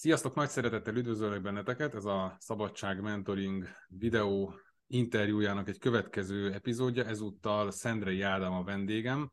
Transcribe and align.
Sziasztok, 0.00 0.34
nagy 0.34 0.48
szeretettel 0.48 0.96
üdvözöllek 0.96 1.42
benneteket, 1.42 1.94
ez 1.94 2.04
a 2.04 2.36
Szabadság 2.38 3.00
Mentoring 3.00 3.66
videó 3.88 4.54
interjújának 4.86 5.68
egy 5.68 5.78
következő 5.78 6.52
epizódja, 6.52 7.04
ezúttal 7.04 7.70
Szendrei 7.70 8.22
Ádám 8.22 8.52
a 8.52 8.64
vendégem. 8.64 9.30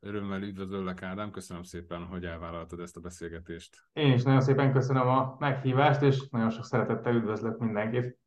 Örömmel 0.00 0.42
üdvözöllek 0.42 1.02
Ádám, 1.02 1.30
köszönöm 1.30 1.62
szépen, 1.62 2.04
hogy 2.04 2.24
elvállaltad 2.24 2.80
ezt 2.80 2.96
a 2.96 3.00
beszélgetést. 3.00 3.76
Én 3.92 4.12
is 4.12 4.22
nagyon 4.22 4.40
szépen 4.40 4.72
köszönöm 4.72 5.08
a 5.08 5.36
meghívást, 5.38 6.02
és 6.02 6.28
nagyon 6.28 6.50
sok 6.50 6.64
szeretettel 6.64 7.14
üdvözlök 7.14 7.58
mindenkit. 7.58 8.18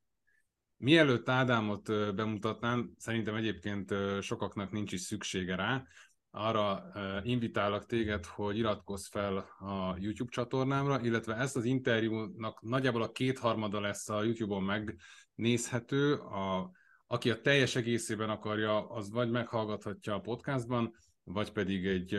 Mielőtt 0.77 1.29
Ádámot 1.29 2.16
bemutatnám, 2.16 2.91
szerintem 2.98 3.36
egyébként 3.36 3.93
sokaknak 4.20 4.71
nincs 4.71 4.91
is 4.91 5.02
szüksége 5.02 5.55
rá, 5.55 5.84
arra 6.32 6.91
invitálok 7.23 7.86
téged, 7.86 8.25
hogy 8.25 8.57
iratkozz 8.57 9.07
fel 9.07 9.38
a 9.59 9.95
YouTube 10.00 10.31
csatornámra, 10.31 11.02
illetve 11.02 11.36
ezt 11.36 11.55
az 11.55 11.66
interjúnak 11.66 12.61
nagyjából 12.61 13.02
a 13.02 13.11
kétharmada 13.11 13.80
lesz 13.80 14.09
a 14.09 14.23
YouTube-on 14.23 14.63
megnézhető. 14.63 16.13
A, 16.13 16.71
aki 17.07 17.30
a 17.30 17.41
teljes 17.41 17.76
egészében 17.76 18.30
akarja, 18.30 18.90
az 18.90 19.12
vagy 19.12 19.30
meghallgathatja 19.30 20.16
a 20.16 20.21
podcastban, 20.21 20.95
vagy 21.23 21.52
pedig 21.52 21.85
egy 21.85 22.13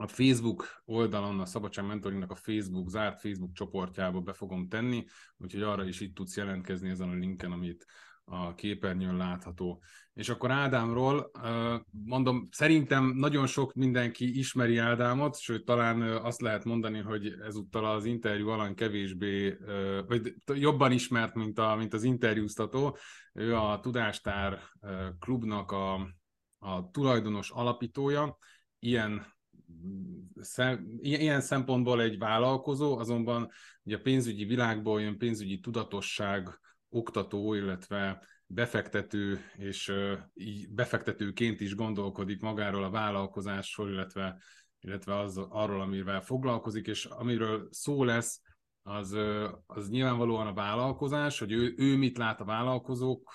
a 0.00 0.06
Facebook 0.06 0.82
oldalon, 0.84 1.40
a 1.40 1.46
Szabadság 1.46 1.86
Mentoringnak 1.86 2.30
a 2.30 2.34
Facebook, 2.34 2.88
zárt 2.88 3.20
Facebook 3.20 3.52
csoportjába 3.52 4.20
be 4.20 4.32
fogom 4.32 4.68
tenni, 4.68 5.04
úgyhogy 5.36 5.62
arra 5.62 5.84
is 5.84 6.00
itt 6.00 6.14
tudsz 6.14 6.36
jelentkezni 6.36 6.88
ezen 6.88 7.08
a 7.08 7.14
linken, 7.14 7.52
amit 7.52 7.86
a 8.30 8.54
képernyőn 8.54 9.16
látható. 9.16 9.82
És 10.14 10.28
akkor 10.28 10.50
Ádámról, 10.50 11.30
mondom, 11.90 12.48
szerintem 12.50 13.12
nagyon 13.16 13.46
sok 13.46 13.72
mindenki 13.72 14.38
ismeri 14.38 14.76
Ádámot, 14.76 15.38
sőt, 15.38 15.64
talán 15.64 16.02
azt 16.02 16.40
lehet 16.40 16.64
mondani, 16.64 16.98
hogy 16.98 17.34
ezúttal 17.46 17.84
az 17.84 18.04
interjú 18.04 18.48
alany 18.48 18.74
kevésbé, 18.74 19.56
vagy 20.06 20.34
jobban 20.54 20.92
ismert, 20.92 21.34
mint, 21.34 21.58
a, 21.58 21.74
mint 21.76 21.94
az 21.94 22.02
interjúztató. 22.02 22.96
Ő 23.32 23.56
a 23.56 23.80
Tudástár 23.80 24.58
klubnak 25.18 25.70
a, 25.72 25.94
a 26.58 26.90
tulajdonos 26.90 27.50
alapítója, 27.50 28.38
ilyen 28.78 29.36
ilyen 31.00 31.40
szempontból 31.40 32.02
egy 32.02 32.18
vállalkozó, 32.18 32.98
azonban 32.98 33.50
ugye 33.82 33.96
a 33.96 34.00
pénzügyi 34.00 34.44
világból 34.44 35.00
jön 35.00 35.18
pénzügyi 35.18 35.60
tudatosság, 35.60 36.60
oktató, 36.90 37.54
illetve 37.54 38.22
befektető, 38.46 39.40
és 39.54 39.92
befektetőként 40.70 41.60
is 41.60 41.74
gondolkodik 41.74 42.40
magáról 42.40 42.84
a 42.84 42.90
vállalkozásról, 42.90 43.90
illetve, 43.90 44.42
illetve 44.80 45.18
az, 45.18 45.36
arról, 45.48 45.80
amivel 45.80 46.20
foglalkozik, 46.20 46.86
és 46.86 47.04
amiről 47.04 47.68
szó 47.70 48.04
lesz, 48.04 48.40
az, 48.82 49.16
az 49.66 49.88
nyilvánvalóan 49.88 50.46
a 50.46 50.52
vállalkozás, 50.52 51.38
hogy 51.38 51.52
ő, 51.52 51.74
ő 51.76 51.96
mit 51.96 52.18
lát 52.18 52.40
a 52.40 52.44
vállalkozók 52.44 53.32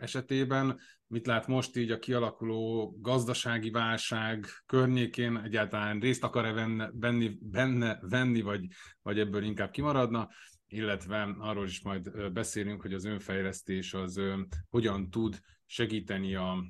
esetében, 0.00 0.78
mit 1.06 1.26
lát 1.26 1.46
most 1.46 1.76
így 1.76 1.90
a 1.90 1.98
kialakuló 1.98 2.96
gazdasági 3.00 3.70
válság 3.70 4.46
környékén, 4.66 5.36
egyáltalán 5.36 6.00
részt 6.00 6.24
akar-e 6.24 6.52
venni, 6.92 7.38
benne 7.40 7.98
venni, 8.00 8.40
vagy, 8.40 8.66
vagy 9.02 9.18
ebből 9.18 9.42
inkább 9.42 9.70
kimaradna, 9.70 10.28
illetve 10.76 11.34
arról 11.38 11.66
is 11.66 11.82
majd 11.82 12.32
beszélünk, 12.32 12.82
hogy 12.82 12.94
az 12.94 13.04
önfejlesztés 13.04 13.94
az 13.94 14.20
hogyan 14.68 15.10
tud 15.10 15.40
segíteni 15.66 16.34
a 16.34 16.64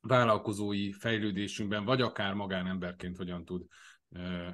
vállalkozói 0.00 0.92
fejlődésünkben, 0.92 1.84
vagy 1.84 2.00
akár 2.00 2.34
magánemberként 2.34 3.16
hogyan 3.16 3.44
tud 3.44 3.66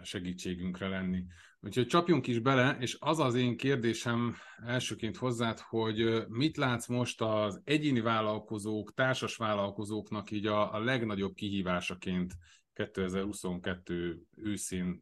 segítségünkre 0.02 0.88
lenni. 0.88 1.24
Úgyhogy 1.60 1.86
csapjunk 1.86 2.26
is 2.26 2.38
bele, 2.38 2.76
és 2.80 2.96
az 3.00 3.18
az 3.18 3.34
én 3.34 3.56
kérdésem 3.56 4.36
elsőként 4.56 5.16
hozzád, 5.16 5.58
hogy 5.58 6.26
mit 6.28 6.56
látsz 6.56 6.86
most 6.86 7.20
az 7.20 7.60
egyéni 7.64 8.00
vállalkozók, 8.00 8.94
társas 8.94 9.36
vállalkozóknak 9.36 10.30
így 10.30 10.46
a, 10.46 10.74
a 10.74 10.78
legnagyobb 10.78 11.34
kihívásaként 11.34 12.34
2022 12.72 14.22
őszén 14.36 15.00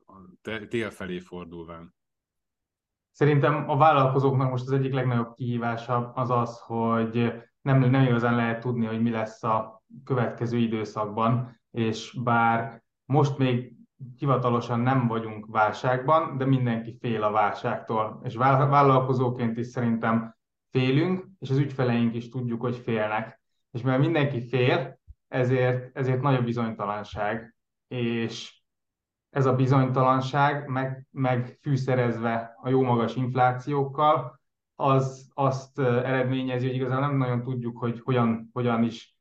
tél 0.68 0.90
felé 0.90 1.18
fordulván? 1.18 1.94
Szerintem 3.14 3.70
a 3.70 3.76
vállalkozóknak 3.76 4.50
most 4.50 4.62
az 4.62 4.72
egyik 4.72 4.92
legnagyobb 4.92 5.34
kihívása 5.34 6.12
az 6.14 6.30
az, 6.30 6.60
hogy 6.60 7.32
nem, 7.60 7.78
nem 7.78 8.02
igazán 8.02 8.34
lehet 8.34 8.60
tudni, 8.60 8.86
hogy 8.86 9.02
mi 9.02 9.10
lesz 9.10 9.42
a 9.42 9.82
következő 10.04 10.56
időszakban, 10.56 11.60
és 11.70 12.18
bár 12.24 12.82
most 13.04 13.38
még 13.38 13.72
hivatalosan 14.18 14.80
nem 14.80 15.06
vagyunk 15.06 15.46
válságban, 15.46 16.36
de 16.36 16.44
mindenki 16.44 16.96
fél 17.00 17.22
a 17.22 17.30
válságtól, 17.30 18.20
és 18.24 18.34
vállalkozóként 18.34 19.58
is 19.58 19.66
szerintem 19.66 20.36
félünk, 20.70 21.24
és 21.38 21.50
az 21.50 21.58
ügyfeleink 21.58 22.14
is 22.14 22.28
tudjuk, 22.28 22.60
hogy 22.60 22.76
félnek. 22.76 23.40
És 23.70 23.82
mivel 23.82 23.98
mindenki 23.98 24.48
fél, 24.48 25.00
ezért, 25.28 25.96
ezért 25.96 26.20
nagy 26.20 26.34
a 26.34 26.42
bizonytalanság, 26.42 27.56
és 27.88 28.63
ez 29.34 29.46
a 29.46 29.54
bizonytalanság, 29.54 30.68
meg, 30.68 31.06
meg 31.10 31.58
fűszerezve 31.62 32.56
a 32.62 32.68
jó 32.68 32.82
magas 32.82 33.16
inflációkkal, 33.16 34.40
az 34.76 35.30
azt 35.34 35.78
eredményezi, 35.78 36.66
hogy 36.66 36.74
igazán 36.74 37.00
nem 37.00 37.16
nagyon 37.16 37.42
tudjuk, 37.42 37.78
hogy 37.78 38.00
hogyan, 38.04 38.50
hogyan 38.52 38.82
is 38.82 39.16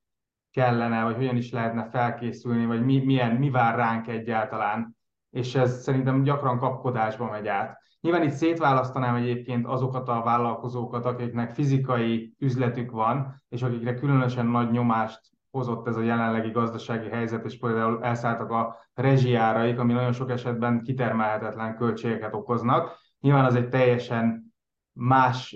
kellene, 0.52 1.04
vagy 1.04 1.16
hogyan 1.16 1.36
is 1.36 1.52
lehetne 1.52 1.90
felkészülni, 1.90 2.66
vagy 2.66 2.86
mi, 2.86 3.00
milyen, 3.00 3.36
mi 3.36 3.50
vár 3.50 3.76
ránk 3.76 4.08
egyáltalán. 4.08 4.98
És 5.30 5.56
ez 5.56 5.82
szerintem 5.82 6.24
gyakran 6.24 6.58
kapkodásba 6.58 7.30
megy 7.30 7.48
át. 7.48 7.82
Nyilván 8.02 8.24
itt 8.24 8.34
szétválasztanám 8.34 9.16
egyébként 9.16 9.66
azokat 9.66 10.08
a 10.08 10.22
vállalkozókat, 10.22 11.06
akiknek 11.06 11.52
fizikai 11.52 12.34
üzletük 12.40 12.92
van, 12.92 13.44
és 13.50 13.62
akikre 13.62 13.94
különösen 13.94 14.46
nagy 14.46 14.72
nyomást 14.72 15.22
hozott 15.54 15.88
ez 15.88 15.96
a 15.96 16.02
jelenlegi 16.02 16.52
gazdasági 16.52 17.10
helyzet, 17.10 17.46
és 17.46 17.58
például 17.58 18.04
elszálltak 18.04 18.50
a 18.50 18.76
rezsiáraik, 18.94 19.80
ami 19.80 19.94
nagyon 19.94 20.12
sok 20.12 20.30
esetben 20.30 20.82
kitermelhetetlen 20.84 21.76
költségeket 21.76 22.34
okoznak. 22.34 22.98
Nyilván 23.20 23.46
az 23.46 23.56
egy 23.56 23.70
teljesen 23.70 24.54
más 24.94 25.56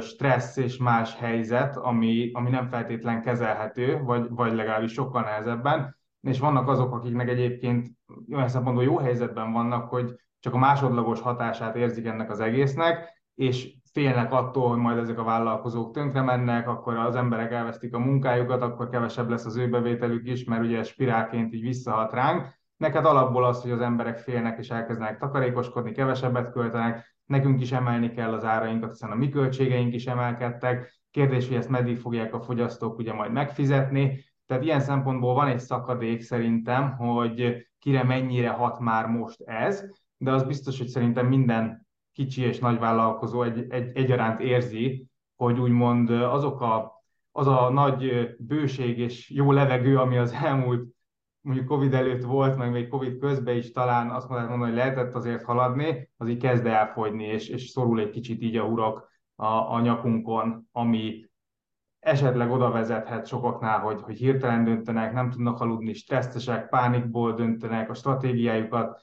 stressz 0.00 0.56
és 0.56 0.76
más 0.76 1.16
helyzet, 1.16 1.76
ami, 1.76 2.30
ami 2.32 2.50
nem 2.50 2.68
feltétlen 2.68 3.22
kezelhető, 3.22 4.02
vagy, 4.02 4.26
vagy 4.28 4.52
legalábbis 4.54 4.92
sokkal 4.92 5.22
nehezebben, 5.22 5.96
és 6.20 6.38
vannak 6.38 6.68
azok, 6.68 6.94
akiknek 6.94 7.28
egyébként 7.28 7.88
olyan 8.32 8.48
szempontból 8.48 8.84
jó 8.84 8.98
helyzetben 8.98 9.52
vannak, 9.52 9.88
hogy 9.88 10.14
csak 10.40 10.54
a 10.54 10.58
másodlagos 10.58 11.20
hatását 11.20 11.76
érzik 11.76 12.06
ennek 12.06 12.30
az 12.30 12.40
egésznek, 12.40 13.22
és 13.34 13.74
félnek 13.92 14.32
attól, 14.32 14.68
hogy 14.68 14.78
majd 14.78 14.98
ezek 14.98 15.18
a 15.18 15.24
vállalkozók 15.24 15.92
tönkre 15.92 16.22
mennek, 16.22 16.68
akkor 16.68 16.96
az 16.96 17.14
emberek 17.14 17.52
elvesztik 17.52 17.94
a 17.94 17.98
munkájukat, 17.98 18.62
akkor 18.62 18.88
kevesebb 18.88 19.28
lesz 19.28 19.44
az 19.44 19.56
ő 19.56 19.68
bevételük 19.68 20.28
is, 20.28 20.44
mert 20.44 20.62
ugye 20.62 20.82
spirálként 20.82 21.52
így 21.52 21.60
visszahat 21.60 22.12
ránk. 22.12 22.60
Neked 22.76 23.04
alapból 23.04 23.44
az, 23.44 23.62
hogy 23.62 23.70
az 23.70 23.80
emberek 23.80 24.18
félnek 24.18 24.58
és 24.58 24.70
elkezdenek 24.70 25.18
takarékoskodni, 25.18 25.92
kevesebbet 25.92 26.52
költenek, 26.52 27.16
nekünk 27.26 27.60
is 27.60 27.72
emelni 27.72 28.10
kell 28.10 28.32
az 28.32 28.44
árainkat, 28.44 28.90
hiszen 28.90 29.10
a 29.10 29.14
mi 29.14 29.28
költségeink 29.28 29.94
is 29.94 30.06
emelkedtek. 30.06 31.00
Kérdés, 31.10 31.48
hogy 31.48 31.56
ezt 31.56 31.68
meddig 31.68 31.98
fogják 31.98 32.34
a 32.34 32.40
fogyasztók 32.40 32.98
ugye 32.98 33.12
majd 33.12 33.32
megfizetni. 33.32 34.24
Tehát 34.46 34.62
ilyen 34.62 34.80
szempontból 34.80 35.34
van 35.34 35.46
egy 35.46 35.60
szakadék 35.60 36.20
szerintem, 36.20 36.96
hogy 36.96 37.66
kire 37.78 38.02
mennyire 38.04 38.48
hat 38.48 38.80
már 38.80 39.06
most 39.06 39.40
ez, 39.40 39.84
de 40.16 40.30
az 40.30 40.42
biztos, 40.42 40.78
hogy 40.78 40.86
szerintem 40.86 41.26
minden 41.26 41.86
kicsi 42.12 42.42
és 42.42 42.58
nagy 42.58 42.78
vállalkozó 42.78 43.42
egy, 43.42 43.66
egy, 43.68 43.96
egyaránt 43.96 44.40
érzi, 44.40 45.06
hogy 45.36 45.58
úgymond 45.58 46.10
azok 46.10 46.60
a, 46.60 47.02
az 47.32 47.46
a 47.46 47.70
nagy 47.70 48.28
bőség 48.38 48.98
és 48.98 49.30
jó 49.30 49.52
levegő, 49.52 49.98
ami 49.98 50.16
az 50.16 50.32
elmúlt 50.32 50.94
mondjuk 51.40 51.66
Covid 51.66 51.94
előtt 51.94 52.22
volt, 52.22 52.56
meg 52.56 52.70
még 52.70 52.88
Covid 52.88 53.18
közben 53.18 53.56
is 53.56 53.70
talán 53.70 54.10
azt 54.10 54.28
mondják 54.28 54.50
mondani, 54.50 54.70
hogy 54.70 54.80
lehetett 54.80 55.14
azért 55.14 55.44
haladni, 55.44 56.10
az 56.16 56.28
így 56.28 56.40
kezd 56.40 56.66
elfogyni, 56.66 57.24
és, 57.24 57.48
és 57.48 57.68
szorul 57.68 58.00
egy 58.00 58.10
kicsit 58.10 58.42
így 58.42 58.56
a 58.56 58.64
urak 58.64 59.08
a, 59.34 59.46
a 59.46 59.80
nyakunkon, 59.80 60.68
ami 60.72 61.30
esetleg 61.98 62.50
oda 62.50 62.70
vezethet 62.70 63.26
sokaknál, 63.26 63.80
hogy, 63.80 64.00
hogy 64.02 64.18
hirtelen 64.18 64.64
döntenek, 64.64 65.12
nem 65.12 65.30
tudnak 65.30 65.60
aludni, 65.60 65.92
stresszesek, 65.92 66.68
pánikból 66.68 67.32
döntenek, 67.32 67.90
a 67.90 67.94
stratégiájukat 67.94 69.00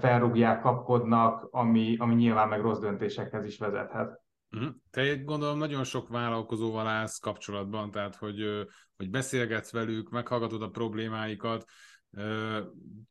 felrúgják, 0.00 0.60
kapkodnak, 0.60 1.48
ami, 1.50 1.96
ami 1.98 2.14
nyilván 2.14 2.48
meg 2.48 2.60
rossz 2.60 2.78
döntésekhez 2.78 3.44
is 3.44 3.58
vezethet. 3.58 4.20
Mhm. 4.48 4.66
Te 4.90 5.16
gondolom 5.16 5.58
nagyon 5.58 5.84
sok 5.84 6.08
vállalkozóval 6.08 6.86
állsz 6.86 7.18
kapcsolatban, 7.18 7.90
tehát 7.90 8.16
hogy, 8.16 8.66
hogy 8.96 9.10
beszélgetsz 9.10 9.72
velük, 9.72 10.10
meghallgatod 10.10 10.62
a 10.62 10.70
problémáikat, 10.70 11.64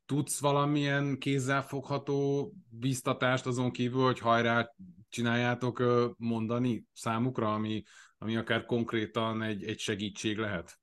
tudsz 0.06 0.40
valamilyen 0.40 1.18
kézzelfogható 1.18 2.52
biztatást 2.68 3.46
azon 3.46 3.70
kívül, 3.70 4.04
hogy 4.04 4.18
hajrá 4.18 4.70
csináljátok 5.08 5.82
mondani 6.18 6.84
számukra, 6.92 7.54
ami, 7.54 7.82
ami 8.18 8.36
akár 8.36 8.64
konkrétan 8.64 9.42
egy, 9.42 9.64
egy 9.64 9.78
segítség 9.78 10.38
lehet? 10.38 10.78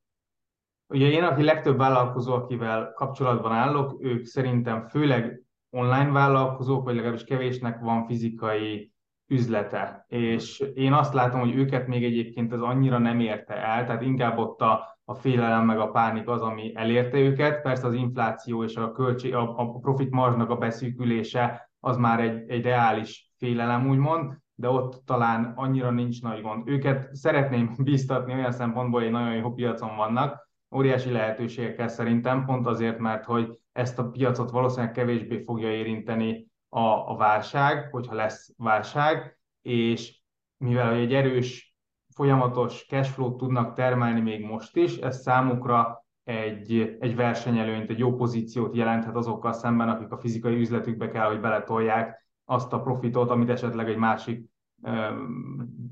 Ugye 0.88 1.10
én, 1.10 1.24
aki 1.24 1.44
legtöbb 1.44 1.78
vállalkozó, 1.78 2.34
akivel 2.34 2.92
kapcsolatban 2.94 3.52
állok, 3.52 4.04
ők 4.04 4.26
szerintem 4.26 4.88
főleg 4.88 5.42
online 5.70 6.12
vállalkozók, 6.12 6.84
vagy 6.84 6.96
legalábbis 6.96 7.24
kevésnek 7.24 7.80
van 7.80 8.06
fizikai 8.06 8.92
üzlete. 9.28 10.06
És 10.08 10.60
én 10.60 10.94
azt 10.94 11.14
látom, 11.14 11.40
hogy 11.40 11.56
őket 11.56 11.88
még 11.88 12.04
egyébként 12.04 12.54
ez 12.54 12.60
annyira 12.60 12.98
nem 12.98 13.20
érte 13.20 13.54
el, 13.54 13.86
tehát 13.86 14.02
inkább 14.02 14.38
ott 14.38 14.62
a, 14.62 15.00
a 15.06 15.14
félelem 15.14 15.66
meg 15.66 15.80
a 15.80 15.90
pánik 15.90 16.28
az, 16.28 16.42
ami 16.42 16.72
elérte 16.76 17.18
őket. 17.18 17.62
Persze 17.62 17.88
az 17.88 17.94
infláció 17.94 18.64
és 18.64 18.76
a, 18.76 18.92
költség, 18.92 19.36
a, 19.36 19.58
a 19.58 19.80
profit 19.80 20.12
marzsnak 20.12 20.50
a 20.50 20.58
beszűkülése 20.58 21.70
az 21.80 21.98
már 21.98 22.20
egy, 22.20 22.50
egy 22.50 22.64
reális 22.64 23.32
félelem, 23.38 23.90
úgymond, 23.90 24.38
de 24.56 24.70
ott 24.70 25.02
talán 25.06 25.54
annyira 25.56 25.92
nincs 25.92 26.22
nagy 26.22 26.42
gond. 26.42 26.68
Őket 26.68 27.16
szeretném 27.16 27.74
biztatni 27.84 28.34
olyan 28.34 28.52
szempontból, 28.52 29.02
hogy 29.02 29.12
nagyon 29.12 29.36
jó 29.36 29.54
piacon 29.54 29.96
vannak, 29.96 30.47
óriási 30.76 31.12
lehetőségekkel 31.12 31.88
szerintem, 31.88 32.46
pont 32.46 32.66
azért, 32.66 32.98
mert 32.98 33.24
hogy 33.24 33.60
ezt 33.72 34.00
a 34.00 34.10
piacot 34.10 34.52
valószínűleg 34.52 34.92
kevésbé 34.92 35.44
fogja 35.44 35.72
érinteni 35.72 36.48
a, 36.70 36.80
a 36.80 37.16
válság, 37.16 37.90
hogyha 37.92 38.16
lesz 38.16 38.54
válság, 38.58 39.40
és 39.62 40.22
mivel 40.58 40.94
egy 40.94 41.14
erős, 41.14 41.76
folyamatos 42.14 42.86
cashflow 42.88 43.36
tudnak 43.36 43.74
termelni 43.74 44.20
még 44.20 44.46
most 44.46 44.76
is, 44.76 44.98
ez 44.98 45.22
számukra 45.22 46.06
egy, 46.24 46.98
egy 47.00 47.16
versenyelőnyt, 47.16 47.90
egy 47.90 48.00
jó 48.00 48.16
pozíciót 48.16 48.76
jelenthet 48.76 49.16
azokkal 49.16 49.54
szemben, 49.54 49.90
akik 49.90 50.12
a 50.12 50.18
fizikai 50.18 50.56
üzletükbe 50.60 51.10
kell, 51.10 51.28
hogy 51.28 51.40
beletolják 51.40 52.28
azt 52.46 52.74
a 52.74 52.82
profitot, 52.82 53.30
amit 53.30 53.50
esetleg 53.50 53.90
egy 53.90 53.98
másik 53.98 54.50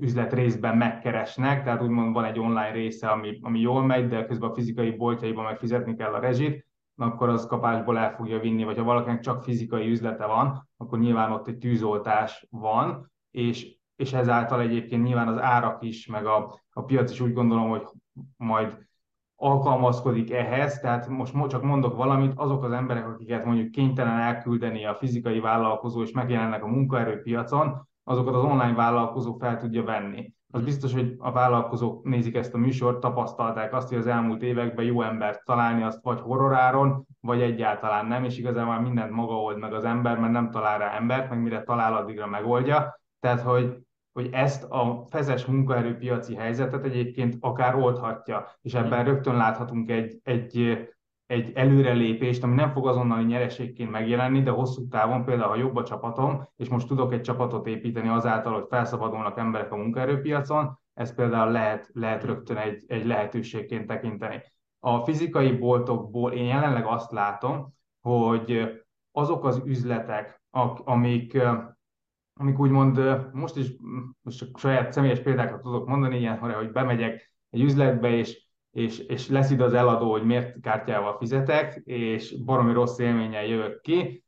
üzlet 0.00 0.32
részben 0.32 0.76
megkeresnek, 0.76 1.64
tehát 1.64 1.82
úgymond 1.82 2.14
van 2.14 2.24
egy 2.24 2.38
online 2.38 2.70
része, 2.70 3.08
ami, 3.08 3.38
ami 3.42 3.60
jól 3.60 3.84
megy, 3.84 4.08
de 4.08 4.26
közben 4.26 4.50
a 4.50 4.54
fizikai 4.54 4.90
boltjaiban 4.90 5.44
meg 5.44 5.58
fizetni 5.58 5.96
kell 5.96 6.12
a 6.12 6.18
rezsit, 6.20 6.66
akkor 6.96 7.28
az 7.28 7.46
kapásból 7.46 7.98
el 7.98 8.14
fogja 8.14 8.38
vinni, 8.38 8.64
vagy 8.64 8.76
ha 8.76 8.84
valakinek 8.84 9.20
csak 9.20 9.42
fizikai 9.42 9.90
üzlete 9.90 10.26
van, 10.26 10.68
akkor 10.76 10.98
nyilván 10.98 11.32
ott 11.32 11.48
egy 11.48 11.58
tűzoltás 11.58 12.46
van, 12.50 13.12
és, 13.30 13.76
és 13.96 14.12
ezáltal 14.12 14.60
egyébként 14.60 15.02
nyilván 15.02 15.28
az 15.28 15.38
árak 15.38 15.82
is, 15.82 16.06
meg 16.06 16.26
a, 16.26 16.60
a 16.70 16.82
piac 16.82 17.10
is 17.10 17.20
úgy 17.20 17.32
gondolom, 17.32 17.68
hogy 17.68 17.82
majd 18.36 18.86
alkalmazkodik 19.36 20.32
ehhez, 20.32 20.78
tehát 20.78 21.08
most 21.08 21.48
csak 21.48 21.62
mondok 21.62 21.96
valamit, 21.96 22.32
azok 22.36 22.64
az 22.64 22.72
emberek, 22.72 23.06
akiket 23.06 23.44
mondjuk 23.44 23.70
kénytelen 23.70 24.18
elküldeni 24.18 24.84
a 24.84 24.94
fizikai 24.94 25.40
vállalkozó, 25.40 26.02
és 26.02 26.12
megjelennek 26.12 26.62
a 26.62 26.66
munkaerőpiacon, 26.66 27.88
azokat 28.08 28.34
az 28.34 28.42
online 28.42 28.74
vállalkozó 28.74 29.32
fel 29.32 29.58
tudja 29.58 29.84
venni. 29.84 30.34
Az 30.50 30.62
biztos, 30.62 30.92
hogy 30.92 31.14
a 31.18 31.32
vállalkozók 31.32 32.04
nézik 32.04 32.34
ezt 32.34 32.54
a 32.54 32.58
műsort, 32.58 33.00
tapasztalták 33.00 33.74
azt, 33.74 33.88
hogy 33.88 33.98
az 33.98 34.06
elmúlt 34.06 34.42
években 34.42 34.84
jó 34.84 35.02
embert 35.02 35.44
találni, 35.44 35.82
azt 35.82 36.02
vagy 36.02 36.20
horroráron, 36.20 37.06
vagy 37.20 37.40
egyáltalán 37.40 38.06
nem, 38.06 38.24
és 38.24 38.38
igazából 38.38 38.72
már 38.72 38.82
mindent 38.82 39.10
maga 39.10 39.34
old 39.34 39.58
meg 39.58 39.72
az 39.72 39.84
ember, 39.84 40.18
mert 40.18 40.32
nem 40.32 40.50
talál 40.50 40.78
rá 40.78 40.96
embert, 40.96 41.30
meg 41.30 41.42
mire 41.42 41.62
talál, 41.62 41.96
addigra 41.96 42.26
megoldja. 42.26 43.00
Tehát, 43.20 43.40
hogy 43.40 43.84
hogy 44.16 44.28
ezt 44.32 44.64
a 44.64 45.04
fezes 45.08 45.44
munkaerőpiaci 45.44 46.34
helyzetet 46.34 46.84
egyébként 46.84 47.36
akár 47.40 47.74
oldhatja, 47.74 48.46
és 48.62 48.74
ebben 48.74 49.04
rögtön 49.04 49.36
láthatunk 49.36 49.90
egy, 49.90 50.20
egy, 50.22 50.78
egy 51.26 51.52
előrelépést, 51.54 52.42
ami 52.42 52.54
nem 52.54 52.70
fog 52.70 52.86
azonnali 52.86 53.24
nyereségként 53.24 53.90
megjelenni, 53.90 54.42
de 54.42 54.50
hosszú 54.50 54.88
távon 54.88 55.24
például, 55.24 55.48
ha 55.48 55.56
jobb 55.56 55.76
a 55.76 55.84
csapatom, 55.84 56.48
és 56.56 56.68
most 56.68 56.86
tudok 56.86 57.12
egy 57.12 57.20
csapatot 57.20 57.66
építeni 57.66 58.08
azáltal, 58.08 58.52
hogy 58.52 58.66
felszabadulnak 58.68 59.38
emberek 59.38 59.72
a 59.72 59.76
munkaerőpiacon, 59.76 60.78
ez 60.94 61.14
például 61.14 61.50
lehet, 61.50 61.90
lehet 61.92 62.24
rögtön 62.24 62.56
egy, 62.56 62.84
egy 62.86 63.06
lehetőségként 63.06 63.86
tekinteni. 63.86 64.42
A 64.78 64.98
fizikai 64.98 65.52
boltokból 65.52 66.32
én 66.32 66.44
jelenleg 66.44 66.86
azt 66.86 67.12
látom, 67.12 67.74
hogy 68.00 68.80
azok 69.12 69.44
az 69.44 69.62
üzletek, 69.64 70.42
amik 70.84 71.38
amik 72.38 72.58
úgymond 72.58 73.00
most 73.32 73.56
is, 73.56 73.66
most 74.22 74.38
csak 74.38 74.58
saját 74.58 74.92
személyes 74.92 75.20
példákat 75.20 75.62
tudok 75.62 75.86
mondani, 75.86 76.18
ilyen, 76.18 76.38
hogy 76.38 76.72
bemegyek 76.72 77.32
egy 77.50 77.60
üzletbe, 77.60 78.10
és, 78.10 78.45
és, 78.76 78.98
és 78.98 79.28
lesz 79.28 79.50
ide 79.50 79.64
az 79.64 79.74
eladó, 79.74 80.10
hogy 80.10 80.24
miért 80.24 80.60
kártyával 80.60 81.16
fizetek, 81.16 81.80
és 81.84 82.44
baromi 82.44 82.72
rossz 82.72 82.98
élménnyel 82.98 83.44
jövök 83.44 83.80
ki. 83.80 84.24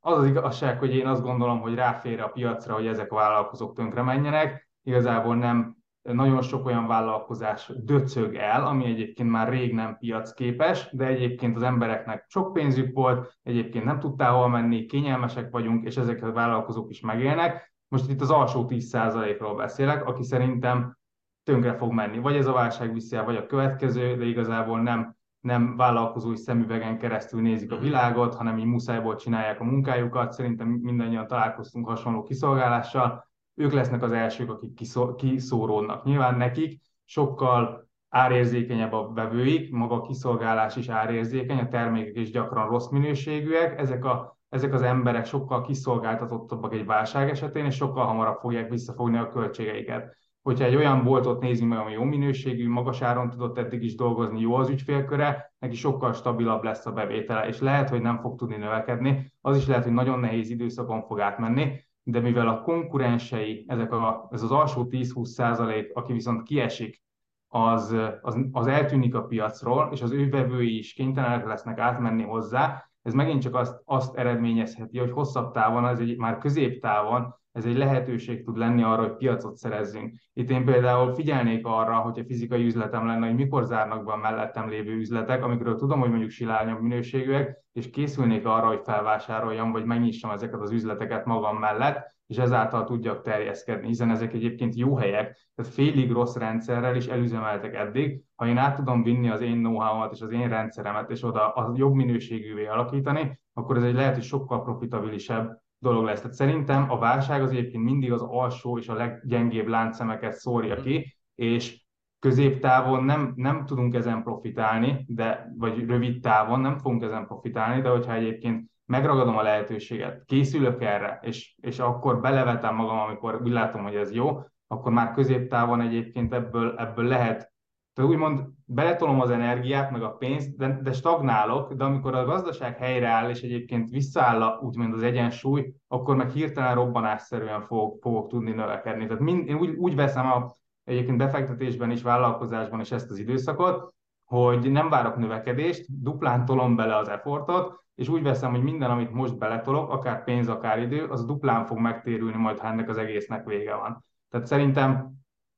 Az 0.00 0.18
az 0.18 0.26
igazság, 0.26 0.78
hogy 0.78 0.94
én 0.94 1.06
azt 1.06 1.22
gondolom, 1.22 1.60
hogy 1.60 1.74
ráfér 1.74 2.20
a 2.20 2.28
piacra, 2.28 2.74
hogy 2.74 2.86
ezek 2.86 3.12
a 3.12 3.16
vállalkozók 3.16 3.74
tönkre 3.74 4.02
menjenek. 4.02 4.68
Igazából 4.82 5.36
nem 5.36 5.76
nagyon 6.02 6.42
sok 6.42 6.66
olyan 6.66 6.86
vállalkozás 6.86 7.72
döcög 7.76 8.34
el, 8.34 8.66
ami 8.66 8.84
egyébként 8.84 9.30
már 9.30 9.48
rég 9.48 9.74
nem 9.74 9.96
piacképes, 9.98 10.88
de 10.92 11.06
egyébként 11.06 11.56
az 11.56 11.62
embereknek 11.62 12.24
sok 12.28 12.52
pénzük 12.52 12.94
volt, 12.94 13.38
egyébként 13.42 13.84
nem 13.84 13.98
tudtál 13.98 14.32
hol 14.32 14.48
menni, 14.48 14.86
kényelmesek 14.86 15.50
vagyunk, 15.50 15.84
és 15.84 15.96
ezek 15.96 16.22
a 16.22 16.32
vállalkozók 16.32 16.90
is 16.90 17.00
megélnek. 17.00 17.74
Most 17.88 18.10
itt 18.10 18.20
az 18.20 18.30
alsó 18.30 18.66
10%-ról 18.68 19.54
beszélek, 19.54 20.06
aki 20.06 20.22
szerintem 20.22 20.98
tönkre 21.44 21.76
fog 21.76 21.92
menni. 21.92 22.18
Vagy 22.18 22.36
ez 22.36 22.46
a 22.46 22.52
válság 22.52 22.92
viszi 22.92 23.16
el, 23.16 23.24
vagy 23.24 23.36
a 23.36 23.46
következő, 23.46 24.16
de 24.16 24.24
igazából 24.24 24.80
nem, 24.80 25.16
nem 25.40 25.76
vállalkozói 25.76 26.36
szemüvegen 26.36 26.98
keresztül 26.98 27.40
nézik 27.40 27.72
a 27.72 27.78
világot, 27.78 28.34
hanem 28.34 28.58
így 28.58 28.64
muszájból 28.64 29.16
csinálják 29.16 29.60
a 29.60 29.64
munkájukat. 29.64 30.32
Szerintem 30.32 30.68
mindannyian 30.68 31.26
találkoztunk 31.26 31.86
hasonló 31.86 32.22
kiszolgálással 32.22 33.32
ők 33.54 33.72
lesznek 33.72 34.02
az 34.02 34.12
elsők, 34.12 34.50
akik 34.50 34.80
kiszóródnak. 35.16 36.04
Nyilván 36.04 36.36
nekik 36.36 36.80
sokkal 37.04 37.88
árérzékenyebb 38.08 38.92
a 38.92 39.12
vevőik, 39.12 39.72
maga 39.72 39.94
a 39.94 40.00
kiszolgálás 40.00 40.76
is 40.76 40.88
árérzékeny, 40.88 41.58
a 41.58 41.68
termékek 41.68 42.16
is 42.16 42.30
gyakran 42.30 42.68
rossz 42.68 42.88
minőségűek, 42.88 43.78
ezek, 43.78 44.04
a, 44.04 44.38
ezek 44.48 44.72
az 44.72 44.82
emberek 44.82 45.26
sokkal 45.26 45.62
kiszolgáltatottabbak 45.62 46.74
egy 46.74 46.86
válság 46.86 47.30
esetén, 47.30 47.64
és 47.64 47.74
sokkal 47.74 48.06
hamarabb 48.06 48.38
fogják 48.38 48.70
visszafogni 48.70 49.18
a 49.18 49.28
költségeiket. 49.28 50.16
Hogyha 50.44 50.64
egy 50.64 50.74
olyan 50.74 51.04
boltot 51.04 51.40
nézünk 51.40 51.70
meg, 51.70 51.78
ami 51.78 51.92
jó 51.92 52.02
minőségű, 52.02 52.68
magas 52.68 53.02
áron 53.02 53.30
tudott 53.30 53.58
eddig 53.58 53.82
is 53.82 53.94
dolgozni, 53.94 54.40
jó 54.40 54.54
az 54.54 54.68
ügyfélköre, 54.68 55.54
neki 55.58 55.76
sokkal 55.76 56.12
stabilabb 56.12 56.62
lesz 56.62 56.86
a 56.86 56.92
bevétele, 56.92 57.46
és 57.46 57.60
lehet, 57.60 57.88
hogy 57.88 58.00
nem 58.00 58.18
fog 58.18 58.38
tudni 58.38 58.56
növekedni, 58.56 59.32
az 59.40 59.56
is 59.56 59.66
lehet, 59.66 59.84
hogy 59.84 59.92
nagyon 59.92 60.20
nehéz 60.20 60.50
időszakon 60.50 61.02
fog 61.02 61.20
átmenni, 61.20 61.84
de 62.02 62.20
mivel 62.20 62.48
a 62.48 62.62
konkurensei, 62.62 63.64
ezek 63.68 63.92
a, 63.92 64.28
ez 64.30 64.42
az 64.42 64.50
alsó 64.50 64.86
10-20 64.90 65.24
százalék, 65.24 65.90
aki 65.94 66.12
viszont 66.12 66.42
kiesik, 66.42 67.02
az, 67.48 67.96
az, 68.22 68.38
az 68.52 68.66
eltűnik 68.66 69.14
a 69.14 69.24
piacról, 69.24 69.88
és 69.92 70.02
az 70.02 70.10
ő 70.10 70.28
vevői 70.28 70.78
is 70.78 70.92
kénytelenek 70.92 71.46
lesznek 71.46 71.78
átmenni 71.78 72.22
hozzá, 72.22 72.90
ez 73.02 73.14
megint 73.14 73.42
csak 73.42 73.54
azt, 73.54 73.82
azt 73.84 74.16
eredményezheti, 74.16 74.98
hogy 74.98 75.10
hosszabb 75.10 75.52
távon, 75.52 75.86
ez 75.86 75.98
egy, 75.98 76.16
már 76.16 76.38
középtávon 76.38 77.34
ez 77.54 77.64
egy 77.64 77.76
lehetőség 77.76 78.44
tud 78.44 78.56
lenni 78.56 78.82
arra, 78.82 79.02
hogy 79.02 79.16
piacot 79.16 79.56
szerezzünk. 79.56 80.14
Itt 80.32 80.50
én 80.50 80.64
például 80.64 81.14
figyelnék 81.14 81.66
arra, 81.66 81.94
hogyha 81.94 82.24
fizikai 82.24 82.64
üzletem 82.64 83.06
lenne, 83.06 83.26
hogy 83.26 83.34
mikor 83.34 83.64
zárnak 83.64 84.04
be 84.04 84.12
a 84.12 84.16
mellettem 84.16 84.68
lévő 84.68 84.92
üzletek, 84.92 85.44
amikről 85.44 85.76
tudom, 85.76 86.00
hogy 86.00 86.08
mondjuk 86.08 86.30
silányabb 86.30 86.80
minőségűek, 86.80 87.64
és 87.72 87.90
készülnék 87.90 88.46
arra, 88.46 88.66
hogy 88.66 88.80
felvásároljam, 88.84 89.72
vagy 89.72 89.84
megnyissam 89.84 90.30
ezeket 90.30 90.60
az 90.60 90.70
üzleteket 90.70 91.24
magam 91.24 91.56
mellett, 91.56 92.12
és 92.26 92.36
ezáltal 92.36 92.84
tudjak 92.84 93.22
terjeszkedni, 93.22 93.86
hiszen 93.86 94.10
ezek 94.10 94.32
egyébként 94.32 94.74
jó 94.74 94.96
helyek, 94.96 95.50
tehát 95.54 95.72
félig 95.72 96.10
rossz 96.10 96.36
rendszerrel 96.36 96.96
is 96.96 97.06
elüzemeltek 97.06 97.74
eddig. 97.74 98.22
Ha 98.34 98.46
én 98.46 98.56
át 98.56 98.76
tudom 98.76 99.02
vinni 99.02 99.28
az 99.28 99.40
én 99.40 99.58
know 99.58 100.10
és 100.10 100.20
az 100.20 100.30
én 100.30 100.48
rendszeremet, 100.48 101.10
és 101.10 101.22
oda 101.22 101.52
a 101.52 101.72
jobb 101.76 101.94
minőségűvé 101.94 102.66
alakítani, 102.66 103.40
akkor 103.52 103.76
ez 103.76 103.82
egy 103.82 103.94
lehet, 103.94 104.14
hogy 104.14 104.24
sokkal 104.24 104.62
profitabilisebb 104.62 105.62
dolog 105.84 106.04
lesz. 106.04 106.20
Tehát 106.20 106.36
szerintem 106.36 106.90
a 106.90 106.98
válság 106.98 107.42
az 107.42 107.50
egyébként 107.50 107.84
mindig 107.84 108.12
az 108.12 108.22
alsó 108.22 108.78
és 108.78 108.88
a 108.88 108.94
leggyengébb 108.94 109.66
láncszemeket 109.66 110.32
szórja 110.32 110.76
ki, 110.76 111.16
és 111.34 111.82
középtávon 112.18 113.04
nem, 113.04 113.32
nem 113.36 113.64
tudunk 113.64 113.94
ezen 113.94 114.22
profitálni, 114.22 115.04
de, 115.08 115.52
vagy 115.58 115.86
rövid 115.86 116.20
távon 116.20 116.60
nem 116.60 116.78
fogunk 116.78 117.02
ezen 117.02 117.26
profitálni, 117.26 117.80
de 117.80 117.88
hogyha 117.88 118.14
egyébként 118.14 118.70
megragadom 118.86 119.36
a 119.36 119.42
lehetőséget, 119.42 120.24
készülök 120.24 120.82
erre, 120.82 121.18
és, 121.22 121.54
és 121.60 121.78
akkor 121.78 122.20
belevetem 122.20 122.74
magam, 122.74 122.98
amikor 122.98 123.40
úgy 123.42 123.52
látom, 123.52 123.82
hogy 123.82 123.94
ez 123.94 124.12
jó, 124.12 124.40
akkor 124.66 124.92
már 124.92 125.12
középtávon 125.12 125.80
egyébként 125.80 126.32
ebből, 126.32 126.74
ebből 126.76 127.04
lehet 127.04 127.52
tehát 127.94 128.10
úgymond 128.10 128.44
beletolom 128.64 129.20
az 129.20 129.30
energiát, 129.30 129.90
meg 129.90 130.02
a 130.02 130.10
pénzt, 130.10 130.56
de, 130.56 130.80
de 130.82 130.92
stagnálok, 130.92 131.72
de 131.72 131.84
amikor 131.84 132.14
a 132.14 132.24
gazdaság 132.24 132.76
helyreáll, 132.76 133.30
és 133.30 133.40
egyébként 133.40 133.90
visszaáll 133.90 134.42
a, 134.42 134.58
úgymond 134.62 134.94
az 134.94 135.02
egyensúly, 135.02 135.72
akkor 135.88 136.16
meg 136.16 136.30
hirtelen 136.30 136.74
robbanásszerűen 136.74 137.62
fogok, 137.62 137.98
fogok 138.00 138.28
tudni 138.28 138.50
növekedni. 138.50 139.06
Tehát 139.06 139.22
mind, 139.22 139.48
én 139.48 139.56
úgy, 139.56 139.74
úgy 139.76 139.94
veszem 139.94 140.26
a, 140.26 140.54
egyébként 140.84 141.18
befektetésben 141.18 141.90
is, 141.90 142.02
vállalkozásban 142.02 142.80
is 142.80 142.90
ezt 142.90 143.10
az 143.10 143.18
időszakot, 143.18 143.94
hogy 144.24 144.70
nem 144.70 144.88
várok 144.88 145.16
növekedést, 145.16 146.02
duplán 146.02 146.44
tolom 146.44 146.76
bele 146.76 146.96
az 146.96 147.08
effortot, 147.08 147.82
és 147.94 148.08
úgy 148.08 148.22
veszem, 148.22 148.50
hogy 148.50 148.62
minden, 148.62 148.90
amit 148.90 149.12
most 149.12 149.38
beletolok, 149.38 149.90
akár 149.90 150.24
pénz, 150.24 150.48
akár 150.48 150.78
idő, 150.78 151.04
az 151.04 151.24
duplán 151.24 151.64
fog 151.64 151.78
megtérülni 151.78 152.36
majd, 152.36 152.58
ha 152.58 152.68
ennek 152.68 152.88
az 152.88 152.98
egésznek 152.98 153.44
vége 153.44 153.74
van. 153.74 154.04
Tehát 154.30 154.46
szerintem 154.46 155.12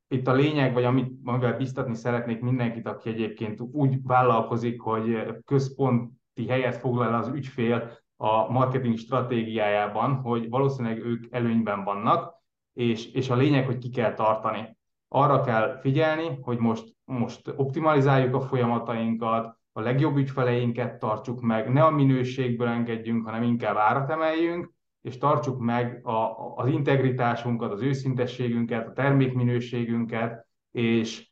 itt 0.08 0.26
a 0.26 0.32
lényeg, 0.32 0.72
vagy 0.72 0.84
amit, 0.84 1.12
amivel 1.24 1.56
biztatni 1.56 1.94
szeretnék 1.94 2.40
mindenkit, 2.40 2.86
aki 2.86 3.08
egyébként 3.08 3.60
úgy 3.60 4.02
vállalkozik, 4.02 4.80
hogy 4.80 5.26
központi 5.44 6.46
helyet 6.48 6.76
foglal 6.76 7.14
az 7.14 7.28
ügyfél 7.28 7.90
a 8.16 8.52
marketing 8.52 8.98
stratégiájában, 8.98 10.14
hogy 10.14 10.48
valószínűleg 10.48 10.98
ők 10.98 11.24
előnyben 11.30 11.84
vannak, 11.84 12.34
és, 12.72 13.12
és 13.12 13.30
a 13.30 13.36
lényeg, 13.36 13.66
hogy 13.66 13.78
ki 13.78 13.90
kell 13.90 14.14
tartani. 14.14 14.76
Arra 15.08 15.40
kell 15.40 15.78
figyelni, 15.80 16.38
hogy 16.40 16.58
most, 16.58 16.94
most 17.04 17.52
optimalizáljuk 17.56 18.34
a 18.34 18.40
folyamatainkat, 18.40 19.58
a 19.72 19.80
legjobb 19.80 20.16
ügyfeleinket 20.16 20.98
tartsuk 20.98 21.40
meg, 21.40 21.72
ne 21.72 21.84
a 21.84 21.90
minőségből 21.90 22.68
engedjünk, 22.68 23.24
hanem 23.24 23.42
inkább 23.42 23.76
árat 23.76 24.10
emeljünk, 24.10 24.74
és 25.06 25.18
tartsuk 25.18 25.58
meg 25.58 26.06
a, 26.06 26.52
az 26.56 26.68
integritásunkat, 26.68 27.72
az 27.72 27.82
őszintességünket, 27.82 28.86
a 28.86 28.92
termékminőségünket, 28.92 30.46
és, 30.70 31.30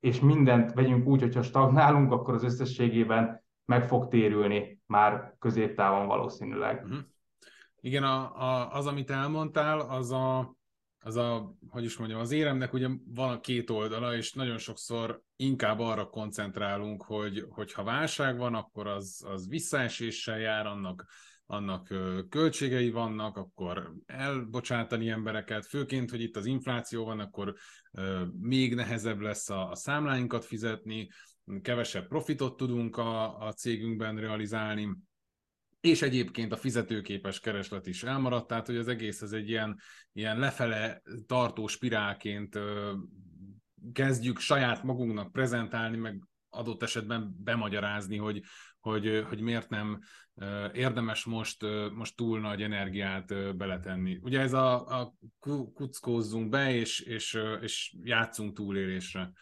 és 0.00 0.20
mindent 0.20 0.72
vegyünk 0.72 1.06
úgy, 1.06 1.20
hogyha 1.20 1.42
stagnálunk, 1.42 2.12
akkor 2.12 2.34
az 2.34 2.44
összességében 2.44 3.44
meg 3.64 3.86
fog 3.86 4.08
térülni 4.08 4.80
már 4.86 5.34
középtávon 5.38 6.06
valószínűleg. 6.06 6.82
Uh-huh. 6.84 6.98
Igen, 7.80 8.02
a, 8.02 8.36
a, 8.42 8.72
az, 8.72 8.86
amit 8.86 9.10
elmondtál, 9.10 9.80
az 9.80 10.12
a, 10.12 10.56
az 10.98 11.16
a, 11.16 11.54
hogy 11.68 11.84
is 11.84 11.96
mondjam, 11.96 12.20
az 12.20 12.30
éremnek 12.32 12.72
ugye 12.72 12.88
van 13.06 13.30
a 13.30 13.40
két 13.40 13.70
oldala, 13.70 14.14
és 14.14 14.32
nagyon 14.32 14.58
sokszor 14.58 15.22
inkább 15.36 15.78
arra 15.78 16.06
koncentrálunk, 16.06 17.02
hogy, 17.02 17.46
hogy 17.48 17.72
ha 17.72 17.82
válság 17.82 18.38
van, 18.38 18.54
akkor 18.54 18.86
az, 18.86 19.24
az 19.26 19.48
visszaeséssel 19.48 20.38
jár, 20.38 20.66
annak, 20.66 21.06
annak 21.46 21.86
költségei 22.28 22.90
vannak, 22.90 23.36
akkor 23.36 23.92
elbocsátani 24.06 25.08
embereket, 25.08 25.66
főként, 25.66 26.10
hogy 26.10 26.20
itt 26.20 26.36
az 26.36 26.46
infláció 26.46 27.04
van, 27.04 27.20
akkor 27.20 27.54
még 28.40 28.74
nehezebb 28.74 29.20
lesz 29.20 29.50
a, 29.50 29.70
a 29.70 29.74
számláinkat 29.74 30.44
fizetni, 30.44 31.08
kevesebb 31.62 32.08
profitot 32.08 32.56
tudunk 32.56 32.96
a, 32.96 33.38
a 33.38 33.52
cégünkben 33.52 34.16
realizálni, 34.16 34.96
és 35.80 36.02
egyébként 36.02 36.52
a 36.52 36.56
fizetőképes 36.56 37.40
kereslet 37.40 37.86
is 37.86 38.02
elmaradt, 38.02 38.46
tehát 38.46 38.66
hogy 38.66 38.76
az 38.76 38.88
egész 38.88 39.22
ez 39.22 39.32
egy 39.32 39.48
ilyen, 39.48 39.80
ilyen 40.12 40.38
lefele 40.38 41.02
tartó 41.26 41.66
spirálként 41.66 42.58
kezdjük 43.92 44.38
saját 44.38 44.82
magunknak 44.82 45.32
prezentálni, 45.32 45.96
meg 45.96 46.22
adott 46.56 46.82
esetben 46.82 47.34
bemagyarázni, 47.38 48.16
hogy, 48.16 48.42
hogy, 48.80 49.24
hogy 49.28 49.40
miért 49.40 49.68
nem 49.68 50.00
érdemes 50.72 51.24
most, 51.24 51.64
most 51.94 52.16
túl 52.16 52.40
nagy 52.40 52.62
energiát 52.62 53.56
beletenni. 53.56 54.18
Ugye 54.22 54.40
ez 54.40 54.52
a, 54.52 55.00
a 55.00 55.14
kuckózzunk 55.74 56.48
be, 56.48 56.74
és, 56.74 57.00
és, 57.00 57.38
és 57.60 57.96
játszunk 58.02 58.56
túlélésre. 58.56 59.32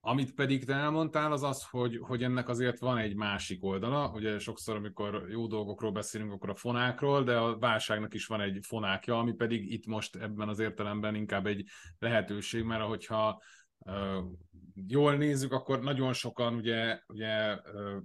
Amit 0.00 0.34
pedig 0.34 0.64
te 0.64 0.74
elmondtál, 0.74 1.32
az 1.32 1.42
az, 1.42 1.66
hogy, 1.70 1.98
hogy 2.00 2.22
ennek 2.22 2.48
azért 2.48 2.78
van 2.78 2.98
egy 2.98 3.14
másik 3.14 3.64
oldala. 3.64 4.10
Ugye 4.14 4.38
sokszor, 4.38 4.76
amikor 4.76 5.26
jó 5.30 5.46
dolgokról 5.46 5.92
beszélünk, 5.92 6.32
akkor 6.32 6.50
a 6.50 6.54
fonákról, 6.54 7.22
de 7.22 7.36
a 7.36 7.58
válságnak 7.58 8.14
is 8.14 8.26
van 8.26 8.40
egy 8.40 8.58
fonákja, 8.66 9.18
ami 9.18 9.32
pedig 9.32 9.72
itt 9.72 9.86
most 9.86 10.16
ebben 10.16 10.48
az 10.48 10.58
értelemben 10.58 11.14
inkább 11.14 11.46
egy 11.46 11.68
lehetőség, 11.98 12.62
mert 12.62 12.82
ahogyha 12.82 13.42
jól 14.86 15.16
nézzük, 15.16 15.52
akkor 15.52 15.80
nagyon 15.80 16.12
sokan 16.12 16.54
ugye, 16.54 17.00
ugye 17.06 17.28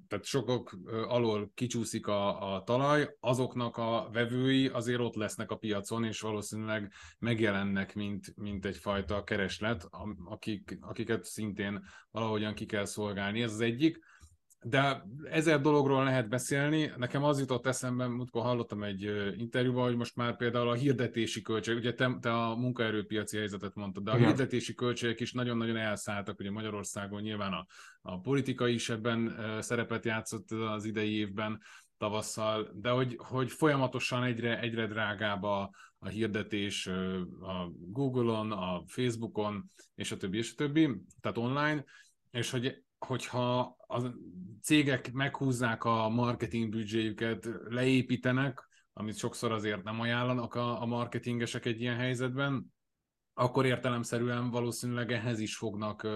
tehát 0.08 0.24
sokak 0.24 0.77
alól 1.08 1.51
kicsúszik 1.53 2.08
a, 2.08 2.53
a 2.53 2.63
talaj, 2.63 3.15
azoknak 3.20 3.77
a 3.77 4.10
vevői 4.12 4.68
azért 4.68 5.00
ott 5.00 5.15
lesznek 5.15 5.51
a 5.51 5.56
piacon, 5.56 6.03
és 6.03 6.22
valószínűleg 6.22 6.92
megjelennek, 7.20 7.96
mint, 7.96 8.34
mint 8.36 8.65
egyfajta 8.65 9.24
kereslet, 9.24 9.88
akik, 10.25 10.77
akiket 10.82 11.24
szintén 11.24 11.84
valahogyan 12.12 12.53
ki 12.53 12.65
kell 12.65 12.86
szolgálni. 12.86 13.42
Ez 13.42 13.53
az 13.53 13.62
egyik 13.62 14.00
de 14.63 15.05
ezer 15.24 15.62
dologról 15.62 16.03
lehet 16.03 16.29
beszélni. 16.29 16.91
Nekem 16.98 17.24
az 17.24 17.39
jutott 17.39 17.65
eszembe, 17.65 18.08
múltkor 18.08 18.41
hallottam 18.41 18.84
egy 18.84 19.12
interjúban, 19.38 19.84
hogy 19.84 19.96
most 19.96 20.15
már 20.15 20.38
például 20.38 20.70
a 20.70 20.74
hirdetési 20.74 21.41
költség, 21.41 21.75
ugye 21.75 21.93
te, 21.93 22.17
te 22.22 22.34
a 22.34 22.55
munkaerőpiaci 22.55 23.38
helyzetet 23.38 23.75
mondtad, 23.75 24.03
de 24.03 24.12
a 24.12 24.15
Igen. 24.15 24.27
hirdetési 24.27 24.74
költségek 24.74 25.20
is 25.20 25.32
nagyon-nagyon 25.32 25.77
elszálltak, 25.77 26.39
ugye 26.39 26.51
Magyarországon 26.51 27.22
nyilván 27.22 27.53
a, 27.53 27.65
a 28.01 28.20
politika 28.20 28.67
is 28.67 28.89
ebben 28.89 29.38
szerepet 29.60 30.05
játszott 30.05 30.51
az 30.51 30.86
idei 30.86 31.17
évben, 31.17 31.62
tavasszal, 31.98 32.72
de 32.74 32.89
hogy, 32.89 33.15
hogy 33.17 33.51
folyamatosan 33.51 34.24
egyre, 34.24 34.60
egyre 34.60 34.88
drágább 34.88 35.43
a, 35.43 35.70
a 36.00 36.08
hirdetés 36.08 36.88
a 37.41 37.70
Google-on, 37.72 38.51
a 38.51 38.84
Facebookon, 38.86 39.72
és 39.96 40.12
a 40.12 40.17
többi, 40.17 40.38
és 40.38 40.51
a 40.51 40.55
többi, 40.55 41.01
tehát 41.22 41.38
online, 41.38 41.84
és 42.32 42.50
hogy 42.50 42.84
hogyha 43.05 43.60
a 43.88 44.01
cégek 44.63 45.12
meghúzzák 45.12 45.84
a 45.84 46.10
marketing 46.10 46.70
büdzséjüket, 46.70 47.50
leépítenek, 47.70 48.67
amit 48.93 49.17
sokszor 49.17 49.51
azért 49.51 49.84
nem 49.84 50.00
ajánlanak 50.00 50.55
a, 50.55 50.86
marketingesek 50.86 51.65
egy 51.65 51.82
ilyen 51.82 51.96
helyzetben, 51.96 52.65
akkor 53.34 53.65
értelemszerűen 53.65 54.50
valószínűleg 54.50 55.12
ehhez 55.12 55.39
is 55.39 55.55
fognak 55.55 56.08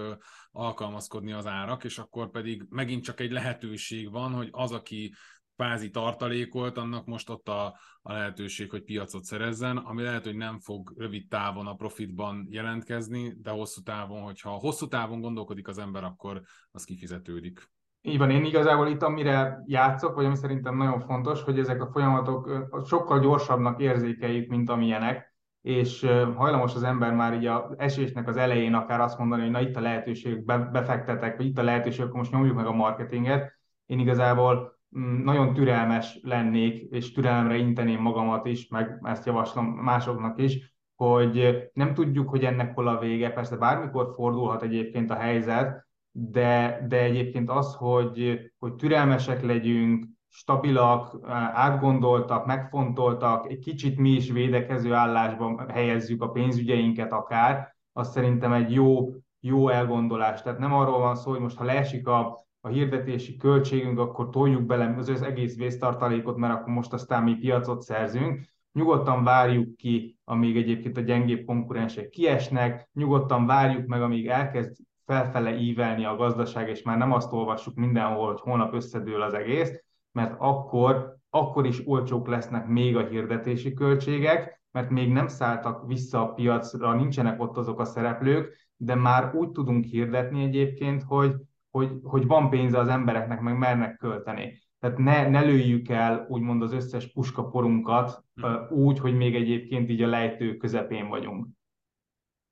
alkalmazkodni 0.50 1.32
az 1.32 1.46
árak, 1.46 1.84
és 1.84 1.98
akkor 1.98 2.30
pedig 2.30 2.64
megint 2.68 3.04
csak 3.04 3.20
egy 3.20 3.30
lehetőség 3.30 4.10
van, 4.10 4.32
hogy 4.32 4.48
az, 4.50 4.72
aki 4.72 5.14
kvázi 5.56 5.90
tartalékolt, 5.90 6.76
annak 6.76 7.06
most 7.06 7.30
ott 7.30 7.48
a, 7.48 7.78
a 8.02 8.12
lehetőség, 8.12 8.70
hogy 8.70 8.82
piacot 8.82 9.24
szerezzen, 9.24 9.76
ami 9.76 10.02
lehet, 10.02 10.24
hogy 10.24 10.36
nem 10.36 10.58
fog 10.58 10.94
rövid 10.96 11.28
távon 11.28 11.66
a 11.66 11.74
profitban 11.74 12.46
jelentkezni, 12.50 13.34
de 13.40 13.50
hosszú 13.50 13.82
távon, 13.82 14.22
hogyha 14.22 14.50
hosszú 14.50 14.88
távon 14.88 15.20
gondolkodik 15.20 15.68
az 15.68 15.78
ember, 15.78 16.04
akkor 16.04 16.42
az 16.70 16.84
kifizetődik. 16.84 17.70
Így 18.08 18.18
van, 18.18 18.30
én 18.30 18.44
igazából 18.44 18.86
itt 18.86 19.02
amire 19.02 19.62
játszok, 19.66 20.14
vagy 20.14 20.24
ami 20.24 20.36
szerintem 20.36 20.76
nagyon 20.76 21.00
fontos, 21.00 21.42
hogy 21.42 21.58
ezek 21.58 21.82
a 21.82 21.90
folyamatok 21.92 22.68
sokkal 22.86 23.20
gyorsabbnak 23.20 23.80
érzékeljük, 23.80 24.48
mint 24.48 24.70
amilyenek, 24.70 25.34
és 25.62 26.06
hajlamos 26.36 26.74
az 26.74 26.82
ember 26.82 27.14
már 27.14 27.34
így 27.34 27.46
az 27.46 27.74
esésnek 27.76 28.28
az 28.28 28.36
elején 28.36 28.74
akár 28.74 29.00
azt 29.00 29.18
mondani, 29.18 29.42
hogy 29.42 29.50
na 29.50 29.60
itt 29.60 29.76
a 29.76 29.80
lehetőség, 29.80 30.44
befektetek, 30.44 31.36
vagy 31.36 31.46
itt 31.46 31.58
a 31.58 31.62
lehetőség, 31.62 32.04
akkor 32.04 32.16
most 32.16 32.32
nyomjuk 32.32 32.56
meg 32.56 32.66
a 32.66 32.72
marketinget. 32.72 33.52
Én 33.86 33.98
igazából 33.98 34.78
Mm, 34.96 35.22
nagyon 35.24 35.54
türelmes 35.54 36.18
lennék, 36.22 36.80
és 36.90 37.12
türelemre 37.12 37.56
inteném 37.56 38.00
magamat 38.00 38.46
is, 38.46 38.68
meg 38.68 38.98
ezt 39.02 39.26
javaslom 39.26 39.66
másoknak 39.66 40.40
is, 40.40 40.76
hogy 40.94 41.58
nem 41.72 41.94
tudjuk, 41.94 42.28
hogy 42.28 42.44
ennek 42.44 42.74
hol 42.74 42.88
a 42.88 42.98
vége, 42.98 43.30
persze 43.30 43.56
bármikor 43.56 44.12
fordulhat 44.14 44.62
egyébként 44.62 45.10
a 45.10 45.14
helyzet, 45.14 45.87
de, 46.12 46.84
de 46.88 47.02
egyébként 47.02 47.50
az, 47.50 47.74
hogy, 47.74 48.40
hogy 48.58 48.74
türelmesek 48.74 49.42
legyünk, 49.42 50.06
stabilak, 50.28 51.18
átgondoltak, 51.52 52.46
megfontoltak, 52.46 53.50
egy 53.50 53.58
kicsit 53.58 53.98
mi 53.98 54.10
is 54.10 54.30
védekező 54.30 54.92
állásban 54.92 55.68
helyezzük 55.68 56.22
a 56.22 56.30
pénzügyeinket 56.30 57.12
akár, 57.12 57.76
az 57.92 58.10
szerintem 58.10 58.52
egy 58.52 58.72
jó, 58.72 59.12
jó 59.40 59.68
elgondolás. 59.68 60.42
Tehát 60.42 60.58
nem 60.58 60.74
arról 60.74 60.98
van 60.98 61.16
szó, 61.16 61.30
hogy 61.30 61.40
most 61.40 61.56
ha 61.56 61.64
leesik 61.64 62.06
a, 62.06 62.46
a 62.60 62.68
hirdetési 62.68 63.36
költségünk, 63.36 63.98
akkor 63.98 64.28
toljuk 64.30 64.62
bele 64.62 64.94
az 64.98 65.22
egész 65.22 65.56
vésztartalékot, 65.56 66.36
mert 66.36 66.54
akkor 66.54 66.72
most 66.72 66.92
aztán 66.92 67.22
mi 67.22 67.34
piacot 67.34 67.82
szerzünk. 67.82 68.46
Nyugodtan 68.72 69.24
várjuk 69.24 69.76
ki, 69.76 70.18
amíg 70.24 70.56
egyébként 70.56 70.96
a 70.96 71.00
gyengébb 71.00 71.44
konkurensek 71.44 72.08
kiesnek, 72.08 72.88
nyugodtan 72.92 73.46
várjuk 73.46 73.86
meg, 73.86 74.02
amíg 74.02 74.28
elkezd 74.28 74.76
felfele 75.08 75.56
ívelni 75.56 76.04
a 76.04 76.16
gazdaság, 76.16 76.68
és 76.68 76.82
már 76.82 76.98
nem 76.98 77.12
azt 77.12 77.32
olvassuk 77.32 77.74
mindenhol, 77.74 78.26
hogy 78.26 78.40
holnap 78.40 78.74
összedől 78.74 79.22
az 79.22 79.34
egész, 79.34 79.84
mert 80.12 80.34
akkor, 80.38 81.16
akkor 81.30 81.66
is 81.66 81.86
olcsók 81.86 82.28
lesznek 82.28 82.66
még 82.66 82.96
a 82.96 83.06
hirdetési 83.06 83.74
költségek, 83.74 84.62
mert 84.70 84.90
még 84.90 85.12
nem 85.12 85.28
szálltak 85.28 85.86
vissza 85.86 86.22
a 86.22 86.32
piacra, 86.32 86.94
nincsenek 86.94 87.40
ott 87.40 87.56
azok 87.56 87.80
a 87.80 87.84
szereplők, 87.84 88.70
de 88.76 88.94
már 88.94 89.34
úgy 89.34 89.50
tudunk 89.50 89.84
hirdetni 89.84 90.42
egyébként, 90.42 91.02
hogy 91.02 91.34
hogy, 91.70 91.90
hogy 92.02 92.26
van 92.26 92.50
pénze 92.50 92.78
az 92.78 92.88
embereknek, 92.88 93.40
meg 93.40 93.58
mernek 93.58 93.96
költeni. 93.96 94.58
Tehát 94.80 94.98
ne, 94.98 95.28
ne 95.28 95.40
lőjük 95.40 95.88
el 95.88 96.26
úgymond 96.28 96.62
az 96.62 96.72
összes 96.72 97.12
puskaporunkat 97.12 98.24
uh, 98.42 98.72
úgy, 98.72 98.98
hogy 98.98 99.16
még 99.16 99.34
egyébként 99.34 99.90
így 99.90 100.02
a 100.02 100.06
lejtő 100.06 100.56
közepén 100.56 101.08
vagyunk. 101.08 101.46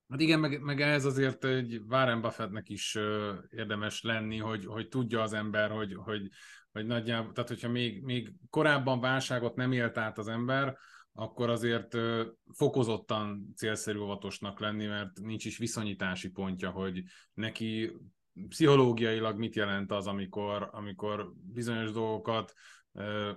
Hát 0.09 0.21
igen, 0.21 0.41
meg, 0.41 0.61
meg 0.61 0.81
ez 0.81 1.05
azért 1.05 1.45
egy 1.45 1.81
Warren 1.89 2.21
Buffettnek 2.21 2.69
is 2.69 2.95
uh, 2.95 3.35
érdemes 3.51 4.03
lenni, 4.03 4.39
hogy, 4.39 4.67
hogy 4.67 4.89
tudja 4.89 5.23
az 5.23 5.33
ember, 5.33 5.71
hogy, 5.71 5.95
hogy, 5.95 6.29
hogy 6.73 6.87
nagyjából, 6.87 7.33
tehát 7.33 7.49
hogyha 7.49 7.69
még, 7.69 8.03
még 8.03 8.33
korábban 8.51 9.01
válságot 9.01 9.57
nem 9.57 9.73
élt 9.73 9.99
át 9.99 10.19
az 10.19 10.29
ember, 10.29 10.77
akkor 11.13 11.51
azért 11.51 11.95
uh, 11.95 12.21
fokozottan 12.53 13.53
célszerű 13.57 13.99
óvatosnak 13.99 14.61
lenni, 14.61 14.87
mert 14.87 15.21
nincs 15.21 15.45
is 15.45 15.59
viszonyítási 15.59 16.31
pontja, 16.31 16.71
hogy 16.71 17.03
neki 17.35 17.93
pszichológiailag 18.49 19.39
mit 19.39 19.55
jelent 19.55 19.93
az, 19.93 20.07
amikor, 20.07 20.69
amikor 20.73 21.33
bizonyos 21.53 21.93
dolgokat 21.93 22.53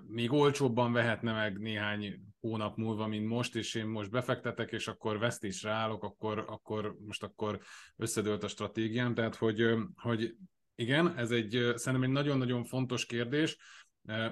még 0.08 0.32
olcsóbban 0.32 0.92
vehetne 0.92 1.34
meg 1.34 1.58
néhány 1.58 2.22
hónap 2.40 2.78
múlva, 2.78 3.08
mint 3.08 3.28
most, 3.28 3.56
és 3.56 3.76
én 3.76 3.86
most 3.86 4.12
befektetek, 4.12 4.72
és 4.72 4.88
akkor 4.88 5.20
vesztésre 5.20 5.72
állok, 5.72 6.04
akkor, 6.04 6.46
akkor 6.48 6.96
most 7.06 7.24
akkor 7.24 7.60
összedőlt 7.96 8.44
a 8.44 8.48
stratégiám. 8.48 9.14
Tehát, 9.14 9.36
hogy, 9.36 9.76
hogy 9.96 10.36
igen, 10.76 11.18
ez 11.18 11.32
egy 11.32 11.72
szerintem 11.76 12.10
egy 12.10 12.16
nagyon-nagyon 12.16 12.64
fontos 12.64 13.06
kérdés, 13.06 13.58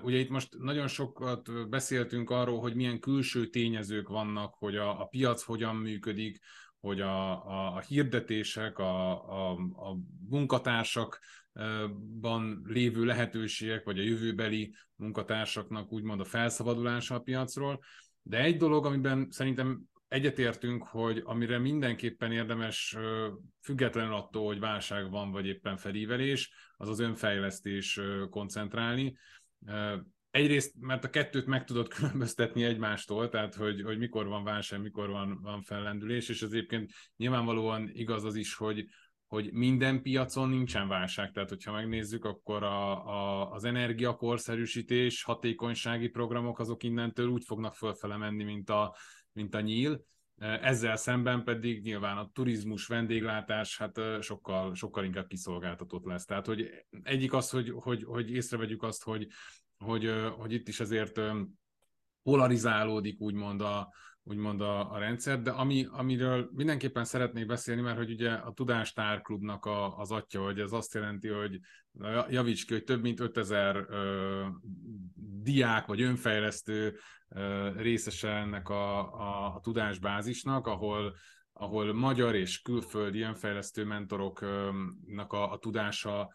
Ugye 0.04 0.18
itt 0.18 0.30
most 0.30 0.58
nagyon 0.58 0.88
sokat 0.88 1.70
beszéltünk 1.70 2.30
arról, 2.30 2.60
hogy 2.60 2.76
milyen 2.76 3.00
külső 3.00 3.48
tényezők 3.48 4.08
vannak, 4.08 4.54
hogy 4.54 4.76
a, 4.76 5.02
a 5.02 5.06
piac 5.06 5.44
hogyan 5.44 5.76
működik, 5.76 6.40
hogy 6.80 7.02
a, 7.02 7.46
a, 7.48 7.76
a 7.76 7.80
hirdetések, 7.80 8.78
a, 8.78 9.12
a, 9.30 9.52
a 9.76 9.98
munkatársakban 11.58 12.62
lévő 12.66 13.06
lehetőségek, 13.06 13.84
vagy 13.84 14.00
a 14.00 14.04
jövőbeli 14.04 14.76
munkatársaknak 14.96 15.92
úgymond 15.92 16.20
a 16.20 16.26
felszabadulása 16.26 17.16
a 17.16 17.20
piacról. 17.20 17.80
De 18.22 18.42
egy 18.42 18.58
dolog, 18.58 18.86
amiben 18.86 19.28
szerintem 19.30 19.82
egyetértünk, 20.08 20.84
hogy 20.84 21.22
amire 21.26 21.58
mindenképpen 21.58 22.32
érdemes, 22.32 22.98
függetlenül 23.62 24.14
attól, 24.14 24.46
hogy 24.46 24.60
válság 24.60 25.10
van, 25.10 25.32
vagy 25.32 25.46
éppen 25.46 25.78
felívelés, 25.78 26.52
az 26.78 26.90
az 26.90 27.00
önfejlesztés 27.00 28.00
koncentrálni. 28.30 29.18
Egyrészt, 30.32 30.74
mert 30.80 31.04
a 31.04 31.10
kettőt 31.10 31.46
meg 31.46 31.64
tudod 31.64 31.88
különböztetni 31.96 32.64
egymástól, 32.64 33.30
tehát 33.30 33.56
hogy, 33.56 33.82
hogy 33.82 33.98
mikor 33.98 34.28
van 34.28 34.44
válság, 34.44 34.82
mikor 34.82 35.10
van, 35.10 35.40
van 35.42 35.62
fellendülés, 35.62 36.30
és 36.30 36.42
az 36.42 36.54
egyébként 36.54 36.92
nyilvánvalóan 37.18 37.90
igaz 37.94 38.24
az 38.24 38.36
is, 38.36 38.56
hogy, 38.56 38.86
hogy 39.27 39.51
minden 39.51 40.01
piacon 40.01 40.50
nincsen 40.50 40.88
válság. 40.88 41.31
Tehát, 41.31 41.50
hogyha 41.50 41.72
megnézzük, 41.72 42.25
akkor 42.25 42.63
a, 42.63 43.07
a, 43.07 43.51
az 43.51 43.63
energiakorszerűsítés, 43.63 45.24
hatékonysági 45.24 46.07
programok, 46.07 46.60
azok 46.60 46.84
innentől 46.84 47.27
úgy 47.27 47.43
fognak 47.43 47.75
fölfele 47.75 48.17
menni, 48.17 48.43
mint 48.43 48.69
a, 48.69 48.96
mint 49.31 49.55
a 49.55 49.62
nyíl. 49.62 50.05
Ezzel 50.38 50.96
szemben 50.96 51.43
pedig 51.43 51.81
nyilván 51.81 52.17
a 52.17 52.29
turizmus, 52.34 52.88
vendéglátás 52.88 53.77
hát 53.77 54.00
sokkal, 54.22 54.75
sokkal 54.75 55.03
inkább 55.03 55.27
kiszolgáltatott 55.27 56.05
lesz. 56.05 56.25
Tehát, 56.25 56.46
hogy 56.46 56.86
egyik 57.03 57.34
az, 57.34 57.50
hogy, 57.50 57.69
hogy, 57.75 58.03
hogy 58.03 58.31
észrevegyük 58.31 58.84
azt, 58.84 59.03
hogy, 59.03 59.27
hogy, 59.77 60.12
hogy 60.38 60.53
itt 60.53 60.67
is 60.67 60.79
azért 60.79 61.22
polarizálódik 62.24 63.22
úgymond 63.22 63.62
a, 63.62 63.93
úgymond 64.27 64.62
a, 64.62 64.91
a 64.91 64.98
rendszer, 64.98 65.41
de 65.41 65.51
ami, 65.51 65.88
amiről 65.91 66.50
mindenképpen 66.53 67.05
szeretnék 67.05 67.46
beszélni, 67.46 67.81
mert 67.81 67.98
hogy 67.98 68.12
ugye 68.12 68.31
a 68.31 68.51
Tudástárklubnak 68.51 69.65
a, 69.65 69.98
az 69.98 70.12
atya, 70.12 70.43
hogy 70.43 70.60
ez 70.60 70.72
azt 70.72 70.93
jelenti, 70.93 71.27
hogy 71.27 71.60
javíts 72.29 72.65
ki, 72.65 72.74
hogy 72.74 72.84
több 72.84 73.01
mint 73.01 73.19
5000 73.19 73.86
ö, 73.89 74.46
diák 75.43 75.86
vagy 75.86 76.01
önfejlesztő 76.01 76.98
ö, 77.29 77.69
részese 77.75 78.29
ennek 78.29 78.69
a, 78.69 79.13
a, 79.13 79.55
a 79.55 79.60
tudásbázisnak, 79.60 80.67
ahol 80.67 81.15
ahol 81.60 81.93
magyar 81.93 82.36
és 82.36 82.62
külföldi 82.62 83.22
önfejlesztő 83.22 83.86
mentoroknak 83.86 85.34
a, 85.34 85.51
a 85.51 85.57
tudása 85.57 86.29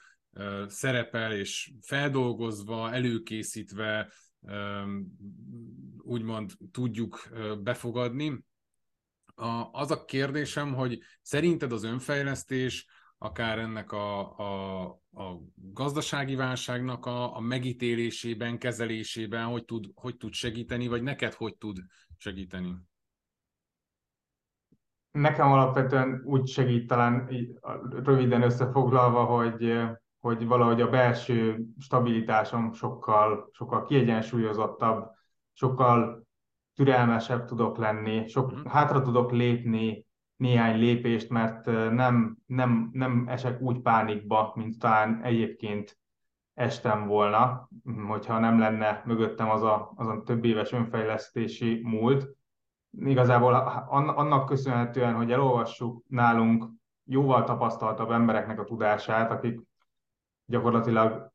szerepel, 0.67 1.33
és 1.33 1.73
feldolgozva, 1.81 2.93
előkészítve 2.93 4.13
úgymond 6.03 6.53
tudjuk 6.71 7.29
befogadni. 7.63 8.45
Az 9.73 9.91
a 9.91 10.05
kérdésem, 10.05 10.75
hogy 10.75 10.99
szerinted 11.23 11.73
az 11.73 11.85
önfejlesztés, 11.85 12.87
akár 13.19 13.59
ennek 13.59 13.93
a, 13.93 14.39
a, 14.39 14.83
a 15.13 15.41
gazdasági 15.55 16.35
válságnak 16.35 17.07
a, 17.07 17.37
a 17.37 17.41
megítélésében, 17.41 18.59
kezelésében, 18.59 19.45
hogy 19.45 19.65
tud, 19.65 19.91
hogy 19.95 20.17
tud 20.17 20.33
segíteni, 20.33 20.87
vagy 20.87 21.03
neked 21.03 21.33
hogy 21.33 21.57
tud 21.57 21.79
segíteni? 22.17 22.75
Nekem 25.11 25.53
alapvetően 25.53 26.23
úgy 26.25 26.49
segít 26.49 26.87
talán 26.87 27.29
röviden 27.91 28.43
összefoglalva, 28.43 29.25
hogy 29.25 29.73
hogy 30.23 30.47
valahogy 30.47 30.81
a 30.81 30.91
belső 30.91 31.65
stabilitásom 31.79 32.73
sokkal, 32.73 33.49
sokkal 33.53 33.85
kiegyensúlyozottabb, 33.85 35.11
sokkal 35.53 36.27
türelmesebb 36.75 37.45
tudok 37.45 37.77
lenni, 37.77 38.29
sok, 38.29 38.55
mm. 38.55 38.65
hátra 38.65 39.03
tudok 39.03 39.33
lépni 39.33 40.07
néhány 40.37 40.79
lépést, 40.79 41.31
mert 41.31 41.65
nem, 41.91 42.37
nem, 42.47 42.91
nem 42.93 43.25
esek 43.29 43.61
úgy 43.61 43.81
pánikba, 43.81 44.53
mint 44.57 44.79
talán 44.79 45.21
egyébként 45.23 45.99
estem 46.55 47.07
volna, 47.07 47.69
hogyha 48.09 48.39
nem 48.39 48.59
lenne 48.59 49.03
mögöttem 49.05 49.51
az 49.51 49.63
a, 49.63 49.93
az 49.97 50.07
a 50.07 50.23
több 50.25 50.45
éves 50.45 50.73
önfejlesztési 50.73 51.81
múlt. 51.83 52.37
Igazából 52.91 53.55
annak 54.17 54.47
köszönhetően, 54.47 55.15
hogy 55.15 55.33
elolvassuk 55.33 56.05
nálunk 56.09 56.69
jóval 57.05 57.45
tapasztaltabb 57.45 58.11
embereknek 58.11 58.61
a 58.61 58.65
tudását, 58.65 59.31
akik 59.31 59.61
gyakorlatilag 60.47 61.33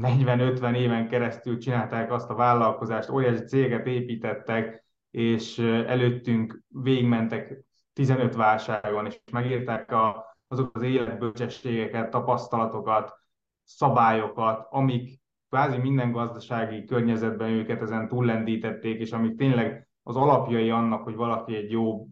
40-50 0.00 0.76
éven 0.76 1.08
keresztül 1.08 1.58
csinálták 1.58 2.12
azt 2.12 2.30
a 2.30 2.34
vállalkozást, 2.34 3.10
óriási 3.10 3.44
céget 3.44 3.86
építettek, 3.86 4.84
és 5.10 5.58
előttünk 5.58 6.62
végigmentek 6.68 7.64
15 7.92 8.34
válságon, 8.34 9.06
és 9.06 9.20
megírták 9.32 9.92
a, 9.92 10.36
azok 10.48 10.76
az 10.76 10.82
életbölcsességeket, 10.82 12.10
tapasztalatokat, 12.10 13.20
szabályokat, 13.64 14.66
amik 14.70 15.20
kvázi 15.48 15.76
minden 15.76 16.12
gazdasági 16.12 16.84
környezetben 16.84 17.48
őket 17.48 17.82
ezen 17.82 18.08
túllendítették, 18.08 19.00
és 19.00 19.12
amik 19.12 19.36
tényleg 19.36 19.88
az 20.02 20.16
alapjai 20.16 20.70
annak, 20.70 21.02
hogy 21.02 21.14
valaki 21.14 21.56
egy 21.56 21.70
jó 21.70 22.08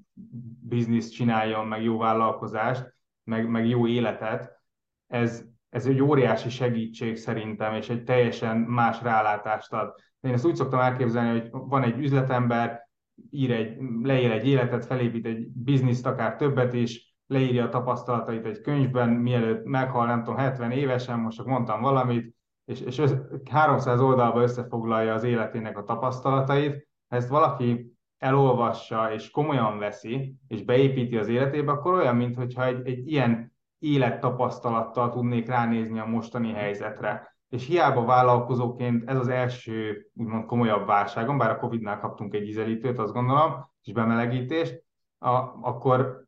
bizniszt 0.62 1.12
csináljon, 1.12 1.66
meg 1.66 1.82
jó 1.82 1.98
vállalkozást, 1.98 2.94
meg, 3.24 3.48
meg 3.48 3.66
jó 3.68 3.86
életet, 3.86 4.60
ez, 5.06 5.49
ez 5.70 5.86
egy 5.86 6.02
óriási 6.02 6.48
segítség 6.48 7.16
szerintem, 7.16 7.74
és 7.74 7.88
egy 7.88 8.04
teljesen 8.04 8.56
más 8.56 9.02
rálátást 9.02 9.72
ad. 9.72 9.94
Én 10.20 10.32
ezt 10.32 10.46
úgy 10.46 10.54
szoktam 10.54 10.80
elképzelni, 10.80 11.40
hogy 11.40 11.48
van 11.50 11.82
egy 11.82 11.98
üzletember, 11.98 12.88
ír 13.30 13.50
egy, 13.50 13.76
leír 14.02 14.30
egy 14.30 14.46
életet, 14.46 14.86
felépít 14.86 15.26
egy 15.26 15.48
bizniszt, 15.48 16.06
akár 16.06 16.36
többet 16.36 16.72
is, 16.72 17.14
leírja 17.26 17.64
a 17.64 17.68
tapasztalatait 17.68 18.46
egy 18.46 18.60
könyvben, 18.60 19.08
mielőtt 19.08 19.64
meghal, 19.64 20.06
nem 20.06 20.22
tudom, 20.22 20.38
70 20.38 20.70
évesen, 20.70 21.18
most 21.18 21.36
csak 21.36 21.46
mondtam 21.46 21.80
valamit, 21.80 22.34
és, 22.64 22.80
és 22.80 23.02
300 23.50 24.00
oldalba 24.00 24.42
összefoglalja 24.42 25.14
az 25.14 25.24
életének 25.24 25.78
a 25.78 25.84
tapasztalatait. 25.84 26.88
Ha 27.08 27.16
ezt 27.16 27.28
valaki 27.28 27.96
elolvassa 28.18 29.12
és 29.12 29.30
komolyan 29.30 29.78
veszi, 29.78 30.34
és 30.48 30.62
beépíti 30.62 31.16
az 31.16 31.28
életébe, 31.28 31.72
akkor 31.72 31.92
olyan, 31.92 32.16
mintha 32.16 32.64
egy, 32.64 32.86
egy 32.86 33.10
ilyen 33.10 33.52
élettapasztalattal 33.80 35.10
tudnék 35.10 35.48
ránézni 35.48 35.98
a 35.98 36.06
mostani 36.06 36.52
helyzetre. 36.52 37.34
És 37.48 37.66
hiába 37.66 38.04
vállalkozóként 38.04 39.10
ez 39.10 39.16
az 39.16 39.28
első 39.28 40.06
úgymond 40.14 40.44
komolyabb 40.44 40.86
válságom, 40.86 41.38
bár 41.38 41.50
a 41.50 41.58
Covid-nál 41.58 41.98
kaptunk 41.98 42.34
egy 42.34 42.48
ízelítőt, 42.48 42.98
azt 42.98 43.12
gondolom, 43.12 43.70
és 43.82 43.92
bemelegítést, 43.92 44.82
a, 45.18 45.28
akkor 45.60 46.24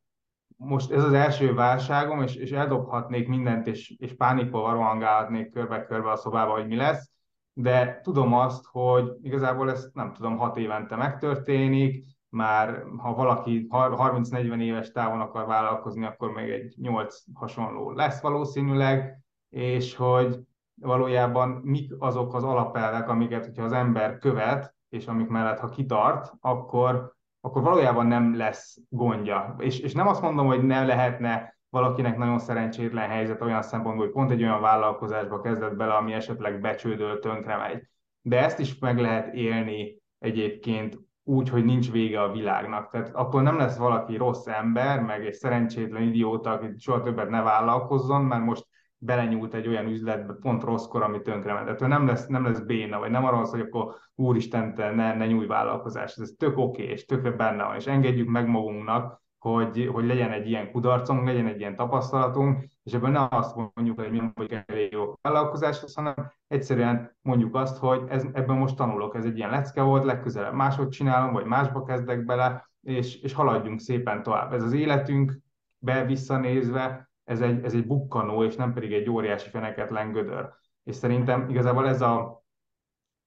most 0.57 0.91
ez 0.91 1.05
az 1.05 1.12
első 1.12 1.55
válságom, 1.55 2.23
és, 2.23 2.35
és 2.35 2.51
eldobhatnék 2.51 3.29
mindent, 3.29 3.67
és, 3.67 3.95
és 3.99 4.17
pánikba 4.17 4.73
rohangálhatnék 4.73 5.53
körbe-körbe 5.53 6.11
a 6.11 6.17
szobába, 6.17 6.53
hogy 6.53 6.67
mi 6.67 6.77
lesz, 6.77 7.11
de 7.53 8.01
tudom 8.03 8.35
azt, 8.35 8.65
hogy 8.67 9.12
igazából 9.23 9.71
ez 9.71 9.91
nem 9.93 10.12
tudom, 10.12 10.37
hat 10.37 10.57
évente 10.57 10.97
megtörténik, 10.97 12.05
már 12.33 12.85
ha 12.97 13.14
valaki 13.14 13.66
30-40 13.71 14.61
éves 14.61 14.90
távon 14.90 15.21
akar 15.21 15.47
vállalkozni, 15.47 16.05
akkor 16.05 16.31
még 16.31 16.51
egy 16.51 16.75
8 16.77 17.25
hasonló 17.35 17.90
lesz 17.90 18.21
valószínűleg, 18.21 19.18
és 19.49 19.97
hogy 19.97 20.38
valójában 20.75 21.49
mik 21.49 21.92
azok 21.99 22.35
az 22.35 22.45
alapelvek, 22.45 23.09
amiket, 23.09 23.45
hogyha 23.45 23.62
az 23.62 23.73
ember 23.73 24.18
követ, 24.18 24.75
és 24.88 25.07
amik 25.07 25.29
mellett, 25.29 25.59
ha 25.59 25.68
kitart, 25.68 26.33
akkor, 26.40 27.14
akkor 27.40 27.62
valójában 27.62 28.07
nem 28.07 28.37
lesz 28.37 28.79
gondja. 28.88 29.55
És, 29.59 29.79
és 29.79 29.92
nem 29.92 30.09
azt 30.09 30.23
mondom, 30.23 30.47
hogy 30.47 30.62
ne 30.62 30.85
lehetne 30.85 31.57
valakinek 31.71 32.16
nagyon 32.16 32.38
szerencsétlen 32.38 33.09
helyzet 33.09 33.42
olyan 33.42 33.62
szempontból, 33.62 34.05
hogy 34.05 34.14
pont 34.14 34.31
egy 34.31 34.42
olyan 34.42 34.61
vállalkozásba 34.61 35.40
kezdett 35.40 35.77
bele, 35.77 35.95
ami 35.95 36.12
esetleg 36.12 36.61
becsődöl, 36.61 37.18
tönkre 37.18 37.57
megy. 37.57 37.88
De 38.21 38.42
ezt 38.45 38.59
is 38.59 38.79
meg 38.79 38.99
lehet 38.99 39.35
élni 39.35 40.03
egyébként 40.18 40.99
úgy, 41.24 41.48
hogy 41.48 41.64
nincs 41.64 41.90
vége 41.90 42.22
a 42.22 42.32
világnak. 42.32 42.90
Tehát 42.90 43.11
attól 43.14 43.42
nem 43.42 43.58
lesz 43.58 43.76
valaki 43.76 44.16
rossz 44.16 44.46
ember, 44.46 45.00
meg 45.00 45.26
egy 45.26 45.32
szerencsétlen 45.35 46.02
idióta, 46.02 46.50
aki 46.50 46.66
soha 46.78 47.02
többet 47.02 47.28
ne 47.28 47.42
vállalkozzon, 47.42 48.24
mert 48.24 48.44
most 48.44 48.66
belenyúlt 48.98 49.54
egy 49.54 49.68
olyan 49.68 49.87
üzletbe 49.87 50.32
pont 50.40 50.62
rosszkor, 50.62 51.02
ami 51.02 51.22
tönkrement. 51.22 51.64
Tehát 51.64 51.80
nem 51.80 52.06
lesz, 52.06 52.26
nem 52.26 52.44
lesz 52.44 52.61
béna, 52.61 52.98
vagy 52.98 53.11
nem 53.11 53.24
arról 53.24 53.44
hogy 53.44 53.61
akkor 53.61 53.94
úristen, 54.14 54.74
te 54.74 54.90
ne, 54.90 55.14
ne 55.14 55.26
nyújj 55.26 55.46
vállalkozás. 55.46 56.16
Ez 56.16 56.35
tök 56.38 56.58
oké, 56.58 56.82
és 56.82 57.04
tökre 57.04 57.30
benne 57.30 57.64
van, 57.64 57.76
és 57.76 57.87
engedjük 57.87 58.28
meg 58.28 58.46
magunknak, 58.46 59.21
hogy, 59.42 59.88
hogy 59.92 60.07
legyen 60.07 60.31
egy 60.31 60.48
ilyen 60.48 60.70
kudarcunk, 60.70 61.26
legyen 61.26 61.46
egy 61.46 61.61
ilyen 61.61 61.76
tapasztalatunk, 61.76 62.64
és 62.83 62.92
ebben 62.92 63.11
nem 63.11 63.26
azt 63.31 63.57
mondjuk, 63.74 64.00
hogy 64.00 64.11
mi 64.11 64.16
nem 64.16 64.33
vagyunk 64.35 64.64
elég 64.66 64.92
jó 64.92 65.14
vállalkozáshoz, 65.20 65.94
hanem 65.94 66.14
egyszerűen 66.46 67.16
mondjuk 67.22 67.55
azt, 67.55 67.78
hogy 67.78 68.02
ez, 68.09 68.26
ebben 68.33 68.57
most 68.57 68.76
tanulok, 68.76 69.16
ez 69.16 69.24
egy 69.24 69.37
ilyen 69.37 69.50
lecke 69.50 69.83
volt, 69.83 70.05
legközelebb 70.05 70.52
máshogy 70.52 70.88
csinálom, 70.88 71.33
vagy 71.33 71.44
másba 71.44 71.83
kezdek 71.83 72.24
bele, 72.24 72.70
és, 72.81 73.16
és 73.16 73.33
haladjunk 73.33 73.81
szépen 73.81 74.22
tovább. 74.22 74.52
Ez 74.52 74.62
az 74.62 74.72
életünk 74.72 75.38
be 75.78 76.05
visszanézve, 76.05 77.11
ez 77.24 77.40
egy, 77.40 77.64
ez 77.64 77.74
egy 77.74 77.87
bukkanó, 77.87 78.44
és 78.44 78.57
nem 78.57 78.72
pedig 78.72 78.92
egy 78.92 79.11
óriási 79.11 79.48
feneketlen 79.48 80.12
gödör. 80.12 80.48
És 80.83 80.96
szerintem 80.96 81.48
igazából 81.48 81.88
ez 81.88 82.00
a, 82.00 82.44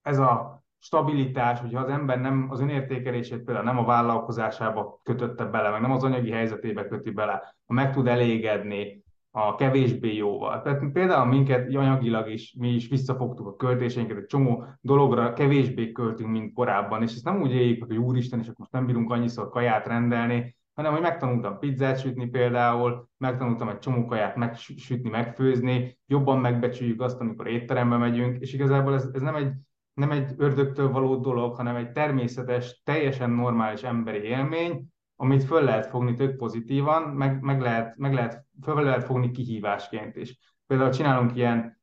ez 0.01 0.19
a 0.19 0.55
stabilitás, 0.86 1.60
hogyha 1.60 1.82
az 1.82 1.89
ember 1.89 2.19
nem 2.21 2.48
az 2.50 2.60
önértékelését 2.60 3.43
például 3.43 3.65
nem 3.65 3.78
a 3.78 3.86
vállalkozásába 3.86 5.00
kötötte 5.04 5.45
bele, 5.45 5.69
meg 5.69 5.82
nem 5.82 5.91
az 5.91 6.04
anyagi 6.04 6.32
helyzetébe 6.32 6.88
köti 6.88 7.10
bele, 7.10 7.56
ha 7.65 7.74
meg 7.74 7.93
tud 7.93 8.08
elégedni 8.08 9.04
a 9.32 9.56
kevésbé 9.56 10.15
jóval. 10.15 10.62
Tehát 10.62 10.91
például 10.91 11.26
minket 11.26 11.76
anyagilag 11.76 12.30
is, 12.30 12.56
mi 12.60 12.69
is 12.69 12.88
visszafogtuk 12.88 13.48
a 13.48 13.56
költéseinket, 13.56 14.17
egy 14.17 14.26
csomó 14.26 14.65
dologra 14.82 15.34
kevésbé 15.34 15.91
költünk, 15.91 16.30
mint 16.30 16.54
korábban, 16.54 17.02
és 17.02 17.13
ezt 17.13 17.26
nem 17.26 17.41
úgy 17.41 17.52
éljük, 17.52 17.84
hogy 17.84 17.98
úristen, 17.98 18.39
és 18.39 18.45
akkor 18.45 18.60
most 18.60 18.71
nem 18.71 18.86
bírunk 18.86 19.12
annyiszor 19.12 19.50
kaját 19.50 19.88
rendelni, 19.88 20.56
hanem 20.74 20.91
hogy 20.91 21.02
megtanultam 21.02 21.60
pizzát 21.60 22.00
sütni 22.00 22.26
például, 22.26 23.08
megtanultam 23.17 23.69
egy 23.69 23.80
csomó 23.80 24.06
kaját 24.06 24.36
megsütni, 24.36 25.10
megfőzni, 25.10 25.98
jobban 26.08 26.39
megbecsüljük 26.39 27.02
azt, 27.02 27.19
amikor 27.19 27.48
étterembe 27.48 27.98
megyünk, 27.98 28.38
és 28.39 28.54
igazából 28.54 28.93
ez, 28.93 29.10
ez 29.13 29.21
nem, 29.21 29.36
egy, 29.36 29.52
nem 29.95 30.12
egy 30.12 30.34
ördögtől 30.38 30.91
való 30.91 31.15
dolog, 31.15 31.55
hanem 31.55 31.75
egy 31.75 31.91
természetes, 31.91 32.81
teljesen 32.84 33.29
normális 33.29 33.84
emberi 33.84 34.21
élmény, 34.21 34.86
amit 35.15 35.43
föl 35.43 35.63
lehet 35.63 35.86
fogni 35.86 36.13
tök 36.13 36.36
pozitívan, 36.36 37.01
meg, 37.01 37.41
meg, 37.41 37.62
lehet, 37.62 37.97
meg 37.97 38.13
lehet, 38.13 38.45
föl 38.63 38.84
lehet 38.84 39.03
fogni 39.03 39.31
kihívásként 39.31 40.15
is. 40.15 40.38
Például 40.67 40.89
csinálunk 40.89 41.36
ilyen 41.36 41.81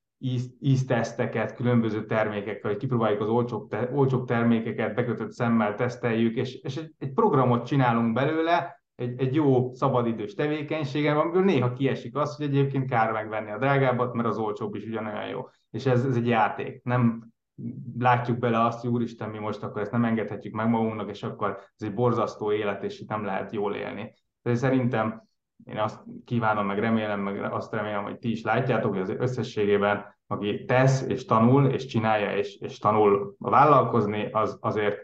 ízteszteket 0.61 1.55
különböző 1.55 2.05
termékekkel, 2.05 2.71
hogy 2.71 2.81
kipróbáljuk 2.81 3.21
az 3.21 3.29
olcsóbb, 3.29 3.69
te, 3.69 3.91
olcsóbb 3.93 4.27
termékeket, 4.27 4.95
bekötött 4.95 5.33
szemmel 5.33 5.75
teszteljük, 5.75 6.37
és, 6.37 6.55
és 6.55 6.77
egy, 6.77 6.95
egy 6.99 7.13
programot 7.13 7.67
csinálunk 7.67 8.13
belőle, 8.13 8.83
egy, 8.95 9.21
egy 9.21 9.35
jó 9.35 9.73
szabadidős 9.75 10.35
tevékenysége, 10.35 11.13
amiből 11.13 11.45
néha 11.45 11.73
kiesik 11.73 12.17
az, 12.17 12.37
hogy 12.37 12.47
egyébként 12.47 12.91
kár 12.91 13.13
megvenni 13.13 13.51
a 13.51 13.59
drágábbat, 13.59 14.15
mert 14.15 14.29
az 14.29 14.39
olcsóbb 14.39 14.75
is 14.75 14.85
ugyanolyan 14.85 15.29
jó. 15.29 15.49
És 15.71 15.87
ez, 15.87 16.05
ez 16.05 16.17
egy 16.17 16.27
játék. 16.27 16.83
Nem 16.83 17.32
látjuk 17.99 18.39
bele 18.39 18.65
azt, 18.65 18.81
hogy 18.81 18.91
úristen, 18.91 19.31
mi 19.31 19.39
most 19.39 19.63
akkor 19.63 19.81
ezt 19.81 19.93
nem 19.93 20.05
engedhetjük 20.05 20.55
meg 20.55 20.69
magunknak, 20.69 21.11
és 21.11 21.23
akkor 21.23 21.59
ez 21.77 21.87
egy 21.87 21.95
borzasztó 21.95 22.53
élet, 22.53 22.83
és 22.83 23.01
itt 23.01 23.09
nem 23.09 23.25
lehet 23.25 23.53
jól 23.53 23.75
élni. 23.75 24.15
De 24.43 24.55
szerintem 24.55 25.23
én 25.65 25.79
azt 25.79 26.03
kívánom, 26.25 26.67
meg 26.67 26.79
remélem, 26.79 27.21
meg 27.21 27.53
azt 27.53 27.73
remélem, 27.73 28.03
hogy 28.03 28.19
ti 28.19 28.31
is 28.31 28.43
látjátok, 28.43 28.93
hogy 28.93 29.01
az 29.01 29.15
összességében, 29.19 30.17
aki 30.27 30.65
tesz, 30.65 31.03
és 31.09 31.25
tanul, 31.25 31.67
és 31.67 31.87
csinálja, 31.87 32.37
és, 32.37 32.57
és 32.57 32.79
tanul 32.79 33.35
vállalkozni, 33.39 34.31
az 34.31 34.59
azért 34.61 34.99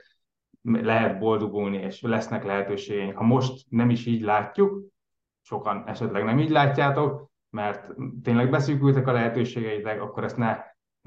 lehet 0.62 1.18
boldogulni, 1.18 1.76
és 1.76 2.02
lesznek 2.02 2.44
lehetőségeink. 2.44 3.16
Ha 3.16 3.24
most 3.24 3.66
nem 3.68 3.90
is 3.90 4.06
így 4.06 4.20
látjuk, 4.20 4.86
sokan 5.42 5.82
esetleg 5.86 6.24
nem 6.24 6.38
így 6.38 6.50
látjátok, 6.50 7.30
mert 7.50 7.94
tényleg 8.22 8.50
beszűkültek 8.50 9.06
a 9.06 9.12
lehetőségeitek, 9.12 10.02
akkor 10.02 10.24
ezt 10.24 10.36
ne, 10.36 10.56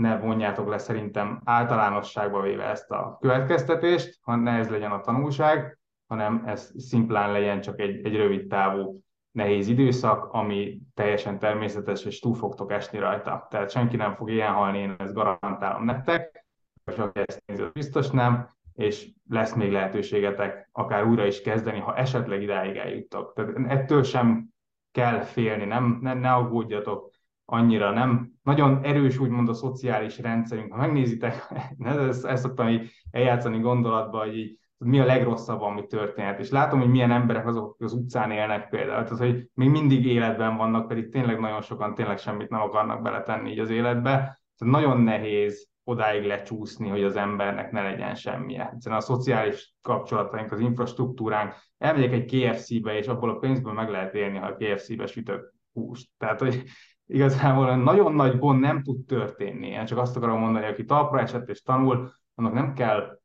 ne 0.02 0.18
vonjátok 0.18 0.70
le 0.70 0.78
szerintem 0.78 1.42
általánosságba 1.46 2.42
véve 2.42 2.64
ezt 2.64 2.92
a 2.92 3.18
következtetést, 3.22 4.20
ha 4.22 4.36
ne 4.36 4.52
ez 4.52 4.70
legyen 4.70 4.92
a 4.92 5.00
tanulság, 5.00 5.80
hanem 6.08 6.44
ez 6.46 6.72
szimplán 6.78 7.32
legyen 7.32 7.62
csak 7.62 7.80
egy, 7.80 8.06
egy 8.06 8.16
rövid 8.16 8.48
távú 8.48 9.02
nehéz 9.32 9.68
időszak, 9.68 10.26
ami 10.34 10.80
teljesen 10.94 11.40
természetes, 11.40 12.06
és 12.06 12.20
túl 12.20 12.36
fogtok 12.36 12.72
esni 12.72 13.00
rajta. 13.00 13.48
Tehát 13.50 13.72
senki 13.72 13.96
nem 13.96 14.16
fog 14.16 14.32
ilyen 14.32 14.54
halni, 14.54 14.78
én 14.78 14.96
ezt 14.98 15.14
garantálom 15.14 15.86
nektek, 15.86 16.46
és 16.92 16.98
aki 16.98 17.20
ezt 17.26 17.44
nézi, 17.46 17.64
biztos 17.74 18.10
nem, 18.10 18.50
és 18.74 19.10
lesz 19.30 19.54
még 19.54 19.72
lehetőségetek 19.72 20.70
akár 20.72 21.06
újra 21.06 21.26
is 21.26 21.42
kezdeni, 21.42 21.80
ha 21.80 21.96
esetleg 21.96 22.42
idáig 22.42 22.76
eljuttok. 22.76 23.34
Tehát 23.34 23.56
ettől 23.68 24.04
sem 24.04 24.50
kell 24.92 25.20
félni, 25.20 25.66
nem, 25.66 26.00
ne, 26.02 26.14
ne 26.14 26.32
aggódjatok 26.32 27.11
annyira, 27.46 27.92
nem 27.92 28.32
nagyon 28.44 28.84
erős 28.84 29.20
úgymond 29.20 29.50
a 29.50 29.54
szociális 29.54 30.20
rendszerünk. 30.20 30.72
Ha 30.72 30.78
megnézitek, 30.78 31.36
ezt, 31.80 32.26
ezt 32.26 32.44
szoktam 32.44 32.68
így 32.68 32.92
eljátszani 33.12 33.60
gondolatba, 33.60 34.20
hogy 34.20 34.38
így, 34.38 34.60
mi 34.78 35.00
a 35.00 35.06
legrosszabb, 35.06 35.62
ami 35.62 35.88
történhet. 35.88 36.40
És 36.40 36.50
látom, 36.50 36.80
hogy 36.80 36.90
milyen 36.90 37.12
emberek 37.12 37.48
azok, 37.48 37.70
akik 37.70 37.86
az 37.86 37.94
utcán 37.94 38.32
élnek 38.32 38.70
például. 38.70 39.04
Tehát, 39.04 39.18
hogy 39.18 39.50
még 39.54 39.70
mindig 39.70 40.06
életben 40.06 40.58
vannak, 40.58 40.88
pedig 40.88 41.10
tényleg 41.10 41.40
nagyon 41.40 41.62
sokan 41.62 41.96
tényleg 41.96 42.18
semmit 42.18 42.50
nem 42.50 42.62
akarnak 42.62 43.02
beletenni 43.02 43.52
így 43.52 43.60
az 43.60 43.70
életbe. 43.70 44.12
Tehát 44.12 44.74
nagyon 44.74 45.02
nehéz 45.02 45.70
odáig 45.84 46.24
lecsúszni, 46.24 46.90
hogy 46.90 47.04
az 47.04 47.16
embernek 47.16 47.72
ne 47.72 47.82
legyen 47.82 48.16
semmije. 48.16 48.72
Hiszen 48.74 48.94
a 48.94 49.00
szociális 49.00 49.76
kapcsolataink, 49.82 50.52
az 50.52 50.60
infrastruktúránk, 50.60 51.54
elmegyek 51.78 52.12
egy 52.12 52.26
KFC-be, 52.26 52.98
és 52.98 53.08
abból 53.08 53.30
a 53.30 53.38
pénzből 53.38 53.74
meg 53.74 53.90
lehet 53.90 54.16
élni, 54.16 54.38
ha 54.38 54.48
a 54.48 54.56
KFC-be 54.56 55.06
sütök 55.06 55.54
húst. 55.74 56.10
Tehát, 56.18 56.40
hogy 56.40 56.64
igazából 57.12 57.76
nagyon 57.76 58.14
nagy 58.14 58.38
gond 58.38 58.60
nem 58.60 58.84
tud 58.84 59.06
történni. 59.06 59.68
Én 59.68 59.86
csak 59.86 59.98
azt 59.98 60.16
akarom 60.16 60.40
mondani, 60.40 60.66
aki 60.66 60.86
talpra 60.86 61.20
esett 61.20 61.50
és 61.50 61.62
tanul, 61.62 62.14
annak 62.36 62.54
nem 62.54 62.74
kell 62.74 63.20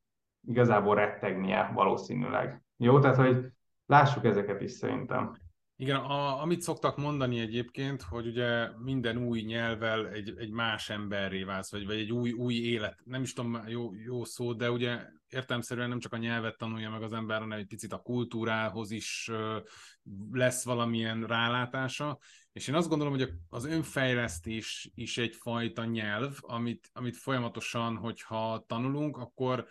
igazából 0.46 0.94
rettegnie 0.94 1.70
valószínűleg. 1.74 2.62
Jó, 2.76 2.98
tehát, 2.98 3.16
hogy 3.16 3.46
lássuk 3.86 4.24
ezeket 4.24 4.60
is 4.60 4.70
szerintem. 4.70 5.36
Igen, 5.78 5.96
a, 5.96 6.42
amit 6.42 6.60
szoktak 6.60 6.96
mondani 6.96 7.40
egyébként, 7.40 8.02
hogy 8.02 8.26
ugye 8.26 8.68
minden 8.78 9.16
új 9.16 9.40
nyelvvel 9.40 10.08
egy, 10.08 10.34
egy 10.38 10.50
más 10.50 10.90
emberré 10.90 11.42
válsz, 11.42 11.70
vagy, 11.70 11.86
vagy 11.86 11.98
egy 11.98 12.12
új, 12.12 12.32
új 12.32 12.54
élet, 12.54 13.00
nem 13.04 13.22
is 13.22 13.32
tudom 13.32 13.62
jó, 13.66 13.94
jó 13.94 14.24
szó, 14.24 14.52
de 14.52 14.70
ugye 14.70 14.98
értelmszerűen 15.28 15.88
nem 15.88 15.98
csak 15.98 16.12
a 16.12 16.16
nyelvet 16.16 16.56
tanulja 16.56 16.90
meg 16.90 17.02
az 17.02 17.12
ember, 17.12 17.40
hanem 17.40 17.58
egy 17.58 17.66
picit 17.66 17.92
a 17.92 17.98
kultúrához 17.98 18.90
is 18.90 19.30
lesz 20.32 20.64
valamilyen 20.64 21.24
rálátása, 21.24 22.18
és 22.56 22.68
én 22.68 22.74
azt 22.74 22.88
gondolom, 22.88 23.14
hogy 23.14 23.32
az 23.48 23.64
önfejlesztés 23.64 24.90
is 24.94 25.18
egyfajta 25.18 25.84
nyelv, 25.84 26.36
amit, 26.40 26.90
amit 26.92 27.16
folyamatosan, 27.16 27.96
hogyha 27.96 28.64
tanulunk, 28.66 29.16
akkor 29.16 29.66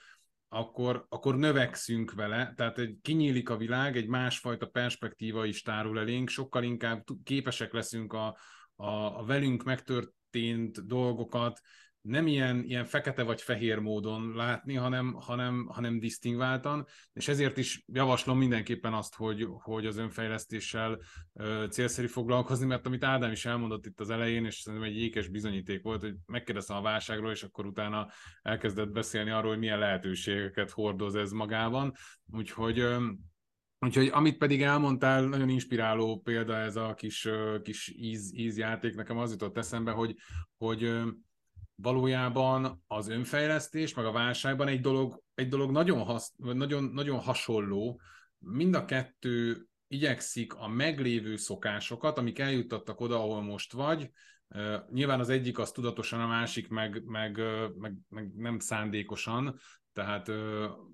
akkor, 0.48 1.06
akkor 1.10 1.36
növekszünk 1.36 2.14
vele, 2.14 2.54
tehát 2.56 2.78
egy, 2.78 2.98
kinyílik 3.02 3.50
a 3.50 3.58
világ, 3.58 3.98
egy 3.98 4.08
másfajta 4.08 4.66
perspektíva 4.66 5.46
is 5.46 5.62
tárul 5.62 6.00
elénk, 6.00 6.30
sokkal 6.30 6.64
inkább 6.64 7.04
képesek 7.24 7.74
leszünk 7.74 8.14
a, 8.14 8.38
a, 8.76 9.20
a 9.20 9.24
velünk 9.26 9.64
megtörtént 9.64 10.86
dolgokat 10.88 11.62
nem 12.06 12.28
ilyen, 12.28 12.64
ilyen 12.64 12.86
fekete 12.86 13.24
vagy 13.24 13.42
fehér 13.42 13.80
módon 13.80 14.34
látni, 14.36 14.74
hanem, 14.74 15.14
hanem, 15.14 15.66
hanem 15.68 16.00
disztingváltan, 16.00 16.86
és 17.14 17.28
ezért 17.28 17.58
is 17.58 17.84
javaslom 17.88 18.38
mindenképpen 18.38 18.94
azt, 18.94 19.16
hogy, 19.16 19.48
hogy 19.50 19.86
az 19.86 19.98
önfejlesztéssel 19.98 21.00
ö, 21.34 21.66
célszerű 21.70 22.08
foglalkozni, 22.08 22.66
mert 22.66 22.86
amit 22.86 23.04
Ádám 23.04 23.32
is 23.32 23.46
elmondott 23.46 23.86
itt 23.86 24.00
az 24.00 24.10
elején, 24.10 24.46
és 24.46 24.56
szerintem 24.56 24.90
egy 24.90 24.98
ékes 24.98 25.28
bizonyíték 25.28 25.82
volt, 25.82 26.02
hogy 26.02 26.16
megkérdeztem 26.26 26.78
a 26.78 26.82
válságról, 26.82 27.32
és 27.32 27.44
akkor 27.44 27.66
utána 27.66 28.08
elkezdett 28.42 28.92
beszélni 28.92 29.30
arról, 29.30 29.50
hogy 29.50 29.60
milyen 29.60 29.80
lehetőségeket 29.80 30.72
hordoz 30.72 31.16
ez 31.16 31.32
magában, 31.32 31.94
úgyhogy 32.32 32.80
ö, 32.80 33.08
Úgyhogy 33.80 34.10
amit 34.14 34.38
pedig 34.38 34.62
elmondtál, 34.62 35.24
nagyon 35.24 35.50
inspiráló 35.50 36.22
példa 36.24 36.56
ez 36.56 36.76
a 36.76 36.94
kis, 36.94 37.28
kis 37.64 37.94
íz, 37.98 38.32
ízjáték. 38.34 38.96
Nekem 38.96 39.18
az 39.18 39.32
jutott 39.32 39.58
eszembe, 39.58 39.92
hogy, 39.92 40.16
hogy 40.58 40.92
valójában 41.76 42.84
az 42.88 43.08
önfejlesztés, 43.08 43.94
meg 43.94 44.06
a 44.06 44.12
válságban 44.12 44.68
egy 44.68 44.82
dolog, 44.82 45.22
egy 45.36 45.48
dolog 45.48 45.72
nagyon, 45.72 46.04
hasz, 46.04 46.34
nagyon, 46.38 46.84
nagyon 46.84 47.20
hasonló. 47.20 48.02
Mind 48.38 48.76
a 48.76 48.86
kettő 48.86 49.68
igyekszik 49.88 50.54
a 50.54 50.68
meglévő 50.68 51.36
szokásokat, 51.36 52.18
amik 52.18 52.40
eljuttattak 52.40 53.00
oda, 53.00 53.16
ahol 53.16 53.42
most 53.42 53.74
vagy, 53.74 54.12
Nyilván 54.92 55.20
az 55.20 55.30
egyik 55.30 55.60
az 55.60 55.72
tudatosan, 55.72 56.22
a 56.22 56.28
másik 56.28 56.68
meg, 56.68 57.04
meg, 57.06 57.42
meg, 57.78 57.94
meg 58.10 58.36
nem 58.36 58.60
szándékosan, 58.60 59.60
tehát, 59.94 60.32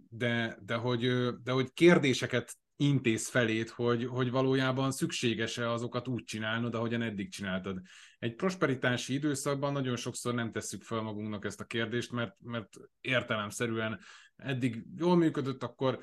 de, 0.10 0.58
de, 0.65 0.76
hogy, 0.76 1.30
de 1.44 1.52
hogy 1.52 1.74
kérdéseket 1.74 2.54
intéz 2.82 3.30
felét, 3.30 3.70
hogy, 3.70 4.06
hogy 4.06 4.32
valójában 4.32 4.91
szükséges-e 4.91 5.72
azokat 5.72 6.08
úgy 6.08 6.24
csinálnod, 6.24 6.76
ahogyan 6.76 7.02
eddig 7.02 7.32
csináltad. 7.32 7.82
Egy 8.20 8.36
prosperitási 8.36 9.13
időszakban 9.13 9.72
nagyon 9.72 9.96
sokszor 9.96 10.34
nem 10.34 10.52
tesszük 10.52 10.84
fel 10.84 11.02
magunknak 11.02 11.46
ezt 11.46 11.62
a 11.62 11.65
kérdést, 11.65 12.12
mert, 12.12 12.36
mert 12.39 12.70
értelemszerűen 13.02 14.00
eddig 14.36 14.84
jól 14.98 15.15
működött, 15.15 15.63
akkor 15.63 16.00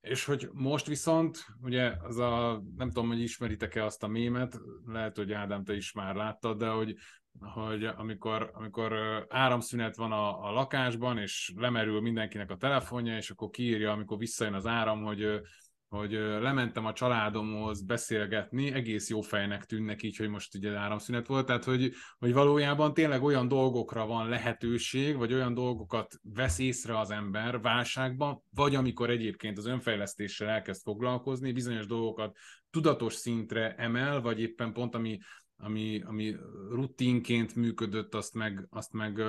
és 0.00 0.24
hogy 0.24 0.48
most 0.52 0.86
viszont, 0.86 1.46
ugye 1.62 1.92
az 2.02 2.18
a, 2.18 2.62
nem 2.76 2.88
tudom, 2.88 3.08
hogy 3.08 3.20
ismeritek-e 3.20 3.84
azt 3.84 4.02
a 4.02 4.08
mémet, 4.08 4.60
lehet, 4.84 5.16
hogy 5.16 5.32
Ádám, 5.32 5.64
te 5.64 5.74
is 5.74 5.92
már 5.92 6.14
láttad, 6.14 6.58
de 6.58 6.68
hogy, 6.68 6.96
hogy 7.40 7.84
amikor, 7.84 8.50
amikor 8.52 8.92
áramszünet 9.28 9.96
van 9.96 10.12
a, 10.12 10.48
a 10.48 10.52
lakásban, 10.52 11.18
és 11.18 11.52
lemerül 11.56 12.00
mindenkinek 12.00 12.50
a 12.50 12.56
telefonja, 12.56 13.16
és 13.16 13.30
akkor 13.30 13.50
kiírja, 13.50 13.92
amikor 13.92 14.18
visszajön 14.18 14.54
az 14.54 14.66
áram, 14.66 15.02
hogy 15.02 15.40
hogy 15.88 16.12
lementem 16.40 16.86
a 16.86 16.92
családomhoz 16.92 17.82
beszélgetni, 17.82 18.72
egész 18.72 19.08
jó 19.10 19.20
fejnek 19.20 19.64
tűnnek 19.64 20.02
így, 20.02 20.16
hogy 20.16 20.28
most 20.28 20.54
ugye 20.54 20.76
áramszünet 20.76 21.26
volt, 21.26 21.46
tehát 21.46 21.64
hogy, 21.64 21.92
hogy 22.18 22.32
valójában 22.32 22.94
tényleg 22.94 23.22
olyan 23.22 23.48
dolgokra 23.48 24.06
van 24.06 24.28
lehetőség, 24.28 25.16
vagy 25.16 25.32
olyan 25.32 25.54
dolgokat 25.54 26.14
vesz 26.22 26.58
észre 26.58 26.98
az 26.98 27.10
ember 27.10 27.60
válságban, 27.60 28.42
vagy 28.50 28.74
amikor 28.74 29.10
egyébként 29.10 29.58
az 29.58 29.66
önfejlesztéssel 29.66 30.48
elkezd 30.48 30.82
foglalkozni, 30.82 31.52
bizonyos 31.52 31.86
dolgokat 31.86 32.36
tudatos 32.70 33.14
szintre 33.14 33.74
emel, 33.74 34.20
vagy 34.20 34.40
éppen 34.40 34.72
pont 34.72 34.94
ami, 34.94 35.18
ami, 35.56 36.02
ami 36.06 36.36
rutinként 36.70 37.54
működött, 37.54 38.14
azt 38.14 38.34
meg, 38.34 38.66
azt 38.70 38.92
meg 38.92 39.22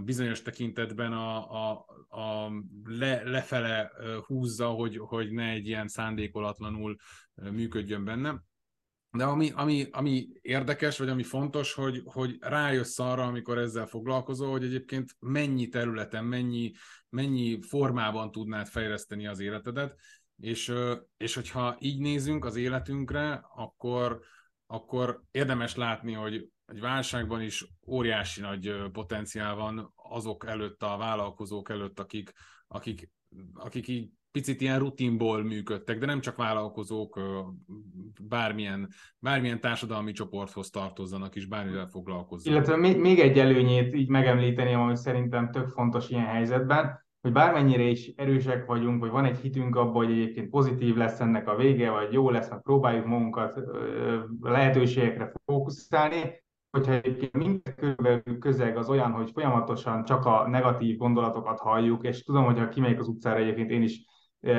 bizonyos 0.00 0.42
tekintetben 0.42 1.12
a, 1.12 1.50
a, 1.50 1.84
a 2.08 2.52
le, 2.84 3.22
lefele 3.22 3.92
húzza, 4.26 4.68
hogy, 4.68 4.96
hogy 4.96 5.30
ne 5.30 5.50
egy 5.50 5.66
ilyen 5.66 5.88
szándékolatlanul 5.88 6.96
működjön 7.34 8.04
benne. 8.04 8.42
De 9.10 9.24
ami, 9.24 9.50
ami, 9.54 9.86
ami 9.90 10.28
érdekes, 10.40 10.98
vagy 10.98 11.08
ami 11.08 11.22
fontos, 11.22 11.74
hogy, 11.74 12.02
hogy 12.04 12.36
rájössz 12.40 12.98
arra, 12.98 13.22
amikor 13.22 13.58
ezzel 13.58 13.86
foglalkozol, 13.86 14.50
hogy 14.50 14.64
egyébként 14.64 15.16
mennyi 15.18 15.68
területen, 15.68 16.24
mennyi, 16.24 16.72
mennyi 17.08 17.62
formában 17.62 18.30
tudnád 18.30 18.66
fejleszteni 18.66 19.26
az 19.26 19.40
életedet, 19.40 19.96
és, 20.40 20.72
és 21.16 21.34
hogyha 21.34 21.76
így 21.78 21.98
nézünk 21.98 22.44
az 22.44 22.56
életünkre, 22.56 23.44
akkor, 23.54 24.20
akkor 24.66 25.22
érdemes 25.30 25.76
látni, 25.76 26.12
hogy 26.12 26.48
egy 26.66 26.80
válságban 26.80 27.42
is 27.42 27.66
óriási 27.86 28.40
nagy 28.40 28.74
potenciál 28.92 29.54
van 29.54 29.92
azok 29.96 30.46
előtt, 30.46 30.82
a 30.82 30.96
vállalkozók 30.96 31.70
előtt, 31.70 32.00
akik, 32.00 32.32
akik, 32.68 33.10
akik 33.54 33.88
így 33.88 34.10
picit 34.30 34.60
ilyen 34.60 34.78
rutinból 34.78 35.42
működtek, 35.42 35.98
de 35.98 36.06
nem 36.06 36.20
csak 36.20 36.36
vállalkozók, 36.36 37.20
bármilyen, 38.20 38.88
bármilyen 39.18 39.60
társadalmi 39.60 40.12
csoporthoz 40.12 40.70
tartozzanak 40.70 41.34
is, 41.34 41.46
bármivel 41.46 41.86
foglalkozzanak. 41.86 42.66
Illetve 42.66 42.98
még, 43.00 43.18
egy 43.18 43.38
előnyét 43.38 43.94
így 43.94 44.08
megemlíteni, 44.08 44.72
ami 44.72 44.96
szerintem 44.96 45.50
tök 45.50 45.68
fontos 45.68 46.08
ilyen 46.08 46.26
helyzetben, 46.26 47.00
hogy 47.20 47.32
bármennyire 47.32 47.82
is 47.82 48.12
erősek 48.16 48.66
vagyunk, 48.66 49.00
vagy 49.00 49.10
van 49.10 49.24
egy 49.24 49.38
hitünk 49.38 49.76
abban, 49.76 50.04
hogy 50.04 50.10
egyébként 50.10 50.50
pozitív 50.50 50.96
lesz 50.96 51.20
ennek 51.20 51.48
a 51.48 51.56
vége, 51.56 51.90
vagy 51.90 52.12
jó 52.12 52.30
lesz, 52.30 52.50
meg 52.50 52.62
próbáljuk 52.62 53.06
magunkat 53.06 53.60
lehetőségekre 54.40 55.32
fókuszálni, 55.44 56.41
hogyha 56.72 56.92
egyébként 56.92 57.32
minden 57.32 57.74
körülbelül 57.76 58.38
közeg 58.38 58.76
az 58.76 58.88
olyan, 58.88 59.12
hogy 59.12 59.30
folyamatosan 59.30 60.04
csak 60.04 60.24
a 60.24 60.48
negatív 60.48 60.96
gondolatokat 60.96 61.58
halljuk, 61.58 62.04
és 62.04 62.22
tudom, 62.22 62.44
hogy 62.44 62.58
ha 62.58 62.68
kimegyek 62.68 63.00
az 63.00 63.08
utcára, 63.08 63.38
egyébként 63.38 63.70
én 63.70 63.82
is 63.82 64.04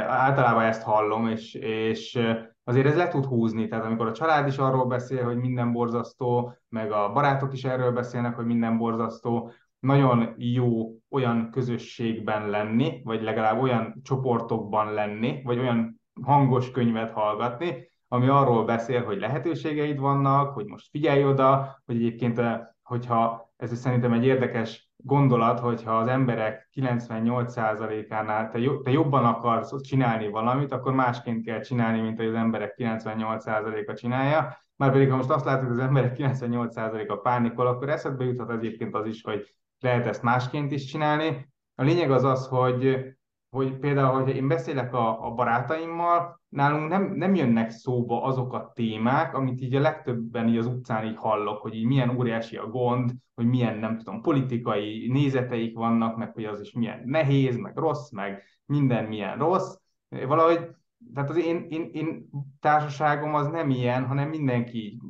általában 0.08 0.64
ezt 0.64 0.84
hallom, 0.84 1.28
és, 1.28 1.54
és 1.54 2.20
azért 2.64 2.86
ez 2.86 2.96
le 2.96 3.08
tud 3.08 3.26
húzni, 3.26 3.68
tehát 3.68 3.86
amikor 3.86 4.08
a 4.08 4.12
család 4.12 4.48
is 4.48 4.58
arról 4.58 4.86
beszél, 4.86 5.24
hogy 5.24 5.38
minden 5.38 5.72
borzasztó, 5.72 6.58
meg 6.70 6.92
a 6.92 7.12
barátok 7.12 7.54
is 7.54 7.64
erről 7.64 7.92
beszélnek, 7.92 8.36
hogy 8.36 8.46
minden 8.46 8.78
borzasztó, 8.78 9.52
nagyon 9.80 10.34
jó 10.38 10.98
olyan 11.10 11.50
közösségben 11.52 12.50
lenni, 12.50 13.02
vagy 13.04 13.22
legalább 13.22 13.62
olyan 13.62 14.00
csoportokban 14.04 14.94
lenni, 14.94 15.42
vagy 15.44 15.60
olyan 15.60 16.02
hangos 16.22 16.72
könyvet 16.72 17.12
hallgatni, 17.12 17.92
ami 18.14 18.28
arról 18.28 18.66
beszél, 18.66 19.04
hogy 19.04 19.20
lehetőségeid 19.20 20.00
vannak, 20.00 20.54
hogy 20.54 20.66
most 20.66 20.90
figyelj 20.90 21.26
oda, 21.26 21.82
hogy 21.86 21.96
egyébként, 21.96 22.42
hogyha 22.84 23.54
ez 23.58 23.80
szerintem 23.80 24.14
egy 24.14 24.26
érdekes 24.26 24.92
gondolat, 24.98 25.60
hogyha 25.60 25.98
az 25.98 26.08
emberek 26.08 26.70
98%-ánál 26.76 28.50
te, 28.50 28.60
te 28.84 28.92
jobban 28.92 29.26
akarsz 29.26 29.82
csinálni 29.82 30.30
valamit, 30.30 30.72
akkor 30.72 30.94
másként 30.94 31.46
kell 31.46 31.60
csinálni, 31.60 32.02
mint 32.02 32.18
hogy 32.18 32.28
az 32.28 32.34
emberek 32.34 32.76
98%-a 32.78 33.94
csinálja. 33.94 34.58
Már 34.76 34.92
pedig, 34.92 35.10
ha 35.10 35.16
most 35.16 35.30
azt 35.30 35.46
látod, 35.46 35.68
hogy 35.68 35.80
az 35.80 35.86
emberek 35.86 36.16
98%-a 36.18 37.16
pánikol, 37.16 37.68
akkor 37.68 37.90
eszedbe 37.90 38.24
juthat 38.24 38.52
egyébként 38.52 38.96
az 38.96 39.06
is, 39.06 39.22
hogy 39.24 39.56
lehet 39.80 40.06
ezt 40.06 40.24
másként 40.24 40.72
is 40.72 40.86
csinálni. 40.86 41.48
A 41.76 41.84
lényeg 41.84 42.12
az 42.12 42.24
az, 42.24 42.48
hogy, 42.48 43.06
hogy 43.54 43.78
például, 43.78 44.14
hogyha 44.14 44.36
én 44.36 44.48
beszélek 44.48 44.94
a, 44.94 45.26
a 45.26 45.32
barátaimmal, 45.32 46.42
nálunk 46.50 46.90
nem, 46.90 47.14
nem 47.14 47.36
jönnek 47.36 47.70
szóba 47.70 48.24
azok 48.24 48.54
a 48.54 48.72
témák, 48.76 49.36
amit 49.36 49.62
így 49.62 49.76
a 49.76 49.80
legtöbben 49.80 50.48
így 50.48 50.58
az 50.58 50.66
utcán 50.66 51.06
így 51.06 51.18
hallok, 51.18 51.62
hogy 51.62 51.76
így 51.76 51.86
milyen 51.86 52.18
óriási 52.18 52.58
a 52.58 52.68
gond, 52.68 53.12
hogy 53.36 53.46
milyen, 53.46 53.78
nem 53.78 53.98
tudom, 53.98 54.22
politikai 54.22 55.08
nézeteik 55.12 55.76
vannak, 55.76 56.18
meg 56.18 56.34
hogy 56.34 56.46
az 56.46 56.62
is 56.62 56.72
milyen 56.72 57.02
nehéz, 57.06 57.58
meg 57.58 57.78
rossz, 57.78 58.12
meg 58.12 58.44
minden 58.66 59.06
milyen 59.06 59.38
rossz. 59.38 59.76
Valahogy, 60.10 60.70
tehát 61.14 61.30
az 61.30 61.38
én, 61.38 61.66
én, 61.70 61.90
én 61.92 62.30
társaságom 62.60 63.34
az 63.34 63.48
nem 63.48 63.70
ilyen, 63.70 64.06
hanem 64.06 64.30
mindenki 64.30 65.02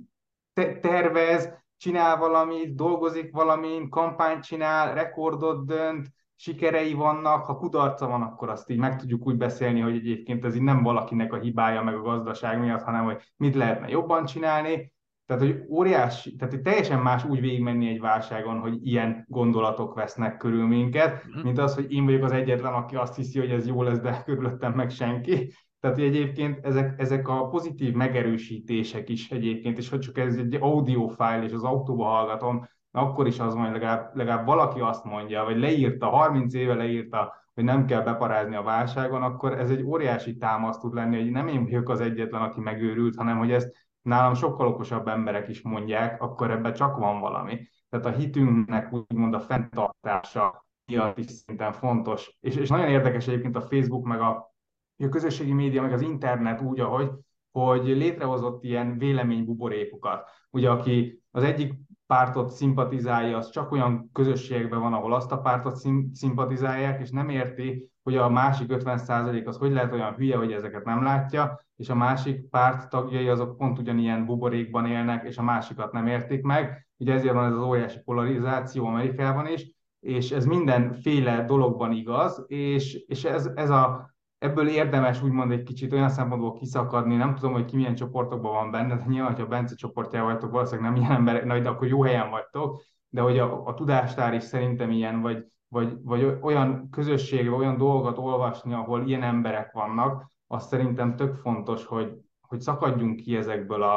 te- 0.53 0.79
tervez, 0.79 1.53
csinál 1.77 2.17
valamit, 2.17 2.75
dolgozik 2.75 3.31
valamin, 3.31 3.89
kampányt 3.89 4.43
csinál, 4.43 4.93
rekordot 4.93 5.65
dönt, 5.65 6.11
sikerei 6.43 6.93
vannak, 6.93 7.45
ha 7.45 7.57
kudarca 7.57 8.07
van, 8.07 8.21
akkor 8.21 8.49
azt 8.49 8.69
így 8.69 8.77
meg 8.77 8.99
tudjuk 8.99 9.27
úgy 9.27 9.37
beszélni, 9.37 9.79
hogy 9.79 9.95
egyébként 9.95 10.45
ez 10.45 10.55
így 10.55 10.61
nem 10.61 10.83
valakinek 10.83 11.33
a 11.33 11.39
hibája 11.39 11.83
meg 11.83 11.95
a 11.95 12.01
gazdaság 12.01 12.59
miatt, 12.59 12.81
hanem 12.81 13.03
hogy 13.03 13.21
mit 13.37 13.55
lehetne 13.55 13.87
jobban 13.87 14.25
csinálni. 14.25 14.93
Tehát, 15.25 15.43
hogy 15.43 15.63
óriási, 15.69 16.35
tehát 16.35 16.53
hogy 16.53 16.61
teljesen 16.61 16.99
más 16.99 17.25
úgy 17.25 17.39
végigmenni 17.39 17.89
egy 17.89 17.99
válságon, 17.99 18.59
hogy 18.59 18.87
ilyen 18.87 19.25
gondolatok 19.27 19.93
vesznek 19.93 20.37
körül 20.37 20.67
minket, 20.67 21.23
mhm. 21.25 21.43
mint 21.43 21.57
az, 21.57 21.75
hogy 21.75 21.91
én 21.91 22.05
vagyok 22.05 22.23
az 22.23 22.31
egyetlen, 22.31 22.73
aki 22.73 22.95
azt 22.95 23.15
hiszi, 23.15 23.39
hogy 23.39 23.51
ez 23.51 23.67
jó 23.67 23.83
lesz, 23.83 23.99
de 23.99 24.21
körülöttem 24.25 24.73
meg 24.73 24.89
senki. 24.89 25.53
Tehát 25.79 25.97
hogy 25.97 26.05
egyébként 26.05 26.65
ezek, 26.65 26.99
ezek 26.99 27.27
a 27.27 27.47
pozitív 27.47 27.93
megerősítések 27.93 29.09
is 29.09 29.31
egyébként, 29.31 29.77
és 29.77 29.89
hogy 29.89 29.99
csak 29.99 30.17
ez 30.17 30.35
egy 30.35 30.57
audio 30.59 31.07
file, 31.07 31.43
és 31.43 31.51
az 31.51 31.63
autóba 31.63 32.05
hallgatom, 32.05 32.67
akkor 32.95 33.27
is 33.27 33.39
az 33.39 33.53
van, 33.53 33.63
hogy 33.63 33.73
legalább, 33.73 34.15
legalább 34.15 34.45
valaki 34.45 34.79
azt 34.79 35.03
mondja, 35.03 35.43
vagy 35.43 35.57
leírta, 35.57 36.09
30 36.09 36.53
éve 36.53 36.73
leírta, 36.73 37.33
hogy 37.53 37.63
nem 37.63 37.85
kell 37.85 38.01
beparázni 38.01 38.55
a 38.55 38.61
válságon, 38.61 39.23
akkor 39.23 39.59
ez 39.59 39.69
egy 39.69 39.83
óriási 39.83 40.37
támaszt 40.37 40.79
tud 40.79 40.93
lenni, 40.93 41.21
hogy 41.21 41.31
nem 41.31 41.47
én 41.47 41.63
vagyok 41.63 41.89
az 41.89 41.99
egyetlen, 41.99 42.41
aki 42.41 42.59
megőrült, 42.59 43.15
hanem 43.15 43.37
hogy 43.37 43.51
ezt 43.51 43.71
nálam 44.01 44.33
sokkal 44.33 44.67
okosabb 44.67 45.07
emberek 45.07 45.47
is 45.47 45.61
mondják, 45.61 46.21
akkor 46.21 46.51
ebben 46.51 46.73
csak 46.73 46.97
van 46.97 47.19
valami. 47.19 47.67
Tehát 47.89 48.05
a 48.05 48.11
hitünknek 48.11 48.93
úgymond 48.93 49.33
a 49.33 49.39
fenntartása 49.39 50.65
miatt 50.85 51.17
is 51.17 51.25
szerintem 51.25 51.71
fontos. 51.71 52.37
És, 52.39 52.55
és 52.55 52.69
nagyon 52.69 52.87
érdekes 52.87 53.27
egyébként 53.27 53.55
a 53.55 53.61
Facebook, 53.61 54.05
meg 54.05 54.21
a, 54.21 54.55
a 54.97 55.09
közösségi 55.09 55.53
média, 55.53 55.81
meg 55.81 55.93
az 55.93 56.01
internet 56.01 56.61
úgy, 56.61 56.79
ahogy, 56.79 57.09
hogy 57.51 57.85
létrehozott 57.85 58.63
ilyen 58.63 58.97
véleménybuborékokat. 58.97 60.29
Ugye 60.49 60.69
aki 60.69 61.23
az 61.31 61.43
egyik 61.43 61.73
pártot 62.13 62.49
szimpatizálja, 62.49 63.37
az 63.37 63.49
csak 63.49 63.71
olyan 63.71 64.09
közösségekben 64.13 64.79
van, 64.79 64.93
ahol 64.93 65.13
azt 65.13 65.31
a 65.31 65.39
pártot 65.39 65.75
szimpatizálják, 66.13 67.01
és 67.01 67.09
nem 67.09 67.29
érti, 67.29 67.89
hogy 68.03 68.15
a 68.15 68.29
másik 68.29 68.67
50% 68.69 69.45
az 69.45 69.57
hogy 69.57 69.71
lehet 69.71 69.93
olyan 69.93 70.13
hülye, 70.13 70.37
hogy 70.37 70.51
ezeket 70.51 70.85
nem 70.85 71.03
látja, 71.03 71.59
és 71.75 71.89
a 71.89 71.95
másik 71.95 72.49
párt 72.49 72.89
tagjai 72.89 73.27
azok 73.27 73.57
pont 73.57 73.79
ugyanilyen 73.79 74.25
buborékban 74.25 74.85
élnek, 74.85 75.27
és 75.27 75.37
a 75.37 75.43
másikat 75.43 75.91
nem 75.91 76.07
értik 76.07 76.41
meg. 76.43 76.87
Ugye 76.97 77.13
ezért 77.13 77.33
van 77.33 77.45
ez 77.45 77.55
az 77.55 77.63
óriási 77.63 77.99
polarizáció 78.05 78.85
Amerikában 78.85 79.47
is, 79.47 79.71
és 79.99 80.31
ez 80.31 80.45
mindenféle 80.45 81.45
dologban 81.45 81.91
igaz, 81.91 82.43
és, 82.47 82.95
és 83.07 83.23
ez, 83.23 83.51
ez 83.55 83.69
a 83.69 84.12
ebből 84.43 84.67
érdemes 84.67 85.23
úgymond 85.23 85.51
egy 85.51 85.63
kicsit 85.63 85.93
olyan 85.93 86.09
szempontból 86.09 86.53
kiszakadni, 86.53 87.15
nem 87.15 87.35
tudom, 87.35 87.53
hogy 87.53 87.65
ki 87.65 87.75
milyen 87.75 87.95
csoportokban 87.95 88.51
van 88.51 88.71
benne, 88.71 88.95
de 88.95 89.03
nyilván, 89.07 89.35
ha 89.35 89.45
Bence 89.45 89.75
csoportjában 89.75 90.31
vagytok, 90.31 90.51
valószínűleg 90.51 90.91
nem 90.91 91.01
ilyen 91.01 91.11
ember, 91.11 91.61
de 91.61 91.69
akkor 91.69 91.87
jó 91.87 92.03
helyen 92.03 92.29
vagytok, 92.29 92.81
de 93.09 93.21
hogy 93.21 93.39
a, 93.39 93.65
a 93.65 93.73
tudástár 93.73 94.33
is 94.33 94.43
szerintem 94.43 94.91
ilyen, 94.91 95.21
vagy, 95.21 95.45
vagy, 95.67 95.97
vagy 96.03 96.37
olyan 96.41 96.89
közösségbe, 96.89 97.55
olyan 97.55 97.77
dolgokat 97.77 98.17
olvasni, 98.17 98.73
ahol 98.73 99.07
ilyen 99.07 99.23
emberek 99.23 99.71
vannak, 99.71 100.25
az 100.47 100.67
szerintem 100.67 101.15
tök 101.15 101.35
fontos, 101.35 101.85
hogy, 101.85 102.13
hogy 102.41 102.61
szakadjunk 102.61 103.15
ki 103.15 103.35
ezekből 103.35 103.83
a, 103.83 103.95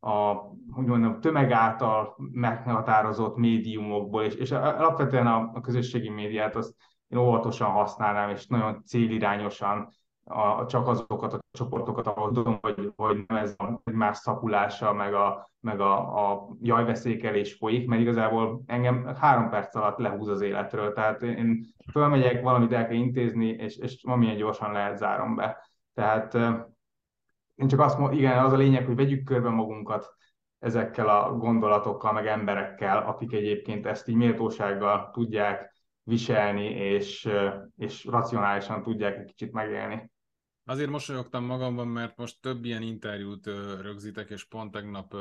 a 0.00 0.34
hogy 0.70 0.86
mondjam, 0.86 1.20
tömeg 1.20 1.50
által 1.52 2.16
meghatározott 2.32 3.36
médiumokból, 3.36 4.22
és, 4.22 4.34
és 4.34 4.50
alapvetően 4.50 5.26
a, 5.26 5.50
a 5.54 5.60
közösségi 5.60 6.10
médiát 6.10 6.56
azt 6.56 6.74
én 7.10 7.18
óvatosan 7.18 7.70
használnám, 7.70 8.30
és 8.30 8.46
nagyon 8.46 8.82
célirányosan 8.84 9.88
a, 10.24 10.66
csak 10.66 10.88
azokat 10.88 11.32
a 11.32 11.40
csoportokat, 11.52 12.06
ahol 12.06 12.32
tudom, 12.32 12.58
hogy, 12.60 12.92
hogy 12.96 13.24
nem 13.26 13.36
ez 13.36 13.54
a 13.58 13.90
más 13.92 14.16
szapulása, 14.16 14.92
meg 14.92 15.14
a, 15.14 15.50
meg 15.60 15.80
a, 15.80 16.30
a 16.30 16.48
jajveszékelés 16.60 17.54
folyik, 17.54 17.88
mert 17.88 18.00
igazából 18.00 18.62
engem 18.66 19.14
három 19.20 19.48
perc 19.48 19.74
alatt 19.74 19.98
lehúz 19.98 20.28
az 20.28 20.40
életről. 20.40 20.92
Tehát 20.92 21.22
én 21.22 21.64
fölmegyek, 21.90 22.42
valamit 22.42 22.72
el 22.72 22.86
kell 22.86 22.96
intézni, 22.96 23.46
és, 23.46 23.76
és 23.76 24.04
amilyen 24.04 24.36
gyorsan 24.36 24.72
lehet 24.72 24.96
zárom 24.96 25.34
be. 25.34 25.64
Tehát 25.94 26.34
én 27.54 27.68
csak 27.68 27.80
azt 27.80 27.98
mondom, 27.98 28.18
igen, 28.18 28.44
az 28.44 28.52
a 28.52 28.56
lényeg, 28.56 28.86
hogy 28.86 28.96
vegyük 28.96 29.24
körbe 29.24 29.48
magunkat 29.48 30.14
ezekkel 30.58 31.08
a 31.08 31.36
gondolatokkal, 31.36 32.12
meg 32.12 32.26
emberekkel, 32.26 32.98
akik 32.98 33.32
egyébként 33.32 33.86
ezt 33.86 34.08
így 34.08 34.16
méltósággal 34.16 35.10
tudják 35.12 35.69
viselni, 36.10 36.64
és, 36.64 37.28
és 37.76 38.04
racionálisan 38.04 38.82
tudják 38.82 39.18
egy 39.18 39.24
kicsit 39.24 39.52
megélni. 39.52 40.10
Azért 40.64 40.90
mosolyogtam 40.90 41.44
magamban, 41.44 41.88
mert 41.88 42.16
most 42.16 42.40
több 42.40 42.64
ilyen 42.64 42.82
interjút 42.82 43.46
rögzítek, 43.80 44.30
és 44.30 44.44
pont 44.44 44.72
tegnap 44.72 45.14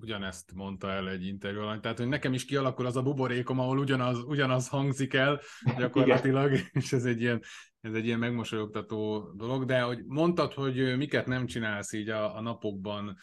ugyanezt 0.00 0.52
mondta 0.54 0.90
el 0.90 1.08
egy 1.08 1.26
interjú 1.26 1.60
alany. 1.60 1.80
Tehát, 1.80 1.98
hogy 1.98 2.08
nekem 2.08 2.32
is 2.32 2.44
kialakul 2.44 2.86
az 2.86 2.96
a 2.96 3.02
buborékom, 3.02 3.58
ahol 3.58 3.78
ugyanaz, 3.78 4.22
ugyanaz 4.22 4.68
hangzik 4.68 5.14
el 5.14 5.40
gyakorlatilag, 5.78 6.52
és 6.72 6.92
ez 6.92 7.04
egy 7.04 7.20
ilyen, 7.20 7.42
ez 7.80 7.94
egy 7.94 8.04
ilyen 8.04 8.18
megmosolyogtató 8.18 9.32
dolog, 9.36 9.64
de 9.64 9.80
hogy 9.80 10.04
mondtad, 10.06 10.52
hogy 10.52 10.96
miket 10.96 11.26
nem 11.26 11.46
csinálsz 11.46 11.92
így 11.92 12.08
a, 12.08 12.36
a 12.36 12.40
napokban, 12.40 13.16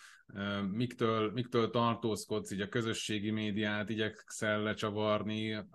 miktől, 0.72 1.32
miktől 1.32 1.70
tartózkodsz 1.70 2.52
így 2.52 2.62
a 2.62 2.70
közösségi 2.70 3.32
médiát, 3.32 3.89
igyekszel 3.89 4.62
lecsavarni, 4.62 5.65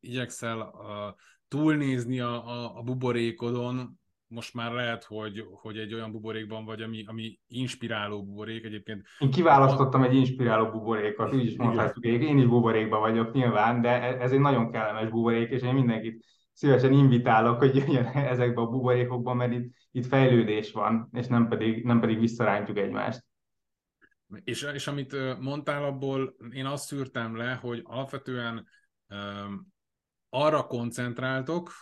igyekszel 0.00 0.60
a, 0.60 1.16
túlnézni 1.48 2.20
a, 2.20 2.48
a, 2.48 2.76
a 2.76 2.82
buborékodon, 2.82 4.00
most 4.30 4.54
már 4.54 4.72
lehet, 4.72 5.04
hogy, 5.04 5.44
hogy 5.52 5.78
egy 5.78 5.94
olyan 5.94 6.12
buborékban 6.12 6.64
vagy, 6.64 6.82
ami, 6.82 7.04
ami 7.06 7.38
inspiráló 7.46 8.24
buborék 8.24 8.64
egyébként. 8.64 9.06
Én 9.18 9.30
kiválasztottam 9.30 10.02
egy 10.02 10.14
inspiráló 10.14 10.70
buborékot, 10.70 11.32
úgy 11.32 11.44
is 11.44 11.56
mondhatjuk, 11.56 12.04
én 12.04 12.38
is 12.38 12.46
buborékban 12.46 13.00
vagyok 13.00 13.32
nyilván, 13.32 13.80
de 13.80 13.88
e- 13.88 14.22
ez 14.22 14.32
egy 14.32 14.40
nagyon 14.40 14.70
kellemes 14.70 15.10
buborék, 15.10 15.50
és 15.50 15.62
én 15.62 15.74
mindenkit 15.74 16.24
szívesen 16.52 16.92
invitálok, 16.92 17.58
hogy 17.58 17.76
jöjjön 17.76 18.04
ezekbe 18.34 18.60
a 18.60 18.66
buborékokba, 18.66 19.34
mert 19.34 19.52
itt, 19.52 19.74
itt 19.90 20.06
fejlődés 20.06 20.72
van, 20.72 21.08
és 21.12 21.26
nem 21.26 21.48
pedig, 21.48 21.84
nem 21.84 22.00
pedig 22.00 22.18
visszarántjuk 22.18 22.78
egymást. 22.78 23.24
És, 24.44 24.62
és 24.74 24.86
amit 24.86 25.40
mondtál 25.40 25.84
abból, 25.84 26.36
én 26.50 26.66
azt 26.66 26.86
szűrtem 26.86 27.36
le, 27.36 27.52
hogy 27.52 27.80
alapvetően 27.84 28.66
um, 29.08 29.68
arra 30.30 30.66
koncentráltok 30.66 31.72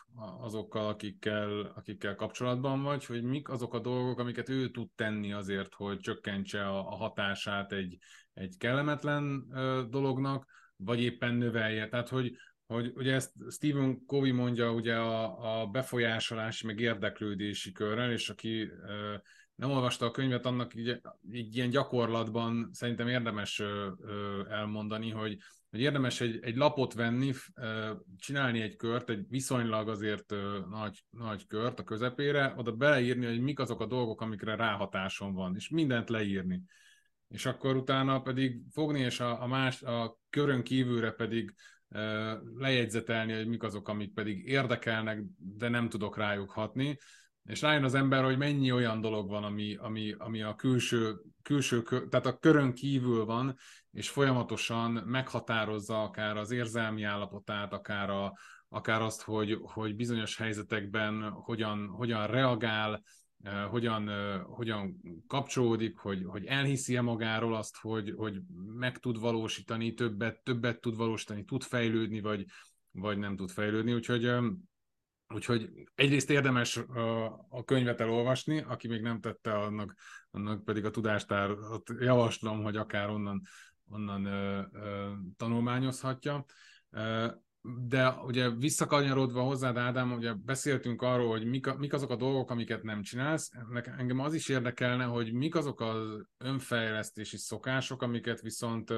azokkal, 0.41 0.89
akikkel, 0.89 1.73
akikkel 1.75 2.15
kapcsolatban 2.15 2.83
vagy, 2.83 3.05
hogy 3.05 3.23
mik 3.23 3.49
azok 3.49 3.75
a 3.75 3.79
dolgok, 3.79 4.19
amiket 4.19 4.49
ő 4.49 4.71
tud 4.71 4.89
tenni 4.95 5.33
azért, 5.33 5.75
hogy 5.75 5.99
csökkentse 5.99 6.69
a, 6.69 6.79
a 6.79 6.97
hatását 6.97 7.73
egy, 7.73 7.99
egy 8.35 8.57
kellemetlen 8.59 9.47
ö, 9.53 9.83
dolognak, 9.91 10.47
vagy 10.77 11.01
éppen 11.01 11.35
növelje. 11.35 11.89
Tehát, 11.89 12.09
hogy, 12.09 12.37
hogy 12.67 12.93
ugye 12.95 13.15
ezt 13.15 13.33
Stephen 13.51 14.05
Covey 14.07 14.31
mondja 14.31 14.73
ugye 14.73 14.97
a, 14.97 15.61
a 15.61 15.67
befolyásolási, 15.67 16.67
meg 16.67 16.81
érdeklődési 16.81 17.73
körrel, 17.73 18.13
és 18.13 18.29
aki 18.29 18.63
ö, 18.63 19.15
nem 19.55 19.71
olvasta 19.71 20.07
a 20.07 20.11
könyvet, 20.11 20.47
annak 20.47 20.75
így, 20.75 21.01
így 21.33 21.57
ilyen 21.57 21.71
gyakorlatban 21.71 22.69
szerintem 22.73 23.09
érdemes 23.09 23.61
ö, 23.61 23.91
ö, 24.01 24.43
elmondani, 24.51 25.11
hogy 25.11 25.39
hogy 25.71 25.81
érdemes 25.81 26.21
egy, 26.21 26.39
egy 26.43 26.57
lapot 26.57 26.95
venni, 26.95 27.33
csinálni 28.17 28.61
egy 28.61 28.77
kört, 28.77 29.11
egy 29.11 29.27
viszonylag 29.29 29.89
azért 29.89 30.35
nagy, 30.71 31.05
nagy 31.11 31.47
kört 31.47 31.81
a 31.81 31.85
közepére, 31.85 32.55
oda 32.57 32.73
beleírni, 32.73 33.27
hogy 33.27 33.41
mik 33.41 33.59
azok 33.59 33.81
a 33.81 33.87
dolgok, 33.87 34.21
amikre 34.21 34.57
ráhatásom 34.57 35.35
van, 35.35 35.55
és 35.57 35.69
mindent 35.69 36.09
leírni. 36.09 36.63
És 37.29 37.47
akkor 37.47 37.77
utána 37.77 38.21
pedig 38.21 38.61
fogni, 38.71 39.01
és 39.01 39.21
a, 39.21 39.43
a 39.43 39.47
más, 39.47 39.83
a 39.83 40.19
körön 40.31 40.63
kívülre 40.63 41.11
pedig 41.11 41.55
lejegyzetelni, 42.55 43.33
hogy 43.33 43.49
mik 43.49 43.63
azok, 43.63 43.89
amik 43.89 44.13
pedig 44.15 44.47
érdekelnek, 44.47 45.23
de 45.37 45.69
nem 45.69 45.89
tudok 45.89 46.17
rájuk 46.17 46.51
hatni, 46.51 46.99
és 47.49 47.61
rájön 47.61 47.85
az 47.85 47.95
ember, 47.95 48.25
hogy 48.25 48.39
mennyi 48.39 48.73
olyan 48.73 49.01
dolog 49.01 49.29
van, 49.29 49.45
ami, 49.45 49.77
ami, 49.77 50.15
ami 50.19 50.43
a 50.43 50.55
külső, 50.55 51.21
külső, 51.43 51.83
tehát 51.83 52.27
a 52.27 52.39
körön 52.39 52.73
kívül 52.73 53.25
van, 53.25 53.57
és 53.99 54.09
folyamatosan 54.11 54.91
meghatározza 54.93 56.03
akár 56.03 56.37
az 56.37 56.51
érzelmi 56.51 57.03
állapotát, 57.03 57.73
akár, 57.73 58.11
a, 58.11 58.39
akár 58.69 59.03
azt, 59.03 59.23
hogy, 59.23 59.59
hogy 59.63 59.97
bizonyos 59.97 60.37
helyzetekben 60.37 61.31
hogyan, 61.31 61.87
hogyan 61.87 62.27
reagál, 62.27 63.03
eh, 63.43 63.65
hogyan, 63.65 64.09
eh, 64.09 64.41
hogyan 64.43 65.01
kapcsolódik, 65.27 65.97
hogy, 65.97 66.25
hogy 66.27 66.45
elhiszi-e 66.45 67.01
magáról 67.01 67.57
azt, 67.57 67.77
hogy, 67.77 68.15
hogy 68.17 68.41
meg 68.75 68.99
tud 68.99 69.21
valósítani 69.21 69.95
többet, 69.95 70.43
többet 70.43 70.81
tud 70.81 70.97
valósítani, 70.97 71.45
tud 71.45 71.63
fejlődni, 71.63 72.21
vagy, 72.21 72.45
vagy 72.91 73.19
nem 73.19 73.37
tud 73.37 73.51
fejlődni. 73.51 73.95
Úgyhogy 73.95 74.25
eh, 74.25 74.43
Úgyhogy 75.35 75.71
egyrészt 75.95 76.31
érdemes 76.31 76.77
a, 77.49 77.65
könyvet 77.65 78.01
elolvasni, 78.01 78.61
aki 78.61 78.89
még 78.89 79.03
nem 79.03 79.21
tette, 79.21 79.53
annak, 79.53 79.95
annak 80.31 80.65
pedig 80.65 80.85
a 80.85 80.91
tudástárat 80.91 81.91
javaslom, 81.99 82.63
hogy 82.63 82.77
akár 82.77 83.11
onnan, 83.11 83.43
onnan 83.91 84.25
ö, 84.25 84.63
ö, 84.73 85.13
tanulmányozhatja. 85.37 86.45
De 87.61 88.11
ugye 88.11 88.51
visszakanyarodva 88.51 89.43
hozzád, 89.43 89.77
Ádám, 89.77 90.13
ugye 90.13 90.33
beszéltünk 90.35 91.03
arról, 91.03 91.29
hogy 91.29 91.47
mik, 91.47 91.75
mik 91.75 91.93
azok 91.93 92.11
a 92.11 92.17
dolgok, 92.17 92.51
amiket 92.51 92.83
nem 92.83 93.03
csinálsz. 93.03 93.51
Engem 93.97 94.19
az 94.19 94.35
is 94.35 94.49
érdekelne, 94.49 95.05
hogy 95.05 95.33
mik 95.33 95.55
azok 95.55 95.81
az 95.81 96.27
önfejlesztési 96.39 97.37
szokások, 97.37 98.03
amiket 98.03 98.41
viszont, 98.41 98.93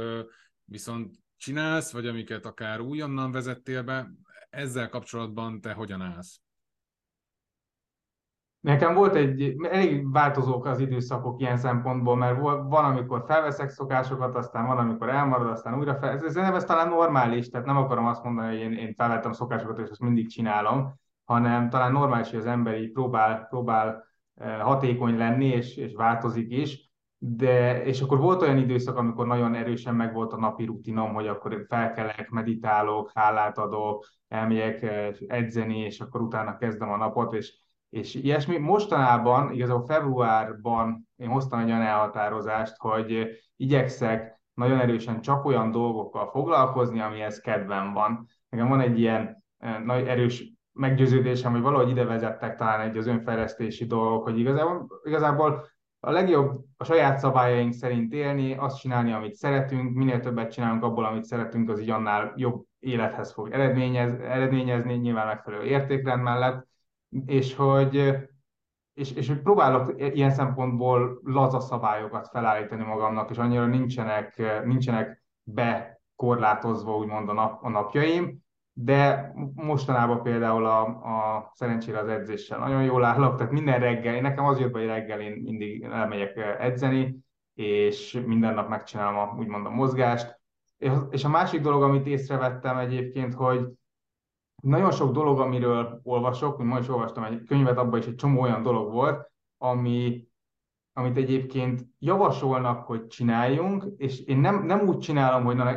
viszont 0.65 1.15
csinálsz, 1.37 1.93
vagy 1.93 2.07
amiket 2.07 2.47
akár 2.47 2.81
újonnan 2.81 3.33
vezettél 3.33 3.83
be 3.83 4.11
ezzel 4.51 4.89
kapcsolatban 4.89 5.61
te 5.61 5.73
hogyan 5.73 6.01
állsz? 6.01 6.41
Nekem 8.61 8.95
volt 8.95 9.15
egy, 9.15 9.55
elég 9.71 10.13
változók 10.13 10.65
az 10.67 10.81
időszakok 10.81 11.41
ilyen 11.41 11.57
szempontból, 11.57 12.17
mert 12.17 12.41
van, 12.41 12.85
amikor 12.85 13.25
felveszek 13.27 13.69
szokásokat, 13.69 14.37
aztán 14.37 14.67
van, 14.67 14.79
amikor 14.79 15.09
elmarad, 15.09 15.51
aztán 15.51 15.79
újra 15.79 15.95
fel. 15.95 16.11
Ez, 16.11 16.37
ez 16.37 16.65
talán 16.65 16.89
normális, 16.89 17.49
tehát 17.49 17.67
nem 17.67 17.77
akarom 17.77 18.07
azt 18.07 18.25
mondani, 18.25 18.49
hogy 18.49 18.59
én, 18.59 18.73
én 18.73 18.95
felvettem 18.95 19.33
szokásokat, 19.33 19.79
és 19.79 19.91
azt 19.91 20.01
mindig 20.01 20.29
csinálom, 20.29 20.95
hanem 21.25 21.69
talán 21.69 21.93
normális, 21.93 22.31
hogy 22.31 22.39
az 22.39 22.47
ember 22.47 22.81
így 22.81 22.93
próbál, 22.93 23.47
próbál 23.49 24.05
eh, 24.35 24.61
hatékony 24.61 25.17
lenni, 25.17 25.47
és, 25.47 25.77
és 25.77 25.93
változik 25.95 26.51
is 26.53 26.91
de, 27.23 27.83
és 27.83 28.01
akkor 28.01 28.19
volt 28.19 28.43
olyan 28.43 28.59
időszak, 28.59 28.97
amikor 28.97 29.27
nagyon 29.27 29.55
erősen 29.55 29.95
megvolt 29.95 30.33
a 30.33 30.39
napi 30.39 30.65
rutinom, 30.65 31.15
hogy 31.15 31.27
akkor 31.27 31.65
felkelek, 31.69 32.31
meditálok, 32.31 33.11
hálát 33.15 33.59
adok, 33.59 34.07
elmegyek 34.29 34.83
eh, 34.83 35.09
edzeni, 35.27 35.79
és 35.79 36.01
akkor 36.01 36.21
utána 36.21 36.57
kezdem 36.57 36.91
a 36.91 36.97
napot, 36.97 37.33
és, 37.33 37.59
és 37.91 38.15
ilyesmi. 38.15 38.59
Mostanában, 38.59 39.53
igazából 39.53 39.87
februárban 39.87 41.09
én 41.17 41.29
hoztam 41.29 41.59
egy 41.59 41.69
olyan 41.69 41.83
elhatározást, 41.83 42.77
hogy 42.77 43.29
igyekszek 43.57 44.41
nagyon 44.55 44.81
erősen 44.81 45.21
csak 45.21 45.45
olyan 45.45 45.71
dolgokkal 45.71 46.31
foglalkozni, 46.31 47.01
amihez 47.01 47.41
kedvem 47.41 47.93
van. 47.93 48.27
Nekem 48.49 48.69
van 48.69 48.81
egy 48.81 48.99
ilyen 48.99 49.45
nagy 49.85 50.07
erős 50.07 50.53
meggyőződésem, 50.73 51.53
hogy 51.53 51.61
valahogy 51.61 51.91
ide 51.91 52.05
vezettek 52.05 52.57
talán 52.57 52.81
egy 52.81 52.97
az 52.97 53.07
önfejlesztési 53.07 53.87
dolgok, 53.87 54.23
hogy 54.23 54.39
igazából, 54.39 54.87
igazából 55.05 55.65
a 56.01 56.11
legjobb 56.11 56.65
a 56.77 56.85
saját 56.85 57.19
szabályaink 57.19 57.73
szerint 57.73 58.13
élni, 58.13 58.55
azt 58.55 58.81
csinálni, 58.81 59.13
amit 59.13 59.35
szeretünk, 59.35 59.95
minél 59.95 60.21
többet 60.21 60.53
csinálunk 60.53 60.83
abból, 60.83 61.05
amit 61.05 61.25
szeretünk, 61.25 61.71
az 61.71 61.81
így 61.81 61.91
annál 61.91 62.33
jobb 62.37 62.65
élethez 62.79 63.33
fog 63.33 63.51
eredményez, 63.53 64.13
eredményezni, 64.13 64.95
nyilván 64.95 65.27
megfelelő 65.27 65.65
értékrend 65.65 66.23
mellett, 66.23 66.67
és 67.27 67.55
hogy, 67.55 68.17
és, 68.95 69.13
és 69.13 69.29
hogy 69.29 69.43
próbálok 69.43 69.95
ilyen 69.97 70.31
szempontból 70.31 71.21
laza 71.25 71.61
szabályokat 71.61 72.29
felállítani 72.29 72.85
magamnak, 72.85 73.31
és 73.31 73.39
annyira 73.39 73.67
nincsenek, 73.67 74.43
nincsenek 74.65 75.23
bekorlátozva 75.43 76.97
úgymond 76.97 77.29
a, 77.29 77.33
nap, 77.33 77.65
a 77.65 77.69
napjaim, 77.69 78.39
de 78.73 79.33
mostanában 79.55 80.23
például 80.23 80.67
a, 80.67 80.81
a 80.87 81.51
szerencsére 81.55 81.99
az 81.99 82.09
edzéssel 82.09 82.59
nagyon 82.59 82.83
jól 82.83 83.05
állok, 83.05 83.37
tehát 83.37 83.53
minden 83.53 83.81
reggel, 83.81 84.15
én 84.15 84.23
nekem 84.23 84.45
az 84.45 84.61
jött 84.61 84.73
hogy 84.73 84.87
reggel 84.87 85.21
én 85.21 85.33
mindig 85.33 85.83
elmegyek 85.83 86.37
edzeni, 86.59 87.19
és 87.55 88.23
minden 88.27 88.55
nap 88.55 88.69
megcsinálom 88.69 89.19
a, 89.19 89.35
úgymond 89.39 89.67
a 89.67 89.71
mozgást. 89.71 90.39
És 91.11 91.25
a 91.25 91.29
másik 91.29 91.61
dolog, 91.61 91.83
amit 91.83 92.07
észrevettem 92.07 92.79
egyébként, 92.79 93.35
hogy 93.35 93.67
nagyon 94.61 94.91
sok 94.91 95.13
dolog, 95.13 95.41
amiről 95.41 96.01
olvasok, 96.03 96.59
mint 96.59 96.71
ma 96.71 96.79
is 96.79 96.89
olvastam 96.89 97.25
egy 97.25 97.43
könyvet, 97.45 97.79
abban 97.79 97.99
is 97.99 98.07
egy 98.07 98.15
csomó 98.15 98.41
olyan 98.41 98.63
dolog 98.63 98.93
volt, 98.93 99.31
ami, 99.59 100.27
amit 100.93 101.17
egyébként 101.17 101.87
javasolnak, 101.99 102.87
hogy 102.87 103.07
csináljunk, 103.07 103.85
és 103.97 104.21
én 104.21 104.39
nem, 104.39 104.65
nem 104.65 104.89
úgy 104.89 104.99
csinálom, 104.99 105.45
hogy 105.45 105.57
na, 105.57 105.77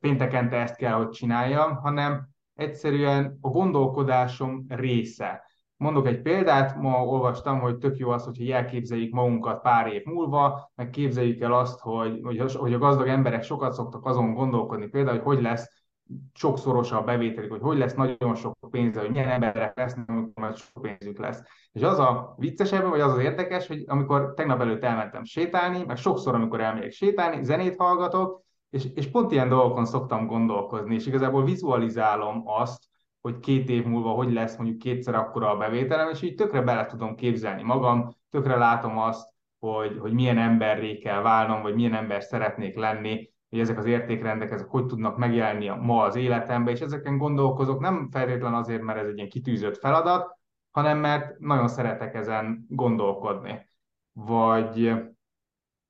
péntekente 0.00 0.56
ezt 0.56 0.76
kell, 0.76 0.92
hogy 0.92 1.08
csináljam, 1.08 1.76
hanem 1.76 2.28
egyszerűen 2.54 3.38
a 3.40 3.48
gondolkodásom 3.48 4.64
része. 4.68 5.50
Mondok 5.76 6.06
egy 6.06 6.22
példát, 6.22 6.76
ma 6.76 7.04
olvastam, 7.04 7.60
hogy 7.60 7.78
tök 7.78 7.96
jó 7.96 8.10
az, 8.10 8.24
hogyha 8.24 8.54
elképzeljük 8.54 9.12
magunkat 9.12 9.60
pár 9.60 9.92
év 9.92 10.04
múlva, 10.04 10.72
meg 10.74 10.90
képzeljük 10.90 11.40
el 11.40 11.52
azt, 11.52 11.80
hogy, 11.80 12.20
hogy, 12.22 12.54
hogy 12.54 12.74
a 12.74 12.78
gazdag 12.78 13.08
emberek 13.08 13.42
sokat 13.42 13.72
szoktak 13.72 14.06
azon 14.06 14.34
gondolkodni, 14.34 14.86
például, 14.86 15.16
hogy 15.16 15.34
hogy 15.34 15.42
lesz 15.42 15.81
sokszorosa 16.34 16.98
a 16.98 17.04
bevételük, 17.04 17.50
hogy 17.50 17.60
hogy 17.60 17.78
lesz 17.78 17.94
nagyon 17.94 18.34
sok 18.34 18.56
pénze, 18.70 19.00
hogy 19.00 19.10
milyen 19.10 19.28
emberek 19.28 19.76
lesznek, 19.76 20.08
amikor 20.08 20.42
majd 20.42 20.56
sok 20.56 20.82
pénzük 20.82 21.18
lesz. 21.18 21.42
És 21.72 21.82
az 21.82 21.98
a 21.98 22.34
viccesebb, 22.38 22.88
vagy 22.88 23.00
az 23.00 23.12
az 23.12 23.18
érdekes, 23.18 23.66
hogy 23.66 23.84
amikor 23.86 24.34
tegnap 24.34 24.60
előtt 24.60 24.84
elmentem 24.84 25.24
sétálni, 25.24 25.84
meg 25.84 25.96
sokszor, 25.96 26.34
amikor 26.34 26.60
elmegyek 26.60 26.92
sétálni, 26.92 27.44
zenét 27.44 27.76
hallgatok, 27.76 28.42
és, 28.70 28.86
és 28.94 29.10
pont 29.10 29.32
ilyen 29.32 29.48
dolgokon 29.48 29.84
szoktam 29.84 30.26
gondolkozni, 30.26 30.94
és 30.94 31.06
igazából 31.06 31.44
vizualizálom 31.44 32.42
azt, 32.44 32.84
hogy 33.20 33.38
két 33.38 33.68
év 33.68 33.84
múlva 33.84 34.10
hogy 34.10 34.32
lesz 34.32 34.56
mondjuk 34.56 34.78
kétszer 34.78 35.14
akkora 35.14 35.50
a 35.50 35.56
bevételem, 35.56 36.08
és 36.08 36.22
így 36.22 36.34
tökre 36.34 36.62
bele 36.62 36.86
tudom 36.86 37.14
képzelni 37.14 37.62
magam, 37.62 38.16
tökre 38.30 38.56
látom 38.56 38.98
azt, 38.98 39.30
hogy, 39.58 39.98
hogy 39.98 40.12
milyen 40.12 40.38
emberré 40.38 40.98
kell 40.98 41.22
válnom, 41.22 41.62
vagy 41.62 41.74
milyen 41.74 41.94
ember 41.94 42.22
szeretnék 42.22 42.76
lenni, 42.76 43.31
hogy 43.52 43.60
ezek 43.60 43.78
az 43.78 43.84
értékrendek, 43.84 44.50
ezek 44.50 44.68
hogy 44.68 44.86
tudnak 44.86 45.16
megjelenni 45.16 45.68
ma 45.68 46.02
az 46.02 46.16
életemben, 46.16 46.74
és 46.74 46.80
ezeken 46.80 47.18
gondolkozok 47.18 47.80
nem 47.80 48.08
feltétlen 48.10 48.54
azért, 48.54 48.82
mert 48.82 48.98
ez 48.98 49.06
egy 49.06 49.16
ilyen 49.16 49.28
kitűzött 49.28 49.78
feladat, 49.78 50.38
hanem 50.70 50.98
mert 50.98 51.38
nagyon 51.38 51.68
szeretek 51.68 52.14
ezen 52.14 52.66
gondolkodni. 52.68 53.66
Vagy, 54.12 54.92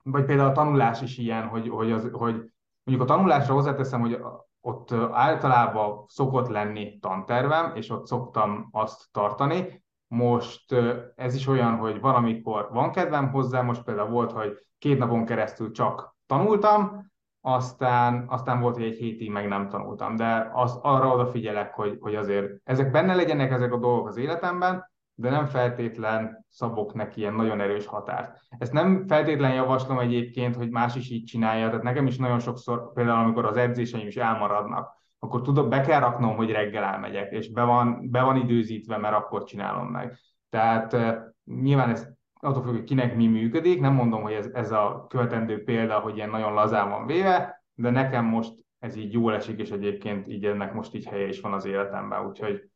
vagy 0.02 0.24
például 0.24 0.48
a 0.48 0.52
tanulás 0.52 1.02
is 1.02 1.18
ilyen, 1.18 1.46
hogy, 1.46 1.68
hogy, 1.68 1.92
az, 1.92 2.08
hogy 2.12 2.34
mondjuk 2.82 3.08
a 3.08 3.14
tanulásra 3.14 3.54
hozzáteszem, 3.54 4.00
hogy 4.00 4.18
ott 4.60 4.92
általában 5.12 6.04
szokott 6.08 6.48
lenni 6.48 6.98
tantervem, 6.98 7.76
és 7.76 7.90
ott 7.90 8.06
szoktam 8.06 8.68
azt 8.72 9.08
tartani. 9.12 9.84
Most 10.06 10.74
ez 11.14 11.34
is 11.34 11.46
olyan, 11.46 11.76
hogy 11.76 12.00
van, 12.00 12.14
amikor 12.14 12.68
van 12.72 12.90
kedvem 12.90 13.30
hozzá, 13.30 13.60
most 13.60 13.82
például 13.82 14.10
volt, 14.10 14.32
hogy 14.32 14.66
két 14.78 14.98
napon 14.98 15.24
keresztül 15.24 15.70
csak 15.70 16.16
tanultam, 16.26 17.10
aztán, 17.45 18.24
aztán 18.28 18.61
volt, 18.61 18.74
hogy 18.74 18.84
egy 18.84 18.97
hétig 18.97 19.30
meg 19.30 19.49
nem 19.49 19.68
tanultam, 19.68 20.16
de 20.16 20.51
az, 20.53 20.78
arra 20.82 21.14
odafigyelek, 21.14 21.74
hogy, 21.74 21.97
hogy 22.01 22.14
azért 22.14 22.51
ezek 22.64 22.90
benne 22.90 23.14
legyenek 23.14 23.51
ezek 23.51 23.72
a 23.72 23.78
dolgok 23.78 24.09
az 24.09 24.16
életemben, 24.16 24.90
de 25.14 25.30
nem 25.30 25.47
feltétlen 25.47 26.47
szabok 26.49 26.95
neki 26.95 27.20
ilyen 27.20 27.34
nagyon 27.34 27.61
erős 27.61 27.86
határt. 27.86 28.38
Ezt 28.59 28.72
nem 28.72 29.07
feltétlen 29.07 29.55
javaslom 29.55 29.99
egyébként, 29.99 30.57
hogy 30.57 30.70
más 30.70 30.95
is 30.97 31.11
így 31.11 31.24
csinálja, 31.24 31.66
tehát 31.66 31.82
nekem 31.82 32.07
is 32.07 32.16
nagyon 32.16 32.38
sokszor, 32.38 32.93
például 32.93 33.24
amikor 33.24 33.45
az 33.45 33.57
edzéseim 33.57 34.07
is 34.07 34.16
elmaradnak, 34.16 35.01
akkor 35.18 35.43
tudom, 35.43 35.68
be 35.68 35.80
kell 35.80 36.01
raknom, 36.01 36.36
hogy 36.36 36.51
reggel 36.51 36.84
elmegyek, 36.84 37.32
és 37.32 37.53
be 37.53 37.62
van, 37.62 38.11
be 38.11 38.22
van 38.22 38.36
időzítve, 38.36 38.97
mert 38.97 39.14
akkor 39.14 39.45
csinálom 39.45 39.86
meg. 39.86 40.18
Tehát 40.51 40.93
uh, 40.93 41.14
nyilván 41.45 41.90
ez 41.90 42.09
attól 42.43 42.62
függ, 42.62 42.72
hogy 42.72 42.84
kinek 42.84 43.16
mi 43.16 43.26
működik, 43.26 43.80
nem 43.80 43.95
mondom, 43.95 44.22
hogy 44.22 44.32
ez, 44.32 44.47
ez 44.47 44.72
a 44.72 45.07
követendő 45.09 45.64
példa, 45.64 45.99
hogy 45.99 46.16
ilyen 46.16 46.30
nagyon 46.30 46.53
lazán 46.53 46.88
van 46.88 47.07
véve, 47.07 47.64
de 47.74 47.90
nekem 47.90 48.24
most 48.24 48.53
ez 48.78 48.97
így 48.97 49.12
jól 49.12 49.34
esik, 49.34 49.61
és 49.61 49.70
egyébként 49.70 50.28
így 50.28 50.45
ennek 50.45 50.72
most 50.72 50.95
így 50.95 51.07
helye 51.07 51.28
is 51.28 51.40
van 51.40 51.53
az 51.53 51.64
életemben, 51.64 52.26
úgyhogy 52.26 52.70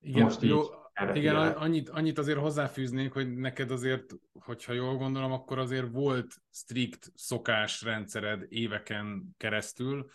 Igen, 0.00 0.22
most 0.22 0.42
így... 0.42 0.50
Jó 0.50 0.60
Igen, 1.14 1.36
annyit, 1.36 1.88
annyit 1.88 2.18
azért 2.18 2.38
hozzáfűznék, 2.38 3.12
hogy 3.12 3.34
neked 3.34 3.70
azért, 3.70 4.14
hogyha 4.44 4.72
jól 4.72 4.96
gondolom, 4.96 5.32
akkor 5.32 5.58
azért 5.58 5.90
volt 5.90 6.34
strikt 6.52 7.12
szokásrendszered 7.14 8.46
éveken 8.48 9.34
keresztül, 9.36 10.06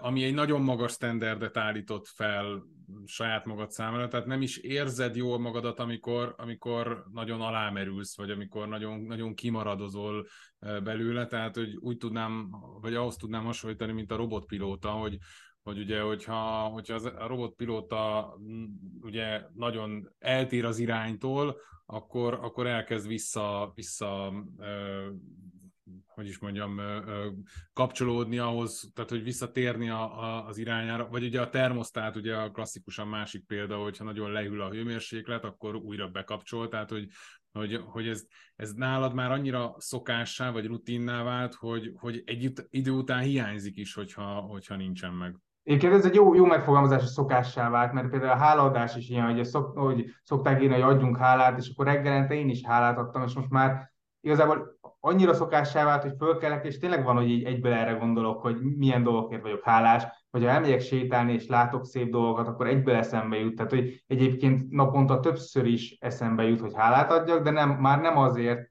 ami 0.00 0.24
egy 0.24 0.34
nagyon 0.34 0.62
magas 0.62 0.92
standardet 0.92 1.56
állított 1.56 2.06
fel 2.06 2.62
saját 3.06 3.44
magad 3.44 3.70
számára, 3.70 4.08
tehát 4.08 4.26
nem 4.26 4.42
is 4.42 4.56
érzed 4.56 5.16
jól 5.16 5.38
magadat, 5.38 5.78
amikor, 5.78 6.34
amikor 6.38 7.04
nagyon 7.12 7.40
alámerülsz, 7.40 8.16
vagy 8.16 8.30
amikor 8.30 8.68
nagyon, 8.68 9.00
nagyon 9.00 9.34
kimaradozol 9.34 10.26
belőle, 10.58 11.26
tehát 11.26 11.54
hogy 11.54 11.76
úgy 11.76 11.96
tudnám, 11.96 12.50
vagy 12.80 12.94
ahhoz 12.94 13.16
tudnám 13.16 13.44
hasonlítani, 13.44 13.92
mint 13.92 14.12
a 14.12 14.16
robotpilóta, 14.16 14.90
hogy, 14.90 15.18
hogy 15.62 15.78
ugye, 15.78 16.00
hogyha, 16.00 16.62
hogyha 16.62 16.94
az, 16.94 17.04
a 17.04 17.26
robotpilóta 17.26 18.34
ugye 19.00 19.42
nagyon 19.54 20.10
eltér 20.18 20.64
az 20.64 20.78
iránytól, 20.78 21.56
akkor, 21.86 22.34
akkor 22.34 22.66
elkezd 22.66 23.08
vissza, 23.08 23.72
vissza 23.74 24.32
ö, 24.58 25.06
hogy 26.20 26.28
is 26.28 26.38
mondjam, 26.38 26.80
kapcsolódni 27.72 28.38
ahhoz, 28.38 28.90
tehát 28.94 29.10
hogy 29.10 29.22
visszatérni 29.22 29.90
a, 29.90 30.20
a, 30.22 30.46
az 30.46 30.58
irányára, 30.58 31.08
vagy 31.08 31.24
ugye 31.24 31.40
a 31.40 31.48
termosztát, 31.48 32.16
ugye 32.16 32.36
a 32.36 32.50
klasszikusan 32.50 33.08
másik 33.08 33.46
példa, 33.46 33.76
hogyha 33.76 34.04
nagyon 34.04 34.32
leül 34.32 34.60
a 34.60 34.70
hőmérséklet, 34.70 35.44
akkor 35.44 35.74
újra 35.74 36.08
bekapcsol, 36.08 36.68
tehát 36.68 36.90
hogy, 36.90 37.06
hogy, 37.52 37.80
hogy 37.84 38.08
ez, 38.08 38.24
ez 38.56 38.72
nálad 38.72 39.14
már 39.14 39.30
annyira 39.30 39.74
szokássá 39.78 40.50
vagy 40.50 40.66
rutinná 40.66 41.22
vált, 41.22 41.54
hogy, 41.54 41.92
hogy 41.94 42.22
egy 42.26 42.52
idő 42.70 42.90
után 42.90 43.20
hiányzik 43.20 43.76
is, 43.76 43.94
hogyha, 43.94 44.40
hogyha 44.40 44.76
nincsen 44.76 45.12
meg. 45.12 45.36
Egyébként 45.62 45.92
ez 45.92 46.04
egy 46.04 46.14
jó, 46.14 46.34
jó 46.34 46.44
megfogalmazás, 46.44 47.00
hogy 47.00 47.10
szokássá 47.10 47.70
vált, 47.70 47.92
mert 47.92 48.08
például 48.08 48.32
a 48.32 48.42
hálaadás 48.42 48.96
is 48.96 49.08
ilyen, 49.08 49.34
hogy, 49.34 49.44
szok, 49.44 49.78
hogy 49.78 50.14
szokták 50.22 50.62
írni, 50.62 50.74
hogy 50.74 50.94
adjunk 50.94 51.16
hálát, 51.16 51.58
és 51.58 51.68
akkor 51.68 51.86
reggelente 51.86 52.34
én 52.34 52.48
is 52.48 52.64
hálát 52.64 52.98
adtam, 52.98 53.22
és 53.22 53.34
most 53.34 53.50
már 53.50 53.89
igazából 54.20 54.78
annyira 55.00 55.34
szokássá 55.34 55.84
vált, 55.84 56.02
hogy 56.02 56.14
fölkelek, 56.18 56.64
és 56.66 56.78
tényleg 56.78 57.04
van, 57.04 57.16
hogy 57.16 57.30
így 57.30 57.44
egyből 57.44 57.72
erre 57.72 57.92
gondolok, 57.92 58.40
hogy 58.40 58.56
milyen 58.60 59.02
dolgokért 59.02 59.42
vagyok 59.42 59.62
hálás, 59.62 60.04
vagy 60.30 60.42
ha 60.42 60.48
elmegyek 60.48 60.80
sétálni 60.80 61.32
és 61.32 61.46
látok 61.46 61.84
szép 61.84 62.10
dolgokat, 62.10 62.48
akkor 62.48 62.66
egyből 62.66 62.94
eszembe 62.94 63.36
jut. 63.36 63.54
Tehát, 63.54 63.70
hogy 63.70 64.04
egyébként 64.06 64.70
naponta 64.70 65.20
többször 65.20 65.66
is 65.66 65.96
eszembe 66.00 66.42
jut, 66.42 66.60
hogy 66.60 66.74
hálát 66.74 67.12
adjak, 67.12 67.42
de 67.42 67.50
nem, 67.50 67.70
már 67.70 68.00
nem 68.00 68.18
azért, 68.18 68.70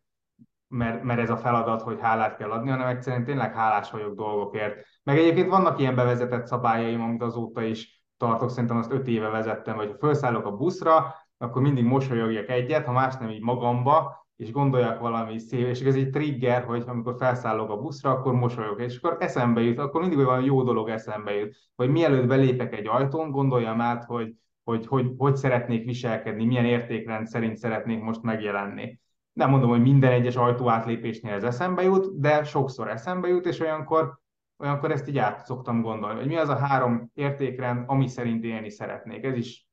mert, 0.68 1.04
mert 1.04 1.20
ez 1.20 1.30
a 1.30 1.38
feladat, 1.38 1.82
hogy 1.82 2.00
hálát 2.02 2.38
kell 2.38 2.52
adni, 2.52 2.70
hanem 2.70 2.88
egyszerűen 2.88 3.24
tényleg 3.24 3.54
hálás 3.54 3.92
vagyok 3.92 4.16
dolgokért. 4.16 4.86
Meg 5.04 5.18
egyébként 5.18 5.50
vannak 5.50 5.80
ilyen 5.80 5.96
bevezetett 5.96 6.46
szabályaim, 6.46 7.02
amit 7.02 7.22
azóta 7.22 7.62
is 7.62 8.04
tartok, 8.18 8.50
szerintem 8.50 8.78
azt 8.78 8.92
öt 8.92 9.08
éve 9.08 9.30
vezettem, 9.30 9.76
hogy 9.76 9.88
ha 9.88 9.98
felszállok 10.00 10.46
a 10.46 10.56
buszra, 10.56 11.16
akkor 11.38 11.62
mindig 11.62 11.84
mosolyogjak 11.84 12.50
egyet, 12.50 12.86
ha 12.86 12.92
más 12.92 13.16
nem 13.16 13.30
így 13.30 13.42
magamba, 13.42 14.28
és 14.40 14.52
gondoljak 14.52 15.00
valami 15.00 15.40
szép, 15.40 15.68
és 15.68 15.82
ez 15.82 15.96
egy 15.96 16.10
trigger, 16.10 16.64
hogy 16.64 16.84
amikor 16.88 17.16
felszállok 17.18 17.70
a 17.70 17.78
buszra, 17.78 18.10
akkor 18.10 18.34
mosolyog, 18.34 18.82
és 18.82 18.98
akkor 18.98 19.18
eszembe 19.20 19.62
jut, 19.62 19.80
akkor 19.80 20.02
mindig 20.02 20.18
valami 20.18 20.46
jó 20.46 20.64
dolog 20.64 20.90
eszembe 20.90 21.34
jut, 21.34 21.56
hogy 21.76 21.90
mielőtt 21.90 22.28
belépek 22.28 22.74
egy 22.74 22.88
ajtón, 22.88 23.32
gondoljam 23.32 23.82
át, 23.82 24.04
hogy 24.04 24.34
hogy, 24.64 24.88
hogy 24.88 25.12
hogy 25.18 25.36
szeretnék 25.36 25.86
viselkedni, 25.86 26.46
milyen 26.46 26.66
értékrend 26.66 27.28
szerint 27.28 27.58
szeretnék 27.58 28.02
most 28.02 28.22
megjelenni 28.22 29.00
nem 29.40 29.50
mondom, 29.50 29.70
hogy 29.70 29.82
minden 29.82 30.12
egyes 30.12 30.36
ajtó 30.36 30.70
átlépésnél 30.70 31.34
ez 31.34 31.44
eszembe 31.44 31.82
jut, 31.82 32.20
de 32.20 32.44
sokszor 32.44 32.90
eszembe 32.90 33.28
jut, 33.28 33.46
és 33.46 33.60
olyankor, 33.60 34.20
olyankor 34.58 34.92
ezt 34.92 35.08
így 35.08 35.18
át 35.18 35.46
szoktam 35.46 35.82
gondolni, 35.82 36.20
hogy 36.20 36.28
mi 36.28 36.36
az 36.36 36.50
a 36.50 36.58
három 36.58 37.12
értékrend, 37.14 37.84
ami 37.88 38.08
szerint 38.08 38.44
élni 38.44 38.70
szeretnék. 38.70 39.24
Ez 39.24 39.36
is 39.36 39.69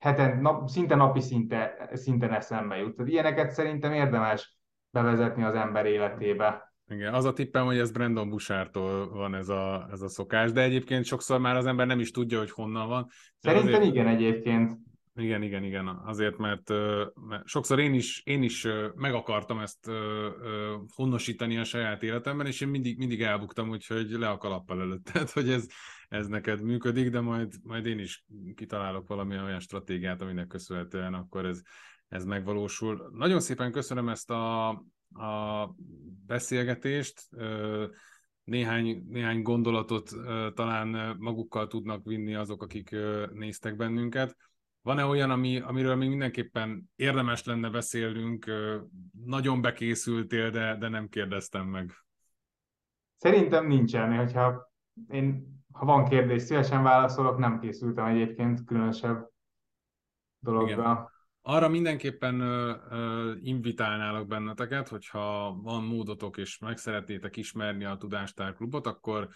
heten, 0.00 0.40
nap, 0.40 0.68
szinte 0.68 0.94
napi 0.94 1.20
szinte, 1.20 1.90
szinten 1.92 2.32
eszembe 2.32 2.76
jut. 2.76 2.96
Tehát 2.96 3.12
ilyeneket 3.12 3.50
szerintem 3.50 3.92
érdemes 3.92 4.58
bevezetni 4.90 5.42
az 5.42 5.54
ember 5.54 5.86
életébe. 5.86 6.72
Igen, 6.86 7.14
az 7.14 7.24
a 7.24 7.32
tippem, 7.32 7.64
hogy 7.64 7.78
ez 7.78 7.92
Brandon 7.92 8.28
Busártól 8.28 9.08
van 9.10 9.34
ez 9.34 9.48
a, 9.48 9.88
ez 9.92 10.00
a 10.00 10.08
szokás, 10.08 10.52
de 10.52 10.62
egyébként 10.62 11.04
sokszor 11.04 11.40
már 11.40 11.56
az 11.56 11.66
ember 11.66 11.86
nem 11.86 12.00
is 12.00 12.10
tudja, 12.10 12.38
hogy 12.38 12.50
honnan 12.50 12.88
van. 12.88 13.06
Szerintem 13.38 13.72
azért... 13.74 13.84
igen 13.84 14.06
egyébként. 14.06 14.78
Igen, 15.14 15.42
igen, 15.42 15.64
igen. 15.64 15.86
Azért, 16.04 16.36
mert, 16.36 16.68
mert 17.28 17.46
sokszor 17.46 17.78
én 17.78 17.94
is, 17.94 18.22
én 18.24 18.42
is 18.42 18.66
meg 18.94 19.14
akartam 19.14 19.58
ezt 19.58 19.90
honosítani 20.94 21.58
a 21.58 21.64
saját 21.64 22.02
életemben, 22.02 22.46
és 22.46 22.60
én 22.60 22.68
mindig, 22.68 22.98
mindig 22.98 23.22
elbuktam, 23.22 23.68
úgyhogy 23.68 24.10
le 24.10 24.28
a 24.28 24.36
kalappal 24.36 24.80
előtt. 24.80 25.04
Tehát, 25.12 25.30
hogy 25.30 25.50
ez, 25.50 25.66
ez 26.10 26.26
neked 26.26 26.62
működik, 26.62 27.10
de 27.10 27.20
majd, 27.20 27.54
majd 27.62 27.86
én 27.86 27.98
is 27.98 28.24
kitalálok 28.54 29.08
valami 29.08 29.38
olyan 29.38 29.60
stratégiát, 29.60 30.22
aminek 30.22 30.46
köszönhetően 30.46 31.14
akkor 31.14 31.46
ez, 31.46 31.62
ez 32.08 32.24
megvalósul. 32.24 33.10
Nagyon 33.12 33.40
szépen 33.40 33.72
köszönöm 33.72 34.08
ezt 34.08 34.30
a, 34.30 34.68
a 35.12 35.74
beszélgetést. 36.26 37.28
Néhány, 38.44 39.04
néhány 39.08 39.42
gondolatot 39.42 40.10
talán 40.54 41.16
magukkal 41.18 41.66
tudnak 41.66 42.04
vinni 42.04 42.34
azok, 42.34 42.62
akik 42.62 42.96
néztek 43.32 43.76
bennünket 43.76 44.36
van-e 44.82 45.04
olyan, 45.04 45.30
ami, 45.30 45.60
amiről 45.60 45.94
még 45.94 46.08
mindenképpen 46.08 46.90
érdemes 46.96 47.44
lenne 47.44 47.70
beszélnünk? 47.70 48.50
Nagyon 49.24 49.60
bekészültél, 49.60 50.50
de, 50.50 50.76
de 50.76 50.88
nem 50.88 51.08
kérdeztem 51.08 51.66
meg. 51.66 51.92
Szerintem 53.16 53.66
nincsen, 53.66 54.16
hogyha 54.16 54.72
én, 55.08 55.59
ha 55.72 55.84
van 55.84 56.04
kérdés, 56.04 56.42
szívesen 56.42 56.82
válaszolok, 56.82 57.38
nem 57.38 57.60
készültem 57.60 58.04
egyébként 58.04 58.64
különösebb 58.64 59.28
dologgal. 60.38 60.68
Igen. 60.92 61.08
Arra 61.42 61.68
mindenképpen 61.68 62.40
ö, 62.40 62.74
ö, 62.90 63.34
invitálnálok 63.40 64.26
benneteket, 64.26 64.88
hogyha 64.88 65.58
van 65.62 65.84
módotok 65.84 66.36
és 66.36 66.58
meg 66.58 66.76
szeretnétek 66.76 67.36
ismerni 67.36 67.84
a 67.84 67.96
Tudástár 67.96 68.54
klubot, 68.54 68.86
akkor 68.86 69.28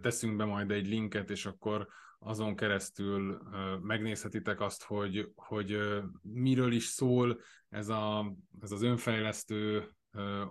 teszünk 0.00 0.36
be 0.36 0.44
majd 0.44 0.70
egy 0.70 0.88
linket, 0.88 1.30
és 1.30 1.46
akkor 1.46 1.88
azon 2.18 2.56
keresztül 2.56 3.42
megnézhetitek 3.82 4.60
azt, 4.60 4.84
hogy, 4.84 5.32
hogy 5.34 5.78
miről 6.22 6.72
is 6.72 6.84
szól 6.84 7.40
ez, 7.68 7.88
a, 7.88 8.34
ez 8.60 8.72
az 8.72 8.82
önfejlesztő 8.82 9.88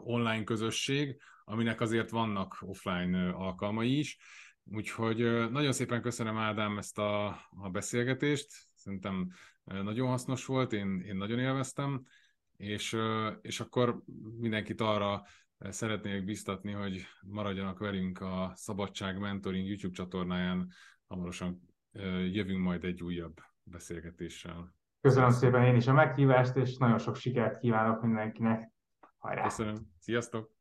online 0.03 0.43
közösség, 0.43 1.21
aminek 1.43 1.81
azért 1.81 2.09
vannak 2.09 2.57
offline 2.61 3.29
alkalmai 3.29 3.97
is. 3.97 4.17
Úgyhogy 4.63 5.17
nagyon 5.51 5.71
szépen 5.71 6.01
köszönöm 6.01 6.37
Ádám 6.37 6.77
ezt 6.77 6.97
a, 6.97 7.27
a 7.49 7.69
beszélgetést, 7.71 8.47
szerintem 8.75 9.31
nagyon 9.63 10.07
hasznos 10.07 10.45
volt, 10.45 10.73
én, 10.73 10.99
én 10.99 11.15
nagyon 11.15 11.39
élveztem, 11.39 12.05
és, 12.57 12.97
és 13.41 13.59
akkor 13.59 14.03
mindenkit 14.39 14.81
arra 14.81 15.23
szeretnék 15.59 16.23
biztatni, 16.23 16.71
hogy 16.71 17.05
maradjanak 17.21 17.79
velünk 17.79 18.19
a 18.19 18.51
Szabadság 18.55 19.19
Mentoring 19.19 19.67
YouTube 19.67 19.93
csatornáján, 19.93 20.71
hamarosan 21.07 21.61
jövünk 22.31 22.63
majd 22.63 22.83
egy 22.83 23.03
újabb 23.03 23.39
beszélgetéssel. 23.63 24.75
Köszönöm 25.01 25.31
szépen 25.31 25.63
én 25.63 25.75
is 25.75 25.87
a 25.87 25.93
meghívást, 25.93 26.55
és 26.55 26.77
nagyon 26.77 26.97
sok 26.97 27.15
sikert 27.15 27.59
kívánok 27.59 28.01
mindenkinek. 28.01 28.71
Hajrá! 29.17 29.43
Köszönöm. 29.43 29.75
Sziasztok! 29.99 30.60